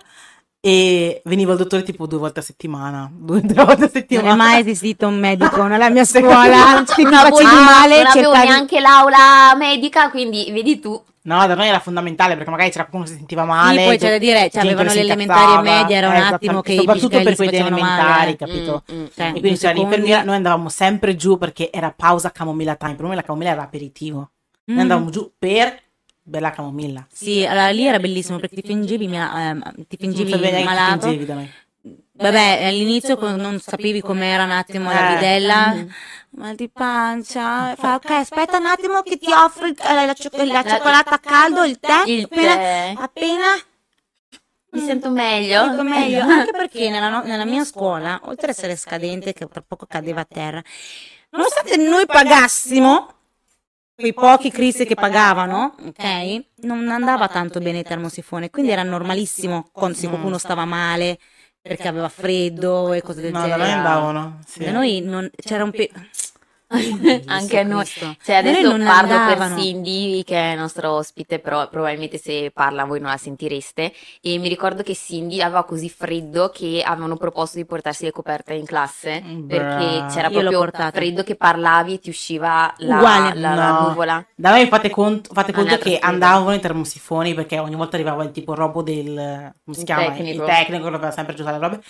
e 0.60 1.22
veniva 1.26 1.52
il 1.52 1.58
dottore 1.58 1.84
tipo 1.84 2.06
due 2.08 2.18
volte 2.18 2.40
a 2.40 2.42
settimana, 2.42 3.08
due 3.12 3.38
o 3.38 3.40
tre 3.40 3.64
volte 3.64 3.84
a 3.84 3.90
Non 3.90 3.90
settimana. 3.90 4.32
è 4.32 4.34
mai 4.34 4.60
esistito 4.60 5.06
un 5.06 5.18
medico 5.18 5.62
nella 5.68 5.90
mia 5.90 6.04
scuola. 6.04 6.84
No, 7.10 7.26
voi- 7.28 7.44
facevi 7.44 7.44
male, 7.60 8.02
non 8.02 8.06
avevo 8.06 8.32
cercavi... 8.32 8.46
neanche 8.48 8.80
l'aula 8.80 9.54
medica, 9.56 10.10
quindi 10.10 10.50
vedi 10.50 10.80
tu. 10.80 11.00
No, 11.26 11.44
da 11.46 11.54
noi 11.56 11.66
era 11.66 11.80
fondamentale 11.80 12.36
perché 12.36 12.50
magari 12.50 12.70
c'era 12.70 12.84
qualcuno 12.84 13.02
che 13.04 13.10
si 13.10 13.16
sentiva 13.16 13.42
Sì, 13.42 13.48
male. 13.48 13.84
poi 13.84 13.98
c'è 13.98 14.10
da 14.10 14.18
dire, 14.18 14.48
cioè, 14.48 14.62
avevano 14.62 14.92
le 14.92 15.00
elementari 15.00 15.52
e 15.54 15.62
medie, 15.62 15.96
era 15.96 16.08
un 16.08 16.14
eh, 16.14 16.18
attimo 16.20 16.60
che 16.60 16.72
i 16.72 16.76
soprattutto 16.76 17.20
per 17.20 17.34
quelli 17.34 17.56
elementari, 17.56 18.00
male. 18.06 18.36
capito? 18.36 18.82
Mm, 18.92 18.96
mm. 19.00 19.06
Cioè, 19.14 19.26
E 19.26 19.40
quindi 19.40 19.58
c'era 19.58 19.72
l'infermiera, 19.72 20.22
noi 20.22 20.36
andavamo 20.36 20.68
sempre 20.68 21.16
giù 21.16 21.36
perché 21.36 21.72
era 21.72 21.90
pausa 21.90 22.30
camomilla 22.30 22.76
time, 22.76 22.94
per 22.94 23.04
noi 23.06 23.16
la 23.16 23.22
camomilla 23.22 23.50
era 23.50 23.62
aperitivo. 23.62 24.30
Noi 24.66 24.76
Mm. 24.76 24.80
andavamo 24.80 25.10
giù 25.10 25.32
per 25.36 25.80
bella 26.22 26.50
camomilla. 26.50 27.04
Sì, 27.12 27.44
allora 27.44 27.70
lì 27.70 27.86
era 27.86 27.98
bellissimo 27.98 28.38
perché 28.38 28.56
ti 28.60 28.62
fingevi, 28.64 29.08
mia- 29.08 29.50
ehm, 29.50 29.84
ti 29.88 29.96
fingevi 29.96 30.62
malato. 30.62 31.06
fingevi 31.06 31.24
da 31.24 31.34
me. 31.34 31.50
Vabbè, 32.18 32.64
all'inizio 32.64 33.16
non 33.36 33.60
sapevi 33.60 34.00
com'era 34.00 34.44
un 34.44 34.50
attimo 34.50 34.90
la 34.90 35.10
Eh. 35.10 35.14
bidella, 35.14 35.66
Mhm. 35.74 35.90
mal 36.30 36.54
di 36.54 36.68
pancia, 36.70 37.74
fa 37.76 37.94
ok, 37.96 38.10
aspetta 38.10 38.56
un 38.58 38.66
attimo 38.66 39.02
che 39.02 39.18
ti 39.18 39.30
offro 39.30 39.66
il- 39.66 39.76
eh, 39.78 40.06
la, 40.06 40.14
cioc- 40.14 40.34
la 40.42 40.64
cioccolata 40.64 41.10
a 41.10 41.18
caldo, 41.18 41.62
il 41.64 41.78
tè, 41.78 42.02
Il 42.06 42.24
appena, 42.24 42.56
tè. 42.56 42.94
appena 42.96 43.46
Mi 44.70 44.80
sento 44.80 45.10
meglio. 45.10 45.68
Dico 45.70 45.82
meglio, 45.84 46.22
anche 46.22 46.50
perché 46.50 46.90
nella, 46.90 47.08
no- 47.08 47.22
nella 47.22 47.44
mia 47.46 47.64
scuola, 47.64 48.20
oltre 48.24 48.46
ad 48.50 48.56
essere 48.56 48.76
scadente, 48.76 49.32
che 49.32 49.46
tra 49.48 49.62
poco 49.66 49.86
cadeva 49.86 50.20
a 50.22 50.26
terra, 50.28 50.62
nonostante 51.30 51.76
noi 51.76 52.04
pagassimo, 52.04 53.14
quei 53.94 54.12
pochi 54.12 54.50
cristi 54.50 54.84
che 54.84 54.94
pagavano, 54.94 55.76
ok, 55.86 56.44
non 56.62 56.90
andava 56.90 57.28
tanto 57.28 57.60
bene 57.60 57.78
il 57.78 57.84
termosifone, 57.84 58.50
quindi 58.50 58.70
era 58.72 58.82
normalissimo 58.82 59.68
quando 59.72 59.96
se 59.96 60.08
qualcuno 60.08 60.36
stava 60.36 60.66
male 60.66 61.18
perché 61.66 61.88
aveva 61.88 62.08
freddo 62.08 62.92
e 62.92 63.02
cose 63.02 63.20
del 63.20 63.32
No, 63.32 63.40
da 63.40 63.46
genere. 63.48 63.62
noi 63.64 63.72
andavano. 63.72 64.38
Sì. 64.46 64.64
Da 64.64 64.70
noi 64.70 65.00
non, 65.00 65.30
c'era 65.36 65.64
un 65.64 65.70
pe... 65.70 65.90
Anche 67.26 67.60
a 67.60 67.62
noi. 67.62 67.84
Cioè, 67.86 68.42
noi 68.42 68.50
adesso 68.50 68.76
non 68.76 68.84
parlo 68.86 69.12
andavano. 69.14 69.54
per 69.54 69.62
Cindy, 69.62 70.24
che 70.24 70.36
è 70.36 70.52
il 70.54 70.58
nostro 70.58 70.90
ospite, 70.92 71.38
però 71.38 71.68
probabilmente 71.68 72.18
se 72.18 72.50
parla 72.52 72.84
voi 72.84 72.98
non 73.00 73.10
la 73.10 73.16
sentireste. 73.16 73.92
E 74.20 74.38
mi 74.38 74.48
ricordo 74.48 74.82
che 74.82 74.94
Cindy 74.94 75.40
aveva 75.40 75.64
così 75.64 75.88
freddo 75.88 76.50
che 76.52 76.82
avevano 76.84 77.16
proposto 77.16 77.56
di 77.58 77.64
portarsi 77.64 78.04
le 78.04 78.10
coperte 78.10 78.54
in 78.54 78.64
classe 78.66 79.22
Bra. 79.24 79.46
perché 79.46 80.06
c'era 80.12 80.28
Io 80.28 80.40
proprio 80.40 80.90
freddo 80.90 81.22
che 81.22 81.36
parlavi 81.36 81.94
e 81.94 81.98
ti 82.00 82.08
usciva 82.10 82.72
la, 82.78 82.96
Uguale. 82.96 83.38
la- 83.38 83.54
la 83.54 83.70
No. 83.70 83.88
nuvola. 83.88 84.26
Da 84.34 84.50
noi 84.50 84.66
fate 84.66 84.90
conto, 84.90 85.32
fate 85.32 85.52
conto 85.52 85.76
che 85.76 85.82
freddo. 85.98 86.06
andavano 86.06 86.52
i 86.54 86.60
termosifoni 86.60 87.34
perché 87.34 87.58
ogni 87.58 87.76
volta 87.76 87.94
arrivava 87.96 88.24
il 88.24 88.32
tipo 88.32 88.54
robo 88.54 88.82
del 88.82 89.04
come 89.14 89.54
si 89.76 89.80
Il 89.80 89.84
chiama? 89.86 90.02
tecnico. 90.10 90.42
Il 90.42 90.48
tecnico 90.48 90.84
che 90.84 90.90
doveva 90.90 91.10
sempre 91.12 91.34
giocare 91.34 91.58
le 91.58 91.62
robe 91.68 91.80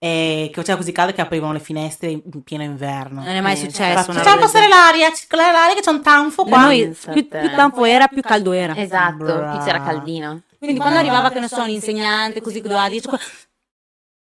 e 0.00 0.48
che 0.52 0.60
faceva 0.60 0.78
così 0.78 0.92
caldo 0.92 1.12
che 1.12 1.20
aprivano 1.20 1.52
le 1.52 1.58
finestre 1.60 2.08
in 2.10 2.42
pieno 2.44 2.62
inverno. 2.62 3.22
Non 3.22 3.34
è 3.34 3.40
mai 3.40 3.54
E 3.54 3.56
successo 3.56 4.12
Facciamo 4.12 4.40
passare 4.40 4.68
l'aria, 4.68 5.12
circolare 5.12 5.52
l'aria 5.52 5.74
che 5.74 5.80
c'è 5.80 5.90
un 5.90 6.02
tanfo 6.02 6.44
qua. 6.44 6.62
noi 6.62 6.88
più, 6.88 7.26
più 7.28 7.28
tempo 7.28 7.84
era, 7.84 8.06
più 8.06 8.22
caldo 8.22 8.52
era. 8.52 8.76
Esatto, 8.76 9.24
Bra. 9.24 9.50
qui 9.56 9.64
c'era 9.64 9.82
caldino. 9.82 10.42
Quindi 10.58 10.78
quando 10.78 10.98
arrivava, 10.98 11.30
che 11.30 11.40
ne 11.40 11.48
so, 11.48 11.64
l'insegnante, 11.64 12.40
così 12.40 12.60
che 12.60 12.68
doveva 12.68 12.88
dirci... 12.88 13.08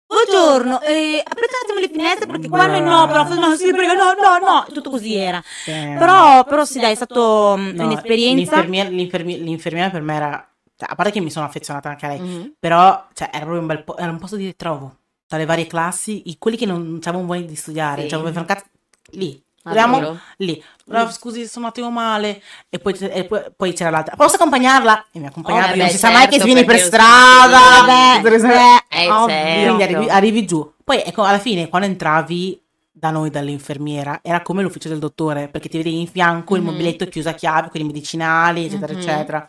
Buongiorno, 0.07 0.81
eh, 0.83 1.21
aprite 1.25 1.51
un 1.51 1.63
attimo 1.65 1.81
le 1.81 1.89
finestre 1.89 2.27
perché 2.27 2.49
qua 2.49 2.67
noi 2.67 2.83
no, 2.83 3.07
però 3.09 3.27
no, 3.35 3.57
sì, 3.57 3.73
prego, 3.73 3.95
no, 3.95 4.13
no, 4.13 4.39
no, 4.39 4.67
tutto 4.73 4.91
così 4.91 5.17
era. 5.17 5.43
Sì. 5.45 5.73
Però, 5.73 6.45
però 6.45 6.65
sì, 6.65 6.79
dai, 6.79 6.93
è 6.93 6.95
stato 6.95 7.57
mm, 7.59 7.71
No, 7.75 7.87
un'esperienza. 7.87 8.35
L'infermiera, 8.37 8.89
l'infermi- 8.91 9.43
l'infermiera 9.43 9.91
per 9.91 10.03
me 10.03 10.15
era 10.15 10.49
cioè, 10.77 10.89
a 10.91 10.95
parte 10.95 11.11
che 11.11 11.21
mi 11.21 11.31
sono 11.31 11.47
affezionata 11.47 11.89
anche 11.89 12.07
a 12.07 12.09
lei, 12.11 12.21
Mhm. 12.21 12.53
però 12.61 13.07
cioè, 13.13 13.29
era 13.33 13.41
proprio 13.41 13.61
un 13.63 13.67
bel 13.67 13.83
po', 13.83 13.97
era 13.97 14.11
un 14.11 14.19
posto 14.19 14.37
di 14.37 14.45
ritrovo 14.45 14.99
tra 15.27 15.39
le 15.39 15.45
varie 15.47 15.67
classi, 15.67 16.29
i- 16.31 16.37
quelli 16.39 16.57
che 16.57 16.67
non 16.67 16.99
avevano 17.03 17.27
voglia 17.27 17.47
di 17.47 17.57
studiare, 17.57 18.03
Sì. 18.03 18.09
cioè, 18.09 18.21
avevano 18.21 18.47
cazzo- 18.47 18.65
lì. 19.13 19.43
Vero? 19.67 20.19
lì. 20.39 20.63
Però, 20.85 21.11
scusi, 21.11 21.47
sono 21.47 21.65
un 21.65 21.71
attimo 21.71 21.91
male. 21.91 22.43
E 22.69 22.79
poi, 22.79 22.93
e 22.99 23.25
poi- 23.25 23.45
poi 23.57 23.73
c'era 23.73 23.89
l'altra. 23.89 24.15
Posso 24.15 24.35
accompagnarla? 24.35 25.07
E 25.11 25.19
mi 25.19 25.25
ha 25.25 25.29
accompagnata. 25.29 25.63
Oh, 25.65 25.69
perché 25.69 25.79
non 25.79 25.87
beh, 25.89 25.93
si 25.95 25.99
sa 25.99 26.11
mai 26.11 26.25
che 26.27 26.31
certo, 26.33 26.45
vieni 26.45 26.65
per 26.65 26.75
perché 26.75 26.85
strada. 26.85 27.85
Beh, 28.21 28.29
Eh, 28.29 29.07
certo. 29.07 29.25
Quindi 29.65 29.83
arrivi, 29.83 30.11
arrivi 30.11 30.45
giù. 30.45 30.71
Poi 30.85 31.03
ecco, 31.03 31.23
alla 31.23 31.39
fine, 31.39 31.71
quando 31.71 31.87
entravi 31.87 32.61
da 32.93 33.11
noi, 33.11 33.31
dall'infermiera, 33.31 34.21
era 34.23 34.43
come 34.43 34.63
l'ufficio 34.63 34.91
del 34.91 34.99
dottore, 34.99 35.49
perché 35.49 35.71
ti 35.71 35.79
vedevi 35.79 35.99
in 35.99 36.09
fianco 36.09 36.57
il 36.57 36.63
Mhm. 36.63 36.69
mobiletto 36.69 37.07
chiuso 37.07 37.31
a 37.31 37.33
chiave, 37.33 37.71
quelli 37.71 37.87
medicinali, 37.87 38.67
eccetera, 38.67 38.93
Mhm. 38.93 38.99
eccetera. 38.99 39.49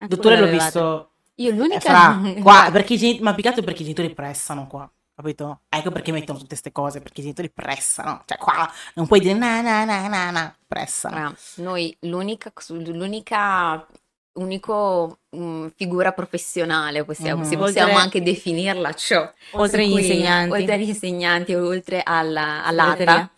Il 0.00 0.08
dottore 0.08 0.40
l'ho 0.40 0.48
visto 0.48 1.10
Io 1.36 1.50
eh, 1.50 1.54
l'unica... 1.54 1.78
fra 1.80 2.20
qua, 2.42 2.68
perché 2.72 2.94
i 2.94 3.18
ma 3.20 3.30
altro 3.30 3.62
perché 3.62 3.82
i 3.82 3.84
genitori 3.84 4.12
pressano 4.12 4.66
qua. 4.66 4.90
Capito? 5.22 5.60
Ecco 5.68 5.92
perché 5.92 6.10
mettono 6.10 6.36
tutte 6.38 6.48
queste 6.48 6.72
cose, 6.72 7.00
perché 7.00 7.20
i 7.20 7.22
genitori 7.22 7.48
pressano. 7.48 8.24
Cioè, 8.26 8.36
qua 8.38 8.68
non 8.94 9.06
puoi 9.06 9.20
dire 9.20 9.34
na 9.34 9.60
na 9.60 9.84
na 9.84 10.08
na 10.08 10.30
na, 10.32 10.56
pressano. 10.66 11.32
Noi 11.56 11.96
l'unica, 12.00 12.52
l'unica 12.68 13.86
unico 14.34 15.18
mm, 15.36 15.68
figura 15.76 16.10
professionale 16.12 17.04
possiamo, 17.04 17.42
Mhm. 17.42 17.48
se 17.48 17.56
possiamo 17.56 17.88
Oltre- 17.90 18.02
anche 18.02 18.22
definirla 18.22 18.92
ciò 18.94 19.30
Oltre 19.52 19.82
agli 19.84 19.92
insegnanti. 19.92 20.58
oltre 20.60 20.74
agli 20.74 20.88
insegnanti 20.88 21.54
oltre 21.54 22.02
alla, 22.02 22.64
all'ATA. 22.64 23.30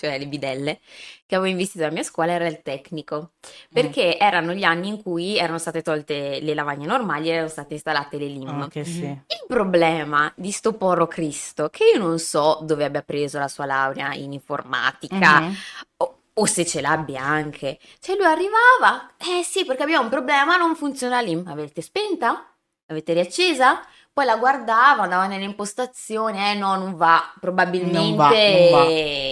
Cioè 0.00 0.18
le 0.18 0.26
bidelle 0.26 0.80
che 1.26 1.34
avevo 1.36 1.50
investito 1.50 1.80
dalla 1.80 1.92
mia 1.92 2.02
scuola 2.02 2.32
era 2.32 2.46
il 2.46 2.62
tecnico 2.62 3.32
perché 3.70 4.16
erano 4.18 4.52
gli 4.54 4.64
anni 4.64 4.88
in 4.88 5.02
cui 5.02 5.36
erano 5.36 5.58
state 5.58 5.82
tolte 5.82 6.40
le 6.40 6.54
lavagne 6.54 6.86
normali 6.86 7.28
e 7.28 7.32
erano 7.32 7.48
state 7.48 7.74
installate 7.74 8.16
le 8.18 8.26
LIM 8.26 8.62
Ah, 8.62 8.68
che 8.68 8.84
sì. 8.84 9.04
Mhm. 9.04 9.24
il 9.28 9.44
problema 9.46 10.32
di 10.36 10.50
sto 10.50 10.72
porro 10.72 11.06
Cristo, 11.06 11.68
che 11.68 11.84
io 11.94 11.98
non 12.00 12.18
so 12.18 12.60
dove 12.62 12.84
abbia 12.84 13.02
preso 13.02 13.38
la 13.38 13.48
sua 13.48 13.66
laurea 13.66 14.14
in 14.14 14.32
informatica 14.32 15.40
Mhm. 15.40 15.54
o, 15.98 16.18
o 16.34 16.46
se 16.46 16.64
ce 16.64 16.80
l'abbia 16.80 17.22
anche. 17.22 17.78
Cioè 18.00 18.16
lui 18.16 18.24
arrivava, 18.24 19.10
eh 19.18 19.42
sì, 19.44 19.64
perché 19.64 19.82
abbiamo 19.82 20.04
un 20.04 20.10
problema, 20.10 20.56
non 20.56 20.74
funziona 20.76 21.20
l'IM. 21.20 21.44
Avete 21.46 21.82
spenta? 21.82 22.44
Avete 22.86 23.12
riaccesa? 23.12 23.82
Poi 24.12 24.24
la 24.24 24.36
guardava, 24.36 25.04
andava 25.04 25.26
nelle 25.26 25.44
impostazioni, 25.44 26.38
eh 26.50 26.54
no, 26.54 26.76
non 26.76 26.94
va, 26.96 27.32
probabilmente 27.40 27.92
Non 27.98 28.16
va, 28.16 28.28
non 28.28 28.68
va. 28.68 28.84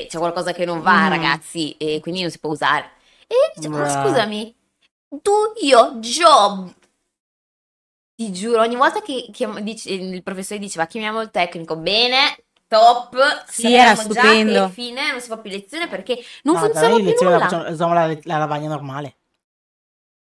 c'è 0.06 0.18
qualcosa 0.18 0.52
che 0.52 0.64
non 0.64 0.80
va, 0.80 1.02
Mhm. 1.04 1.08
ragazzi, 1.08 1.76
e 1.76 2.00
quindi 2.00 2.22
non 2.22 2.30
si 2.30 2.38
può 2.38 2.50
usare. 2.50 2.90
E 3.26 3.34
io 3.34 3.52
dicevo, 3.54 3.76
ma 3.78 3.88
scusami, 3.88 4.54
do 5.08 5.52
your 5.60 5.98
job. 5.98 6.74
Ti 8.14 8.32
giuro, 8.32 8.62
ogni 8.62 8.74
volta 8.76 9.00
che 9.00 9.28
chiam- 9.32 9.60
dice- 9.60 9.90
il 9.92 10.22
professore 10.22 10.58
diceva 10.58 10.86
chiamiamo 10.86 11.20
il 11.20 11.30
tecnico, 11.30 11.76
bene, 11.76 12.44
top, 12.66 13.44
Sì, 13.46 13.72
era 13.74 13.94
già 13.94 14.02
stupendo. 14.02 14.66
che 14.66 14.72
fine, 14.72 15.10
non 15.12 15.20
si 15.20 15.28
fa 15.28 15.38
più 15.38 15.50
lezione 15.50 15.88
perché 15.88 16.18
non 16.42 16.54
No, 16.54 16.60
funziona 16.62 16.94
più 16.94 17.04
lezione 17.04 17.30
la 17.32 17.38
nulla. 17.38 17.48
facciamo- 17.48 17.70
usavamo 17.70 17.94
la, 17.94 18.18
la 18.24 18.38
lavagna 18.38 18.68
normale. 18.68 19.16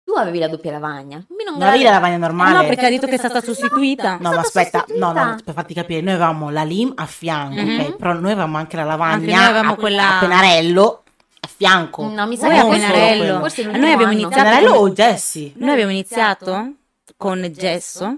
Tu 0.08 0.14
avevi 0.14 0.38
la 0.38 0.48
doppia 0.48 0.70
lavagna, 0.70 1.22
non 1.28 1.58
Non 1.58 1.68
avevi 1.68 1.84
la 1.84 1.90
lavagna 1.90 2.14
Eh 2.14 2.18
normale? 2.18 2.56
no, 2.56 2.64
perché 2.66 2.86
ha 2.86 2.88
detto 2.88 3.06
che 3.06 3.16
è 3.16 3.18
stata 3.18 3.42
sostituita. 3.42 4.16
No, 4.18 4.30
ma 4.32 4.40
aspetta, 4.40 4.86
no, 4.96 5.12
no, 5.12 5.36
per 5.44 5.52
farti 5.52 5.74
capire, 5.74 6.00
noi 6.00 6.14
avevamo 6.14 6.48
la 6.48 6.62
lim 6.64 6.94
a 6.96 7.04
fianco, 7.04 7.60
Mhm. 7.60 7.78
ok? 7.80 7.96
Però 7.96 8.12
noi 8.14 8.30
avevamo 8.32 8.56
anche 8.56 8.76
la 8.76 8.84
lavagna 8.84 9.14
Anche 9.16 9.26
noi 9.34 9.44
avevamo 9.44 9.72
a, 9.72 9.76
quella- 9.76 10.16
a 10.16 10.20
pennarello 10.20 11.02
a 11.40 11.48
fianco. 11.54 12.08
No, 12.08 12.26
mi 12.26 12.38
sa 12.38 12.48
che 12.48 12.56
a 12.56 12.62
forse- 12.62 12.80
pennarello. 12.90 13.38
forse 13.38 13.62
noi 13.64 13.74
abbiamo 13.74 14.02
anno. 14.04 14.12
iniziato- 14.12 14.34
Pennarello 14.34 14.70
o 14.76 14.90
Jessie? 14.92 15.52
Noi 15.56 15.70
abbiamo 15.72 15.90
iniziato 15.90 16.72
con 17.18 17.46
gesso, 17.54 18.16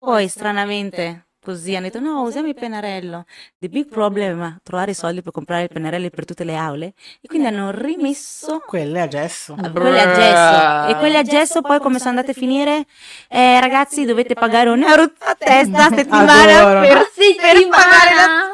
poi 0.00 0.26
stranamente 0.26 1.26
così 1.42 1.74
hanno 1.74 1.86
detto 1.86 2.00
no, 2.00 2.22
usiamo 2.22 2.48
il 2.48 2.54
pennarello. 2.54 3.24
The 3.58 3.68
big 3.68 3.88
problem 3.88 4.42
è 4.56 4.60
trovare 4.62 4.92
i 4.92 4.94
soldi 4.94 5.22
per 5.22 5.32
comprare 5.32 5.64
il 5.64 5.68
pennarello 5.70 6.08
per 6.10 6.24
tutte 6.24 6.44
le 6.44 6.56
aule 6.56 6.94
e 7.20 7.28
quindi 7.28 7.46
hanno 7.48 7.70
rimesso 7.70 8.60
Quelle 8.66 9.00
a 9.00 9.08
gesso. 9.08 9.54
Ah, 9.58 9.70
quelle 9.70 10.00
a 10.00 10.12
gesso 10.12 10.86
e 10.88 10.96
quelle 10.98 11.18
a 11.18 11.22
gesso 11.22 11.62
poi 11.62 11.78
come 11.80 11.98
sono 11.98 12.10
andate 12.10 12.30
a 12.32 12.34
finire 12.34 12.86
Eh, 13.28 13.60
ragazzi 13.60 14.04
dovete 14.04 14.34
pagare 14.34 14.70
un 14.70 14.82
euro 14.82 15.02
a 15.18 15.34
testa 15.34 15.86
a 15.86 15.90
settimana 15.94 16.80
per, 16.80 16.96
A 16.96 17.04
per 17.36 17.68
pagare 17.68 18.14
la 18.14 18.28
settimana. 18.28 18.49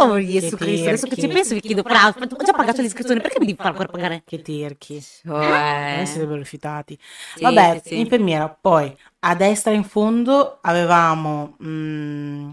Oh 0.00 0.20
Gesù 0.20 0.56
Cristo 0.56 0.88
adesso 0.88 1.06
che 1.06 1.16
ci 1.16 1.28
penso 1.28 1.54
vi 1.54 1.60
chiedo 1.60 1.82
però 1.82 2.08
ho 2.08 2.44
già 2.44 2.52
pagato 2.52 2.82
l'iscrizione 2.82 3.20
perché 3.20 3.38
mi 3.40 3.46
devi 3.46 3.58
far 3.58 3.68
ancora 3.68 3.88
pagare 3.88 4.22
Che 4.24 4.42
tirchi. 4.42 5.00
Cioè, 5.00 5.96
Noi 5.96 6.06
siamo 6.06 6.34
rifiutati. 6.34 6.98
Sì, 7.34 7.42
Vabbè, 7.42 7.82
sì, 7.84 7.98
infermiera. 7.98 8.48
Poi 8.48 8.96
a 9.20 9.34
destra 9.34 9.72
in 9.72 9.84
fondo 9.84 10.58
avevamo 10.62 11.56
mm, 11.62 12.50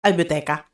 la 0.00 0.08
biblioteca. 0.10 0.64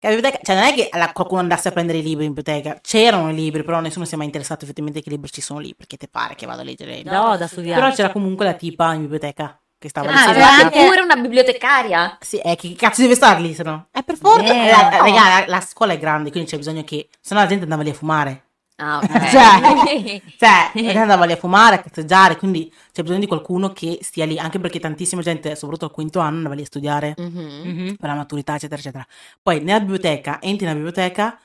La 0.00 0.10
biblioteca, 0.10 0.42
cioè 0.42 0.54
non 0.56 0.64
è 0.64 0.74
che 0.74 0.88
la- 0.92 1.12
qualcuno 1.12 1.40
andasse 1.40 1.68
a 1.68 1.72
prendere 1.72 1.98
i 1.98 2.02
libri 2.02 2.26
in 2.26 2.32
biblioteca, 2.32 2.78
c'erano 2.80 3.30
i 3.30 3.34
libri, 3.34 3.64
però 3.64 3.80
nessuno 3.80 4.04
si 4.04 4.14
è 4.14 4.16
mai 4.16 4.26
interessato 4.26 4.64
effettivamente 4.64 5.02
che 5.02 5.10
libri 5.10 5.30
ci 5.30 5.40
sono 5.40 5.58
lì, 5.58 5.74
perché 5.74 5.96
te 5.96 6.06
pare 6.06 6.34
che 6.34 6.46
vado 6.46 6.60
a 6.60 6.64
leggere. 6.64 7.02
no 7.02 7.36
da 7.36 7.46
studiare 7.46 7.80
Però 7.80 7.92
c'era 7.94 8.12
comunque 8.12 8.44
la 8.44 8.54
tipa 8.54 8.92
in 8.92 9.00
biblioteca 9.00 9.58
che 9.86 9.90
stava 9.90 10.10
Ah, 10.12 10.24
Avevate 10.30 10.62
anche- 10.62 10.84
pure 10.86 11.00
una 11.00 11.16
bibliotecaria. 11.16 12.18
Sì, 12.20 12.38
eh, 12.38 12.56
che 12.56 12.74
cazzo 12.74 13.02
deve 13.02 13.14
star 13.14 13.40
lì 13.40 13.54
se 13.54 13.62
no? 13.62 13.86
Eh, 13.92 14.02
per 14.02 14.16
forza. 14.16 14.44
Eh, 14.44 14.70
la, 14.70 14.88
raga, 14.90 15.12
la, 15.12 15.44
la 15.46 15.60
scuola 15.60 15.92
è 15.94 15.98
grande, 15.98 16.30
quindi 16.30 16.48
c'è 16.50 16.56
bisogno 16.56 16.84
che... 16.84 17.08
Se 17.20 17.34
no 17.34 17.40
la 17.40 17.46
gente 17.46 17.64
andava 17.64 17.82
lì 17.82 17.90
a 17.90 17.94
fumare. 17.94 18.42
Ah, 18.78 19.00
Cioè, 19.08 20.20
Cioè, 20.38 20.70
la 20.74 20.82
gente 20.82 20.98
andava 20.98 21.24
lì 21.24 21.32
a 21.32 21.36
fumare, 21.36 21.76
a 21.76 21.78
cazzeggiare, 21.78 22.36
quindi 22.36 22.70
c'è 22.92 23.00
bisogno 23.02 23.20
di 23.20 23.26
qualcuno 23.26 23.72
che 23.72 23.98
stia 24.02 24.26
lì, 24.26 24.38
anche 24.38 24.58
perché 24.58 24.78
tantissima 24.80 25.22
gente, 25.22 25.54
soprattutto 25.56 25.86
al 25.86 25.92
quinto 25.92 26.18
anno, 26.20 26.36
andava 26.36 26.54
lì 26.54 26.62
a 26.62 26.66
studiare 26.66 27.14
Mhm. 27.16 27.62
Mhm. 27.64 27.96
per 27.98 28.08
la 28.10 28.14
maturità, 28.16 28.54
eccetera, 28.56 28.78
eccetera. 28.80 29.06
Poi 29.42 29.60
nella 29.62 29.80
biblioteca, 29.80 30.42
entri 30.42 30.66
nella 30.66 30.76
biblioteca, 30.76 31.38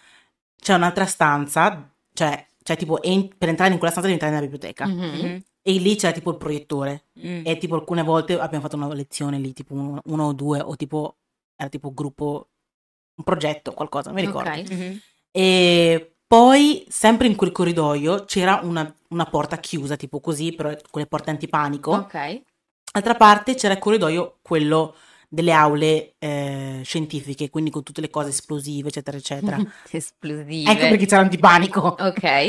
c'è 0.61 0.73
un'altra 0.73 1.05
stanza, 1.05 1.89
cioè, 2.13 2.45
cioè 2.63 2.75
tipo, 2.77 3.01
en- 3.01 3.29
per 3.37 3.47
entrare 3.49 3.71
in 3.71 3.77
quella 3.77 3.91
stanza 3.93 4.09
devi 4.09 4.19
entrare 4.21 4.33
nella 4.33 4.47
biblioteca. 4.47 4.85
Mhm. 4.87 5.41
E 5.63 5.73
lì 5.73 5.95
c'era 5.95 6.13
tipo 6.13 6.31
il 6.31 6.37
proiettore. 6.37 7.05
Mm. 7.19 7.41
E 7.45 7.57
tipo 7.57 7.75
alcune 7.75 8.03
volte 8.03 8.39
abbiamo 8.39 8.63
fatto 8.63 8.75
una 8.75 8.93
lezione 8.93 9.37
lì, 9.37 9.53
tipo 9.53 9.73
uno, 9.73 10.01
uno 10.05 10.25
o 10.25 10.33
due, 10.33 10.59
o 10.59 10.75
tipo, 10.75 11.17
era 11.55 11.69
tipo 11.69 11.93
gruppo, 11.93 12.49
un 13.15 13.23
progetto, 13.23 13.73
qualcosa, 13.73 14.11
non 14.11 14.19
mi 14.19 14.25
ricordo. 14.25 14.49
Ok. 14.49 14.69
Mhm. 14.71 15.01
E 15.31 16.15
Poi, 16.31 16.85
sempre 16.87 17.27
in 17.27 17.35
quel 17.35 17.51
corridoio, 17.51 18.23
c'era 18.23 18.61
una, 18.63 18.89
una 19.09 19.25
porta 19.25 19.57
chiusa, 19.57 19.97
tipo 19.97 20.21
così, 20.21 20.53
però 20.53 20.73
con 20.89 21.01
le 21.01 21.05
porte 21.05 21.29
antipanico. 21.29 21.91
Ok. 21.91 22.43
D'altra 22.93 23.15
parte 23.15 23.53
c'era 23.55 23.73
il 23.73 23.79
corridoio, 23.81 24.37
quello 24.41 24.95
delle 25.33 25.53
aule 25.53 26.15
eh, 26.19 26.81
scientifiche, 26.83 27.49
quindi 27.49 27.69
con 27.71 27.83
tutte 27.83 28.01
le 28.01 28.09
cose 28.09 28.29
esplosive, 28.29 28.89
eccetera, 28.89 29.15
eccetera. 29.15 29.57
Esplosive. 29.89 30.69
ecco 30.69 30.89
perché 30.89 31.05
c'era 31.05 31.21
antipanico. 31.21 31.79
Ok, 31.99 32.03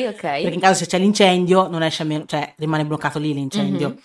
ok. 0.08 0.20
Perché 0.20 0.50
in 0.54 0.60
caso 0.60 0.74
se 0.82 0.86
c'è 0.86 0.98
l'incendio, 0.98 1.68
non 1.68 1.84
esce 1.84 2.02
a 2.02 2.06
meno, 2.06 2.24
cioè 2.26 2.54
rimane 2.56 2.84
bloccato 2.84 3.20
lì 3.20 3.32
l'incendio. 3.32 3.90
Mhm. 3.90 3.98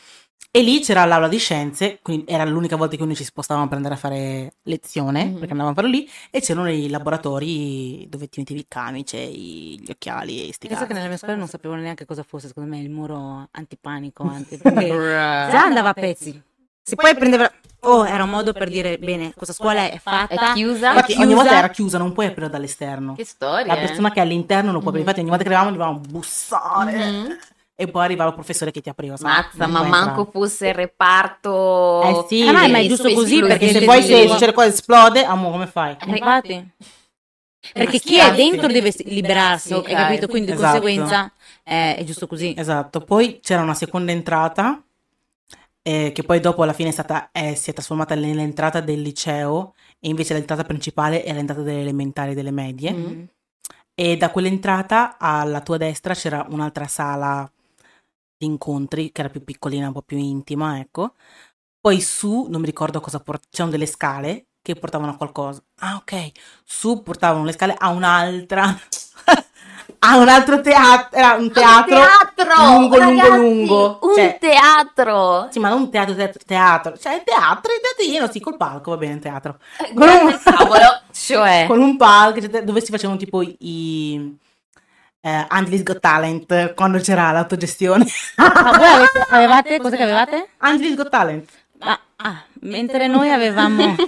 E 0.52 0.62
lì 0.62 0.80
c'era 0.80 1.06
l'aula 1.06 1.28
di 1.28 1.38
scienze, 1.40 2.00
quindi 2.02 2.26
era 2.32 2.46
l'unica 2.46 2.76
volta 2.76 2.96
che 2.96 3.04
noi 3.06 3.16
ci 3.16 3.24
spostavamo 3.24 3.68
per 3.68 3.78
andare 3.78 3.96
a 3.96 3.98
fare 3.98 4.54
lezione, 4.64 5.26
Mhm. 5.26 5.34
perché 5.40 5.52
andavamo 5.52 5.74
farlo 5.76 5.90
lì, 5.90 6.08
e 6.32 6.40
c'erano 6.40 6.70
i 6.72 6.88
laboratori 6.90 8.06
dove 8.10 8.28
ti 8.30 8.40
mettevi 8.40 8.60
il 8.60 8.66
camice, 8.68 9.18
i- 9.18 9.80
gli 9.84 9.90
occhiali 9.92 10.48
e 10.48 10.54
sti 10.54 10.68
Penso 10.68 10.84
che 10.84 10.88
cazzi. 10.90 10.94
nelle 10.94 11.08
mie 11.10 11.18
scuole 11.18 11.36
non 11.36 11.48
sapevano 11.48 11.82
neanche 11.82 12.06
cosa 12.06 12.22
fosse, 12.24 12.48
secondo 12.48 12.70
me, 12.70 12.80
il 12.80 12.90
muro 12.92 13.48
antipanico. 13.52 14.24
Anti, 14.24 14.58
già 14.62 15.64
andava 15.64 15.90
a 15.90 15.94
pezzi. 15.94 16.40
Se 16.82 16.96
poi 16.96 17.16
prendeva... 17.16 17.52
Oh, 17.90 18.06
era 18.06 18.24
un 18.24 18.30
modo 18.30 18.52
per 18.54 18.70
dire, 18.70 18.98
bene, 18.98 19.34
questa 19.34 19.54
scuola 19.54 19.90
è 19.90 19.98
fatta. 20.02 20.52
È 20.52 20.54
chiusa? 20.54 20.90
Infatti 20.90 21.16
ogni 21.20 21.34
volta 21.34 21.58
era 21.58 21.70
chiusa, 21.70 21.98
non 21.98 22.12
puoi 22.12 22.26
aprire 22.26 22.50
dall'esterno. 22.50 23.14
Che 23.16 23.26
storia. 23.26 23.66
La 23.74 23.80
persona 23.80 24.12
che 24.12 24.20
è 24.20 24.24
all'interno 24.24 24.72
non 24.72 24.82
può 24.82 24.90
aprire, 24.90 25.06
Mhm. 25.06 25.10
infatti 25.10 25.20
ogni 25.22 25.30
volta 25.30 25.44
che 25.44 25.50
arrivavamo 25.56 25.78
dovevamo 25.78 26.00
bussare. 26.08 27.12
Mhm. 27.12 27.38
E 27.80 27.88
poi 27.88 28.04
arrivava 28.04 28.30
il 28.30 28.36
professore 28.36 28.72
che 28.72 28.82
ti 28.82 28.90
apriva. 28.90 29.16
Mazza, 29.20 29.68
ma 29.68 29.84
manco 29.84 30.08
entrare. 30.08 30.30
fosse 30.32 30.68
il 30.70 30.74
reparto. 30.74 32.02
Eh 32.02 32.26
sì, 32.28 32.44
vedi, 32.44 32.72
ma 32.72 32.78
è 32.80 32.88
giusto 32.88 33.10
così, 33.14 33.40
perché 33.40 33.58
Perché 33.68 33.80
se 33.80 33.86
poi 33.86 34.02
se 34.04 34.28
succede 34.28 34.54
qualcosa 34.54 34.68
esplode, 34.78 35.24
amo, 35.24 35.52
come 35.52 35.68
fai? 35.68 35.96
Infatti. 36.08 36.70
Perché 37.74 38.00
chi 38.00 38.18
è 38.18 38.34
dentro 38.34 38.68
deve 38.68 38.94
liberarsi, 39.06 39.74
Ok. 39.74 39.88
hai 39.90 39.94
capito? 39.96 40.28
Quindi 40.28 40.52
di 40.52 40.58
Esatto. 40.58 40.80
conseguenza 40.82 41.32
eh, 41.64 41.96
è 41.98 42.04
giusto 42.04 42.28
così. 42.28 42.54
Esatto, 42.58 43.02
poi 43.02 43.40
c'era 43.42 43.62
una 43.62 43.74
seconda 43.74 44.12
entrata 44.12 44.82
eh, 45.88 46.12
che 46.12 46.24
poi 46.24 46.42
dopo 46.42 46.64
alla 46.64 46.74
fine 46.74 46.90
è 46.90 46.92
stata, 46.92 47.32
eh, 47.32 47.56
si 47.56 47.70
è 47.70 47.74
trasformata 47.74 48.14
nell'entrata 48.14 48.82
del 48.82 49.02
liceo 49.02 49.74
e 50.02 50.10
invece 50.10 50.34
l'entrata 50.34 50.66
principale 50.66 51.24
è 51.24 51.32
l'entrata 51.32 51.62
delle 51.62 51.80
elementari 51.80 52.32
e 52.32 52.36
delle 52.36 52.52
medie. 52.52 52.92
Mm. 52.92 53.24
E 53.96 54.18
da 54.18 54.30
quell'entrata 54.30 55.18
alla 55.18 55.62
tua 55.62 55.78
destra 55.78 56.14
c'era 56.14 56.46
un'altra 56.50 56.88
sala 56.88 57.50
di 58.38 58.46
incontri 58.46 59.14
che 59.14 59.22
era 59.22 59.30
più 59.30 59.46
piccolina, 59.46 59.88
un 59.88 59.94
po' 59.94 60.02
più 60.02 60.18
intima, 60.18 60.78
ecco. 60.78 61.14
Poi 61.80 62.02
su, 62.02 62.48
non 62.50 62.60
mi 62.60 62.66
ricordo 62.66 63.00
cosa 63.00 63.20
portavano, 63.20 63.50
c'erano 63.50 63.72
delle 63.72 63.86
scale 63.86 64.48
che 64.62 64.76
portavano 64.76 65.12
a 65.12 65.16
qualcosa. 65.16 65.64
Ah, 65.80 65.96
ok. 65.96 66.32
Su 66.66 67.02
portavano 67.02 67.46
le 67.46 67.54
scale 67.54 67.74
a 67.78 67.92
un'altra, 67.92 68.78
a 70.00 70.18
un 70.18 70.28
altro 70.30 70.62
teatro, 70.62 71.18
era 71.18 71.34
un 71.34 71.52
teatro. 71.52 71.96
teatro! 71.96 72.64
lungo, 72.66 72.98
lungo, 72.98 73.22
ragazzi, 73.22 73.38
lungo. 73.38 74.00
Un 74.02 74.14
Cioè- 74.16 74.38
teatro! 74.40 75.48
Sì, 75.52 75.60
ma 75.60 75.70
non 75.70 75.82
un 75.82 75.92
teatro, 75.92 76.16
teatro, 76.16 76.42
teatro. 76.46 76.98
Cioè, 76.98 77.14
il 77.16 77.24
teatro, 77.24 77.72
il 77.74 77.80
teatrino, 77.82 78.30
sì, 78.32 78.40
col 78.40 78.58
palco, 78.58 78.92
va 78.92 78.98
bene, 78.98 79.14
il 79.14 79.20
teatro. 79.20 79.58
Eh, 79.80 79.92
Grande 79.94 80.40
cavolo! 80.44 81.02
Cioè, 81.12 81.66
Con 81.68 81.80
un 81.82 81.98
palco 81.98 82.40
dove 82.64 82.82
si 82.82 82.92
facevano 82.92 83.18
tipo 83.18 83.42
i... 83.42 84.38
Eh, 85.20 85.46
Angeli's 85.50 85.84
Got 85.84 86.00
Talent, 86.00 86.74
quando 86.74 87.00
c'era 87.00 87.32
l'autogestione. 87.32 88.06
Ah, 88.36 88.78
voi 88.78 88.88
avete- 88.88 89.26
avevate, 89.30 89.80
cosa 89.80 89.96
che 89.98 90.04
avevate? 90.04 90.50
Angeli's 90.60 90.96
Got 90.96 91.10
Talent. 91.10 91.50
Ah, 91.80 92.00
ah, 92.18 92.44
mentre 92.62 93.08
noi 93.08 93.32
avevamo... 93.32 93.96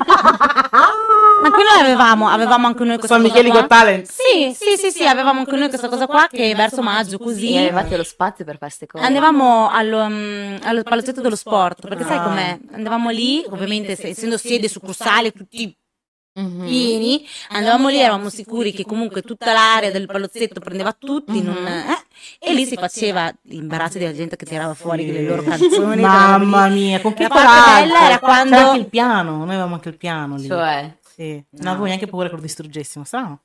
Anche 1.41 1.57
noi 1.63 1.79
avevamo, 1.81 2.27
avevamo 2.27 2.67
anche 2.67 2.83
noi 2.83 2.97
questa 2.97 3.15
San 3.15 3.23
cosa 3.23 3.33
Michele 3.33 3.49
qua. 3.49 3.59
Got 3.61 3.69
Talent. 3.69 4.05
Sì, 4.07 4.53
sì, 4.53 4.77
sì, 4.77 4.91
sì, 4.91 5.05
avevamo 5.05 5.39
anche 5.39 5.55
noi 5.55 5.69
questa 5.69 5.87
cosa 5.89 6.05
qua 6.05 6.27
che 6.29 6.53
verso 6.55 6.81
maggio 6.81 7.17
così 7.17 7.53
e 7.53 7.59
avevate 7.67 7.95
lo 7.97 8.03
spazio 8.03 8.43
per 8.45 8.55
fare 8.57 8.65
queste 8.67 8.87
cose. 8.87 9.03
andavamo 9.05 9.69
allo, 9.69 10.07
mm, 10.09 10.55
allo 10.63 10.83
palazzetto 10.83 11.21
dello 11.21 11.35
sport, 11.35 11.87
perché 11.87 12.03
sai 12.03 12.17
Ah. 12.17 12.23
com'è? 12.23 12.59
Andavamo 12.73 13.09
lì, 13.09 13.43
ovviamente 13.49 13.95
se- 13.95 14.09
essendo 14.09 14.37
sede 14.37 14.67
succursale 14.67 15.31
tutti 15.31 15.73
Mhm. 16.31 16.65
pieni, 16.65 17.25
andavamo 17.49 17.89
lì, 17.89 17.99
eravamo 17.99 18.29
sicuri 18.29 18.71
che 18.71 18.85
comunque 18.85 19.21
tutta 19.23 19.51
l'area 19.51 19.91
del 19.91 20.05
palazzetto 20.05 20.59
prendeva 20.59 20.93
tutti, 20.97 21.41
non- 21.41 21.55
Mhm. 21.55 21.67
eh, 21.67 22.05
e 22.39 22.53
lì 22.53 22.65
si 22.65 22.75
faceva 22.75 23.29
l'imbarazzo 23.43 23.97
della 23.97 24.13
gente 24.13 24.35
che 24.37 24.45
tirava 24.45 24.73
fuori 24.73 25.03
Sì. 25.05 25.11
le 25.11 25.23
loro 25.23 25.41
canzoni. 25.43 26.01
Mamma 26.01 26.67
mia, 26.67 27.01
con 27.01 27.13
che 27.13 27.23
La 27.23 27.29
parte 27.29 27.81
bella 27.87 28.01
era 28.05 28.19
quando- 28.19 28.55
C'era 28.55 28.67
anche 28.69 28.79
il 28.81 28.87
piano, 28.87 29.31
noi 29.37 29.49
avevamo 29.49 29.73
anche 29.75 29.89
il 29.89 29.97
piano 29.97 30.35
lì. 30.37 30.47
Cioè, 30.47 30.97
Sì. 31.19 31.33
Non 31.49 31.63
No. 31.65 31.69
avevo 31.71 31.85
neanche 31.85 32.07
paura 32.07 32.29
che 32.29 32.35
lo 32.35 32.41
distruggessimo, 32.41 33.03
strano. 33.03 33.41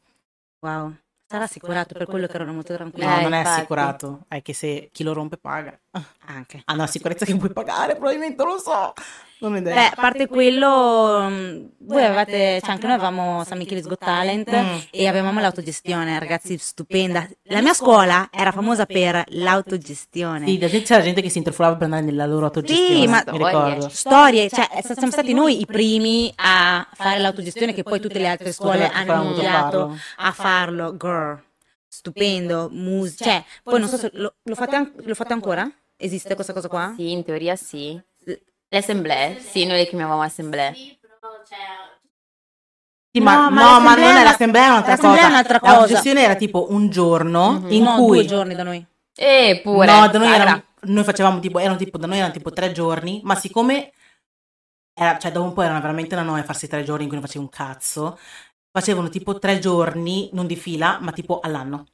Wow, 0.61 0.95
sarà 1.27 1.43
assicurato 1.45 1.95
per 1.95 2.07
quello 2.07 2.29
che 2.29 2.35
erano 2.37 2.53
molto 2.53 2.73
tranquilli. 2.73 3.05
No, 3.05 3.19
Eh, 3.19 3.23
non 3.23 3.33
è 3.33 3.39
infatti. 3.39 3.59
assicurato, 3.59 4.25
è 4.29 4.43
che 4.43 4.55
se 4.55 4.91
chi 4.93 5.03
lo 5.03 5.13
rompe 5.13 5.37
paga. 5.39 5.77
Anche. 6.27 6.63
Hanno 6.67 6.83
la 6.83 6.87
sicurezza 6.87 7.25
che 7.25 7.37
puoi 7.37 7.53
pagare, 7.53 7.97
probabilmente, 7.97 8.43
non 8.45 8.53
lo 8.55 8.59
so. 8.61 8.93
Idea. 9.49 9.75
Beh, 9.75 9.87
a 9.87 9.93
parte 9.95 10.27
quello, 10.27 11.27
mm, 11.29 11.65
voi 11.81 12.05
avevate, 12.05 12.61
cioè 12.61 12.71
anche 12.71 12.87
noi 12.87 12.95
avevamo 12.95 13.45
San 13.45 13.59
Michele's 13.59 13.87
Got 13.87 13.99
Talent 13.99 14.51
Mm. 14.51 14.77
e 14.91 15.07
avevamo 15.07 15.41
l'autogestione, 15.41 16.19
ragazzi, 16.19 16.57
stupenda. 16.59 17.29
La 17.45 17.61
mia 17.61 17.75
scuola 17.75 18.29
era 18.33 18.51
famosa 18.53 18.87
per 18.87 19.23
l'autogestione. 19.29 20.47
Sì, 20.47 20.59
da- 20.59 20.69
c'era 20.69 21.03
gente 21.03 21.21
che 21.23 21.29
si 21.31 21.39
interfolava 21.39 21.75
per 21.77 21.85
andare 21.85 22.03
nella 22.03 22.27
loro 22.27 22.47
autogestione, 22.47 23.01
Sì, 23.01 23.07
ma- 23.07 23.23
mi 23.31 23.39
ricordo. 23.39 23.89
Storie, 23.89 24.49
cioè 24.49 24.69
eh, 24.73 24.83
siamo 24.83 25.11
stati 25.11 25.33
noi 25.33 25.61
i 25.61 25.67
primi 25.67 26.33
a 26.37 26.87
fare 26.95 27.19
l'autogestione 27.19 27.73
che 27.75 27.83
poi 27.83 28.01
tutte 28.01 28.19
le 28.19 28.29
altre 28.29 28.53
scuole 28.53 28.89
hanno 28.89 29.23
iniziato 29.25 29.97
a 30.17 30.33
farlo. 30.33 30.97
Girl, 30.97 31.43
stupendo, 31.89 32.69
musica, 32.73 33.25
cioè, 33.25 33.45
poi 33.63 33.79
non 33.81 33.89
so 33.89 33.97
se 33.97 34.11
lo, 34.15 34.35
lo 34.43 34.55
fate, 34.55 34.77
an- 34.77 34.93
lo 34.97 35.15
fate 35.15 35.33
ancora? 35.33 35.71
Esiste 35.97 36.35
questa 36.35 36.53
cosa 36.53 36.69
qua? 36.69 36.93
sì, 36.97 37.13
in 37.13 37.23
teoria 37.25 37.55
sì. 37.57 38.01
Le 38.75 38.81
assemblee? 38.81 39.39
Sì, 39.39 39.67
noi 39.67 39.77
le 39.77 39.87
chiamiamo 39.87 40.21
assemblee. 40.21 40.75
Sì, 40.75 40.99
ma, 43.23 43.49
No, 43.49 43.51
no, 43.51 43.51
ma 43.51 43.79
ma, 43.79 43.95
l'assemblea 43.95 44.13
non 44.13 44.17
è 44.17 44.25
l'assemblea, 44.25 44.65
è 44.65 44.69
un'altra 44.71 44.97
cosa. 44.97 45.21
è 45.21 45.25
un'altra 45.27 45.61
cosa. 45.61 45.73
L'autogestione 45.73 46.23
era 46.23 46.35
tipo 46.35 46.73
un 46.73 46.89
giorno 46.89 47.53
Mhm. 47.53 47.71
in 47.71 47.83
no, 47.85 47.95
cui... 47.95 48.19
due 48.19 48.27
giorni 48.27 48.55
da 48.57 48.65
noi. 48.65 48.85
E 49.15 49.61
pure. 49.63 49.87
No, 49.87 50.09
da 50.09 50.19
noi, 50.19 50.35
erano- 50.35 50.65
noi 50.81 51.05
facevamo 51.05 51.39
tipo, 51.39 51.61
erano 51.61 51.77
tipo, 51.77 51.99
da 51.99 52.09
noi 52.09 52.17
erano 52.19 52.33
tipo 52.33 52.51
tre 52.51 52.73
giorni, 52.73 53.21
ma 53.23 53.37
siccome, 53.37 53.93
era, 54.93 55.19
cioè 55.19 55.31
dopo 55.31 55.47
un 55.47 55.53
po' 55.53 55.63
erano 55.63 55.81
veramente 55.81 56.17
una 56.17 56.25
noia 56.25 56.43
farsi 56.43 56.67
tre 56.67 56.83
giorni 56.83 57.03
in 57.05 57.09
cui 57.11 57.17
non 57.19 57.27
facevi 57.29 57.45
un 57.45 57.51
cazzo, 57.51 58.19
facevano 58.73 59.09
tipo 59.09 59.39
tre 59.39 59.61
giorni, 59.61 60.31
non 60.33 60.49
di 60.49 60.57
fila, 60.57 60.99
ma 61.01 61.13
tipo 61.13 61.39
all'anno. 61.39 61.87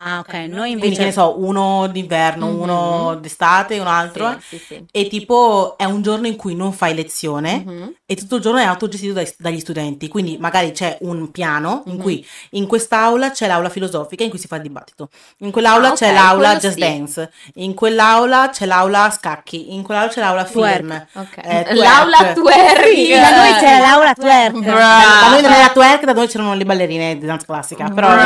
Ah, 0.00 0.20
ok, 0.20 0.32
noi 0.32 0.48
Quindi 0.48 0.72
invece 0.74 0.96
che 1.00 1.04
ne 1.06 1.12
so, 1.12 1.40
uno 1.44 1.88
d'inverno, 1.88 2.46
Mhm. 2.46 2.60
uno 2.60 3.14
d'estate 3.20 3.80
un 3.80 3.88
altro. 3.88 4.36
Sì, 4.48 4.56
sì, 4.56 4.64
sì. 4.64 4.84
E 4.92 5.08
tipo 5.08 5.76
è 5.76 5.82
un 5.86 6.02
giorno 6.02 6.28
in 6.28 6.36
cui 6.36 6.54
non 6.54 6.72
fai 6.72 6.94
lezione 6.94 7.64
Mhm. 7.66 7.92
e 8.06 8.14
tutto 8.14 8.36
il 8.36 8.42
giorno 8.42 8.60
è 8.60 8.64
autogestito 8.64 9.12
dai- 9.12 9.34
dagli 9.38 9.58
studenti. 9.58 10.06
Quindi 10.06 10.36
magari 10.38 10.70
c'è 10.70 10.98
un 11.00 11.32
piano 11.32 11.82
in 11.86 11.94
Mhm. 11.94 12.00
cui 12.00 12.24
in 12.50 12.68
quest'aula 12.68 13.32
c'è 13.32 13.48
l'aula 13.48 13.70
filosofica 13.70 14.22
in 14.22 14.30
cui 14.30 14.38
si 14.38 14.46
fa 14.46 14.54
il 14.54 14.62
dibattito. 14.62 15.08
In 15.38 15.50
quell'aula 15.50 15.88
Ah, 15.88 15.94
c'è 15.94 16.10
ok, 16.10 16.14
l'aula 16.14 16.56
jazz 16.58 16.76
dance. 16.76 17.32
In 17.54 17.74
quell'aula 17.74 18.50
c'è 18.52 18.66
l'aula 18.66 19.10
scacchi. 19.10 19.74
In 19.74 19.82
quell'aula 19.82 20.10
c'è 20.12 20.20
l'aula 20.20 20.44
film. 20.44 21.06
Ok. 21.14 21.38
Eh. 21.42 21.74
L'aula 21.74 22.34
twerk. 22.34 22.84
Sì, 22.86 23.08
da 23.08 23.36
noi 23.36 23.52
c'era 23.58 23.78
l'aula 23.80 24.14
twerk. 24.14 24.58
Da 24.60 25.28
noi 25.30 25.42
non 25.42 25.50
era 25.52 25.68
twerk, 25.70 26.04
da 26.04 26.12
noi 26.12 26.28
c'erano 26.28 26.54
le 26.54 26.64
ballerine 26.64 27.18
di 27.18 27.26
danza 27.26 27.46
classica. 27.46 27.88
Però 27.88 28.06
Bra- 28.06 28.22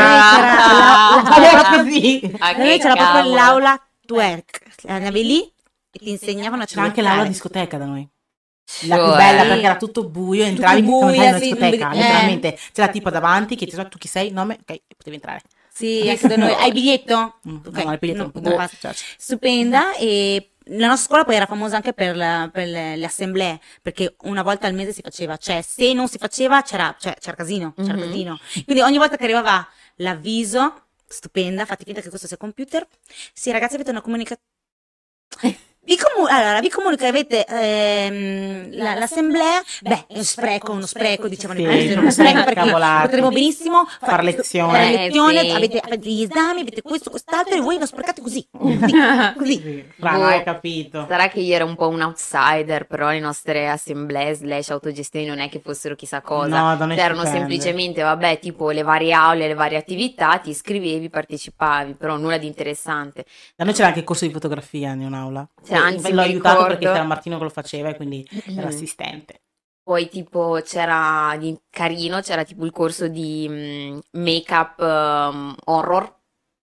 era 1.35 1.61
così. 1.65 2.21
Ah, 2.39 2.53
Da 2.53 2.59
noi 2.65 2.73
che 2.73 2.79
c'era 2.79 2.95
proprio 2.97 3.35
l'aula 3.35 3.87
twerk. 4.07 4.61
Andavi 4.87 5.25
lì 5.25 5.43
e 5.91 5.99
ti 5.99 6.11
insegnavano 6.11 6.63
a 6.63 6.67
C'era 6.67 6.83
anche 6.83 7.03
l'aula 7.03 7.25
discoteca 7.25 7.79
da 7.79 7.85
noi. 7.85 8.09
La 8.87 8.97
più 8.97 9.05
Cioè, 9.05 9.17
bella 9.17 9.43
perché 9.45 9.65
era 9.65 9.77
tutto 9.77 10.09
buio, 10.09 10.45
entravi 10.45 10.83
come 10.85 11.15
fai 11.15 11.15
in 11.15 11.29
una 11.31 11.39
discoteca, 11.39 11.89
vedi- 11.89 12.01
letteralmente. 12.01 12.59
C'era 12.73 12.89
tipo 12.89 13.11
davanti 13.11 13.55
che 13.57 13.67
ti 13.67 13.73
sa 13.73 13.85
tu 13.85 13.99
chi 13.99 14.09
sei, 14.09 14.31
nome, 14.31 14.59
ok, 14.61 14.81
potevi 14.97 15.17
entrare. 15.17 15.43
Sì, 15.73 16.09
anche 16.09 16.27
da 16.29 16.37
noi. 16.37 16.53
Hai 16.53 16.69
il 16.69 16.73
biglietto? 16.73 17.39
Mm, 17.49 17.57
Ok, 17.67 17.85
no, 17.85 17.93
il 17.93 17.99
biglietto 17.99 18.31
no, 18.35 18.69
cioè, 18.81 18.95
Stupenda 19.17 19.95
e 19.97 20.51
la 20.67 20.87
nostra 20.87 21.07
scuola 21.09 21.25
poi 21.25 21.35
era 21.35 21.47
famosa 21.47 21.77
anche 21.77 21.93
per, 21.93 22.17
la- 22.17 22.49
per 22.53 22.69
le, 22.69 22.97
le 22.97 23.05
assemblee, 23.05 23.61
perché 23.83 24.15
una 24.23 24.43
volta 24.43 24.67
al 24.67 24.75
mese 24.75 24.93
si 24.93 25.01
faceva, 25.03 25.37
cioè 25.37 25.61
se 25.63 25.93
non 25.93 26.09
si 26.09 26.19
faceva 26.19 26.63
c'era, 26.63 26.95
cioè, 26.99 27.17
c'era 27.21 27.37
casino, 27.37 27.75
c'era 27.77 27.95
Mhm. 27.95 28.01
casino. 28.01 28.39
Quindi 28.65 28.83
ogni 28.83 28.99
volta 28.99 29.17
che 29.17 29.25
arrivava 29.25 29.67
l'avviso, 29.97 30.87
stupenda, 31.13 31.65
fate 31.67 31.85
finta 31.85 32.01
che 32.01 32.09
questo 32.09 32.27
sia 32.27 32.37
computer, 32.37 32.87
sì 33.33 33.51
ragazzi 33.53 33.75
avete 33.75 33.91
una 33.91 34.01
comunicazione... 34.03 34.51
Vi 35.93 35.99
comu- 35.99 36.31
allora, 36.31 36.61
vi 36.61 36.71
comunico 36.71 37.03
che 37.03 37.09
avete 37.09 37.45
ehm, 37.45 38.77
la- 38.77 38.95
l'assemblea, 38.95 39.61
beh, 39.83 40.05
è 40.09 40.15
uno 40.15 40.23
spreco, 40.23 40.73
uno 40.73 40.87
spreco, 40.87 41.29
dicevano 41.29 41.59
Sì, 41.59 41.65
i 41.67 41.69
professori, 41.69 41.99
uno 42.01 42.11
spreco 42.11 42.45
perché 42.45 42.55
cavolate. 42.55 43.03
potremmo 43.09 43.29
benissimo 43.31 43.85
fa- 43.85 44.07
Fare 44.07 44.23
lezione. 44.23 44.89
Eh, 44.89 44.97
lezione, 45.05 45.41
sì. 45.41 45.51
avete, 45.51 45.79
avete 45.85 46.09
gli 46.09 46.23
esami, 46.23 46.61
avete 46.63 46.81
questo, 46.81 47.11
quest'altro 47.11 47.55
e 47.57 47.61
voi 47.61 47.79
lo 47.79 47.85
sprecate 47.85 48.23
così, 48.23 48.47
così, 48.57 48.93
così. 49.37 49.61
Sì, 49.61 49.85
Fra, 49.99 50.13
Boh. 50.13 50.25
hai 50.25 50.43
capito. 50.43 51.05
Sarà 51.07 51.29
che 51.29 51.41
io 51.41 51.55
ero 51.55 51.67
un 51.67 51.77
po' 51.77 51.89
un 51.89 52.01
outsider, 52.01 52.87
però 52.87 53.11
le 53.11 53.21
nostre 53.21 53.69
assemblee 53.69 54.33
slash 54.35 54.71
autogestioni 54.71 55.27
non 55.27 55.41
è 55.41 55.51
che 55.51 55.61
fossero 55.63 55.95
chissà 55.95 56.23
cosa. 56.23 56.59
No, 56.59 56.77
da 56.77 56.87
noi 56.87 56.97
Erano 56.97 57.27
semplicemente, 57.27 58.01
vabbè, 58.01 58.39
tipo 58.39 58.71
le 58.71 58.83
varie 58.83 59.13
aule, 59.13 59.47
le 59.47 59.55
varie 59.55 59.77
attività, 59.77 60.39
ti 60.39 60.49
iscrivevi, 60.49 61.11
partecipavi, 61.11 61.97
però 61.97 62.17
nulla 62.17 62.39
di 62.39 62.47
interessante. 62.47 63.27
Da 63.55 63.65
noi 63.65 63.75
c'era 63.75 63.89
anche 63.89 63.99
il 63.99 64.05
corso 64.07 64.25
di 64.25 64.33
fotografia 64.33 64.93
in 64.93 65.01
un'aula. 65.05 65.47
Cioè, 65.67 65.81
anzi, 65.85 66.13
l'ho 66.13 66.21
aiutato 66.21 66.55
ricordo- 66.57 66.75
perché 66.79 66.93
c'era 66.93 67.05
Martino 67.05 67.37
che 67.39 67.43
lo 67.45 67.51
faceva 67.51 67.89
e 67.91 67.97
quindi 67.97 68.29
era 68.57 68.67
Mm. 68.67 68.69
assistente. 68.69 69.41
Poi 69.85 70.09
tipo 70.09 70.61
c'era 70.65 71.35
di 71.39 71.59
carino, 71.69 72.21
c'era 72.21 72.45
tipo 72.45 72.65
il 72.65 72.71
corso 72.71 73.09
di 73.09 73.47
mm, 73.51 73.99
make-up 74.13 74.79
um, 74.79 75.55
horror, 75.65 76.21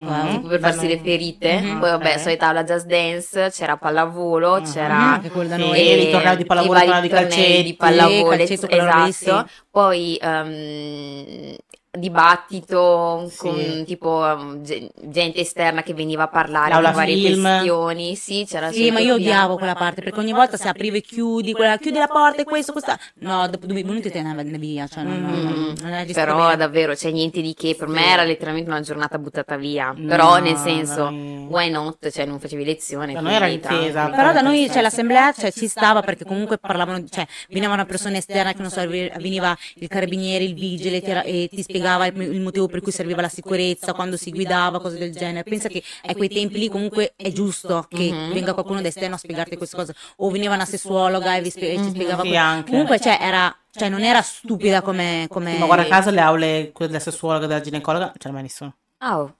Wow. 0.02 0.30
tipo 0.30 0.48
per 0.48 0.58
farsi 0.60 0.88
le 0.88 0.98
ferite. 0.98 1.60
Mhm. 1.60 1.78
Poi 1.78 1.90
vabbè, 1.90 2.14
Ok. 2.14 2.20
solita 2.20 2.46
aula 2.48 2.64
jazz 2.64 2.82
dance, 2.84 3.50
c'era 3.50 3.76
pallavolo, 3.76 4.56
Mhm. 4.60 4.64
c'era... 4.72 4.96
Anche 4.96 5.30
quello 5.30 5.48
da 5.50 5.56
noi. 5.58 5.78
e 5.78 5.82
i 6.00 6.04
ritornelli 6.06 6.36
di 6.38 6.44
pallavolo, 6.44 6.72
i 6.82 6.86
vari 6.88 7.08
tornelli 7.08 7.08
di 7.08 7.14
calcetti, 7.36 7.62
di 7.62 7.74
pallavolo, 7.76 8.28
calcetto, 8.36 8.68
esatto. 8.68 9.48
Poi 9.70 10.18
ehm, 10.20 11.56
dibattito 11.98 13.26
Sì. 13.28 13.36
con 13.36 13.84
tipo 13.84 14.58
ge- 14.62 14.90
gente 15.02 15.40
esterna 15.40 15.82
che 15.82 15.92
veniva 15.92 16.22
a 16.24 16.28
parlare 16.28 16.70
L'aula 16.70 16.88
di 16.90 16.94
varie 16.96 17.16
film. 17.28 17.42
questioni. 17.42 18.16
Sì, 18.16 18.46
c'era 18.48 18.72
Sì, 18.72 18.90
ma 18.90 19.00
io 19.00 19.14
odiavo 19.14 19.56
quella 19.56 19.74
parte 19.74 20.00
perché 20.02 20.18
ogni 20.18 20.32
volta 20.32 20.56
se 20.56 20.68
aprivi 20.68 20.98
e 20.98 21.00
chiudi, 21.02 21.52
quella, 21.52 21.76
chiudi 21.76 21.98
la 21.98 22.06
porta 22.06 22.40
e 22.40 22.44
questo, 22.44 22.72
questa. 22.72 22.98
No, 23.20 23.46
dopo 23.48 23.66
due 23.66 23.82
minuti 23.82 24.10
te 24.10 24.22
ne 24.22 24.30
andavi 24.30 24.56
via. 24.56 24.86
Cioè, 24.86 25.02
non, 25.02 25.20
non, 25.20 25.40
non, 25.42 25.52
non 25.52 25.74
Però 25.74 26.04
gestibile. 26.04 26.56
davvero 26.56 26.94
c'è 26.94 27.10
niente 27.10 27.42
di 27.42 27.52
che, 27.52 27.74
per 27.74 27.88
me 27.88 28.02
Sì. 28.02 28.08
era 28.08 28.24
letteralmente 28.24 28.70
una 28.70 28.80
giornata 28.80 29.18
buttata 29.18 29.56
via. 29.56 29.94
Però 29.94 30.30
No, 30.32 30.36
nel 30.38 30.56
senso, 30.56 31.08
why 31.08 31.68
not? 31.68 32.08
Cioè 32.10 32.24
non 32.24 32.40
facevi 32.40 32.64
lezione. 32.64 33.12
Da 33.12 33.20
noi 33.20 33.34
era 33.34 33.46
intesa. 33.48 34.08
Però 34.08 34.32
da 34.32 34.40
noi 34.40 34.66
c'è 34.70 34.80
l'assemblea, 34.80 35.32
cioè 35.32 35.52
ci 35.52 35.68
stava 35.68 36.00
perché 36.00 36.24
comunque 36.24 36.56
parlavano, 36.56 37.04
cioè 37.10 37.26
venivano 37.48 37.74
una 37.74 37.84
persona 37.84 38.16
esterna 38.16 38.52
che 38.54 38.62
non 38.62 38.70
so, 38.70 38.80
veniva 38.86 39.54
il 39.74 39.88
carabiniere, 39.88 40.44
il 40.44 40.54
vigile 40.54 41.02
e 41.24 41.48
ti 41.50 41.62
spiegava 41.62 41.80
il, 41.82 42.20
il 42.34 42.40
motivo 42.40 42.66
per 42.66 42.80
cui 42.80 42.92
serviva 42.92 43.20
la 43.20 43.28
sicurezza, 43.28 43.92
quando 43.92 44.16
si 44.16 44.30
guidava, 44.30 44.80
cose 44.80 44.98
del 44.98 45.12
genere. 45.12 45.42
Pensa 45.48 45.68
che 45.68 45.82
a 46.06 46.14
quei 46.14 46.28
tempi 46.28 46.58
lì 46.58 46.68
comunque 46.68 47.12
è 47.16 47.30
giusto 47.32 47.86
che 47.88 48.10
Mhm. 48.10 48.32
venga 48.32 48.52
qualcuno 48.54 48.80
da 48.80 48.88
esterno 48.88 49.14
a 49.14 49.18
spiegarti 49.18 49.56
queste 49.56 49.76
cose. 49.76 49.94
O 50.16 50.30
veniva 50.30 50.54
una 50.54 50.64
sessuologa 50.64 51.36
e, 51.36 51.42
vi 51.42 51.50
spie- 51.50 51.72
e 51.72 51.76
ci 51.78 51.90
spiegava 51.90 52.22
Sì, 52.22 52.28
que- 52.28 52.36
anche. 52.36 52.70
Comunque 52.70 52.98
cioè, 53.00 53.18
era, 53.20 53.54
cioè 53.70 53.88
non 53.88 54.02
era 54.02 54.22
stupida 54.22 54.80
come... 54.82 55.26
come... 55.28 55.58
Ma 55.58 55.66
guarda 55.66 55.86
caso 55.86 56.10
le 56.10 56.20
aule, 56.20 56.70
quelle 56.72 56.90
della 56.90 57.02
sessuologa 57.02 57.44
e 57.44 57.48
della 57.48 57.60
ginecologa, 57.60 58.04
non 58.06 58.14
c'era 58.18 58.32
mai 58.34 58.42
nessuno. 58.42 58.74
Oh. 59.00 59.34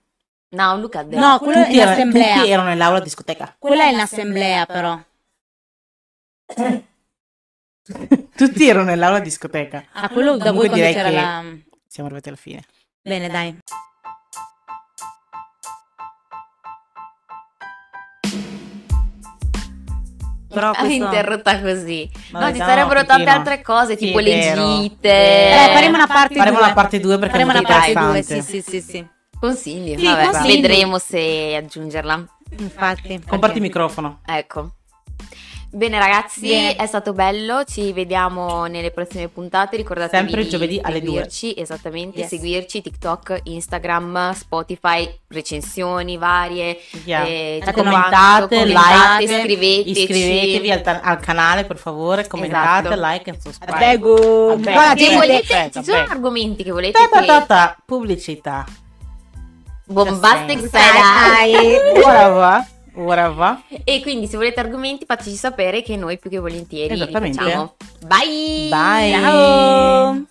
No, 0.49 0.77
Luca 0.77 0.99
ha 0.99 1.03
detto. 1.03 1.19
No, 1.19 1.39
quello 1.39 1.63
Tutti, 1.63 1.77
è 1.77 1.81
era- 1.81 1.89
l'assemblea. 1.91 2.35
tutti 2.35 2.49
erano 2.49 2.67
nell'aula 2.69 2.99
discoteca. 2.99 3.55
Quella 3.57 3.85
è 3.89 3.91
l'assemblea 3.95 4.65
però. 4.67 4.99
tutti 8.35 8.67
erano 8.67 8.85
nell'aula 8.85 9.19
discoteca. 9.19 9.85
Ah, 9.93 10.09
quello 10.09 10.37
da 10.37 10.51
voi 10.51 10.67
quando 10.67 10.75
direi 10.75 10.93
c'era 10.93 11.09
che 11.09 11.15
la... 11.15 11.43
siamo 11.93 12.09
arrivati 12.09 12.29
alla 12.29 12.37
fine. 12.37 12.63
Bene, 13.03 13.29
dai. 13.29 13.55
Però 20.49 20.71
questo... 20.71 20.91
interrotta 20.91 21.61
così. 21.61 22.09
Ma 22.31 22.39
no, 22.39 22.51
ci 22.51 22.57
no, 22.57 22.65
sarebbero 22.65 22.99
un 23.01 23.05
tante 23.05 23.29
altre 23.29 23.61
cose, 23.61 23.95
Sì, 23.95 24.05
tipo 24.07 24.19
le 24.19 24.53
gite. 24.55 25.09
Eh, 25.09 25.69
faremo 25.71 25.95
una 25.95 26.07
parte 26.07 26.35
Faremo 26.35 26.57
due. 26.57 26.65
una 26.65 26.73
parte 26.73 26.99
2 26.99 27.17
perché 27.19 27.31
Faremo 27.31 27.51
è 27.51 27.57
una 27.59 27.67
parte 27.67 27.93
2, 27.93 28.01
interessante. 28.01 28.43
sì, 28.43 28.61
sì, 28.61 28.69
sì, 28.69 28.81
sì. 28.81 29.07
Consigli. 29.39 29.97
Sì, 29.97 30.05
Vabbè, 30.05 30.25
consigli. 30.25 30.61
vedremo 30.61 30.97
se 30.97 31.55
aggiungerla. 31.55 32.25
Infatti. 32.57 33.21
Comparti 33.27 33.57
il 33.57 33.63
microfono. 33.63 34.21
Ecco. 34.25 34.75
Bene 35.75 35.97
ragazzi, 35.97 36.41
Bene. 36.49 36.75
è 36.75 36.85
stato 36.85 37.13
bello, 37.13 37.63
ci 37.63 37.91
vediamo 37.93 38.65
nelle 38.67 38.91
prossime 38.91 39.27
puntate, 39.27 39.75
ricordatevi 39.75 40.23
Sempre 40.23 40.43
di 40.43 40.49
giovedì 40.49 40.79
alle 40.79 41.01
due. 41.01 41.13
seguirci, 41.15 41.55
esattamente, 41.57 42.19
Yes. 42.19 42.27
seguirci 42.29 42.81
TikTok, 42.83 43.39
Instagram, 43.45 44.33
Spotify, 44.33 45.09
recensioni 45.29 46.17
varie, 46.17 46.77
Yeah. 47.05 47.23
eh, 47.25 47.63
commentate, 47.73 48.55
quanto, 48.55 48.55
like, 48.55 48.73
commentate, 48.75 49.23
iscriveteci. 49.23 49.89
Iscrivetevi 50.01 50.71
al, 50.71 50.81
ta- 50.83 51.01
al 51.03 51.19
canale 51.19 51.65
per 51.65 51.77
favore, 51.77 52.27
commentate, 52.27 52.89
Esatto. 52.93 53.01
like 53.03 53.29
e 53.31 53.37
subscribe. 53.41 53.71
Prego. 53.75 54.59
Ci 55.73 55.83
sono 55.83 56.05
argomenti 56.07 56.61
che 56.63 56.71
volete 56.71 56.99
Ta 56.99 57.07
ta 57.11 57.25
ta 57.25 57.41
ta, 57.47 57.77
pubblicità. 57.83 58.63
Bombastic 59.85 60.59
Just 60.59 60.77
side 60.77 61.93
Ora 62.95 63.29
va. 63.29 63.61
E 63.83 64.01
quindi 64.01 64.27
se 64.27 64.37
volete 64.37 64.59
argomenti 64.59 65.05
fateci 65.05 65.35
sapere 65.35 65.81
che 65.81 65.95
noi 65.95 66.19
più 66.19 66.29
che 66.29 66.39
volentieri 66.39 66.93
Esattamente. 66.93 67.41
facciamo. 67.41 67.75
Bye! 68.05 68.69
Bye. 68.69 69.11
Ciao. 69.21 70.25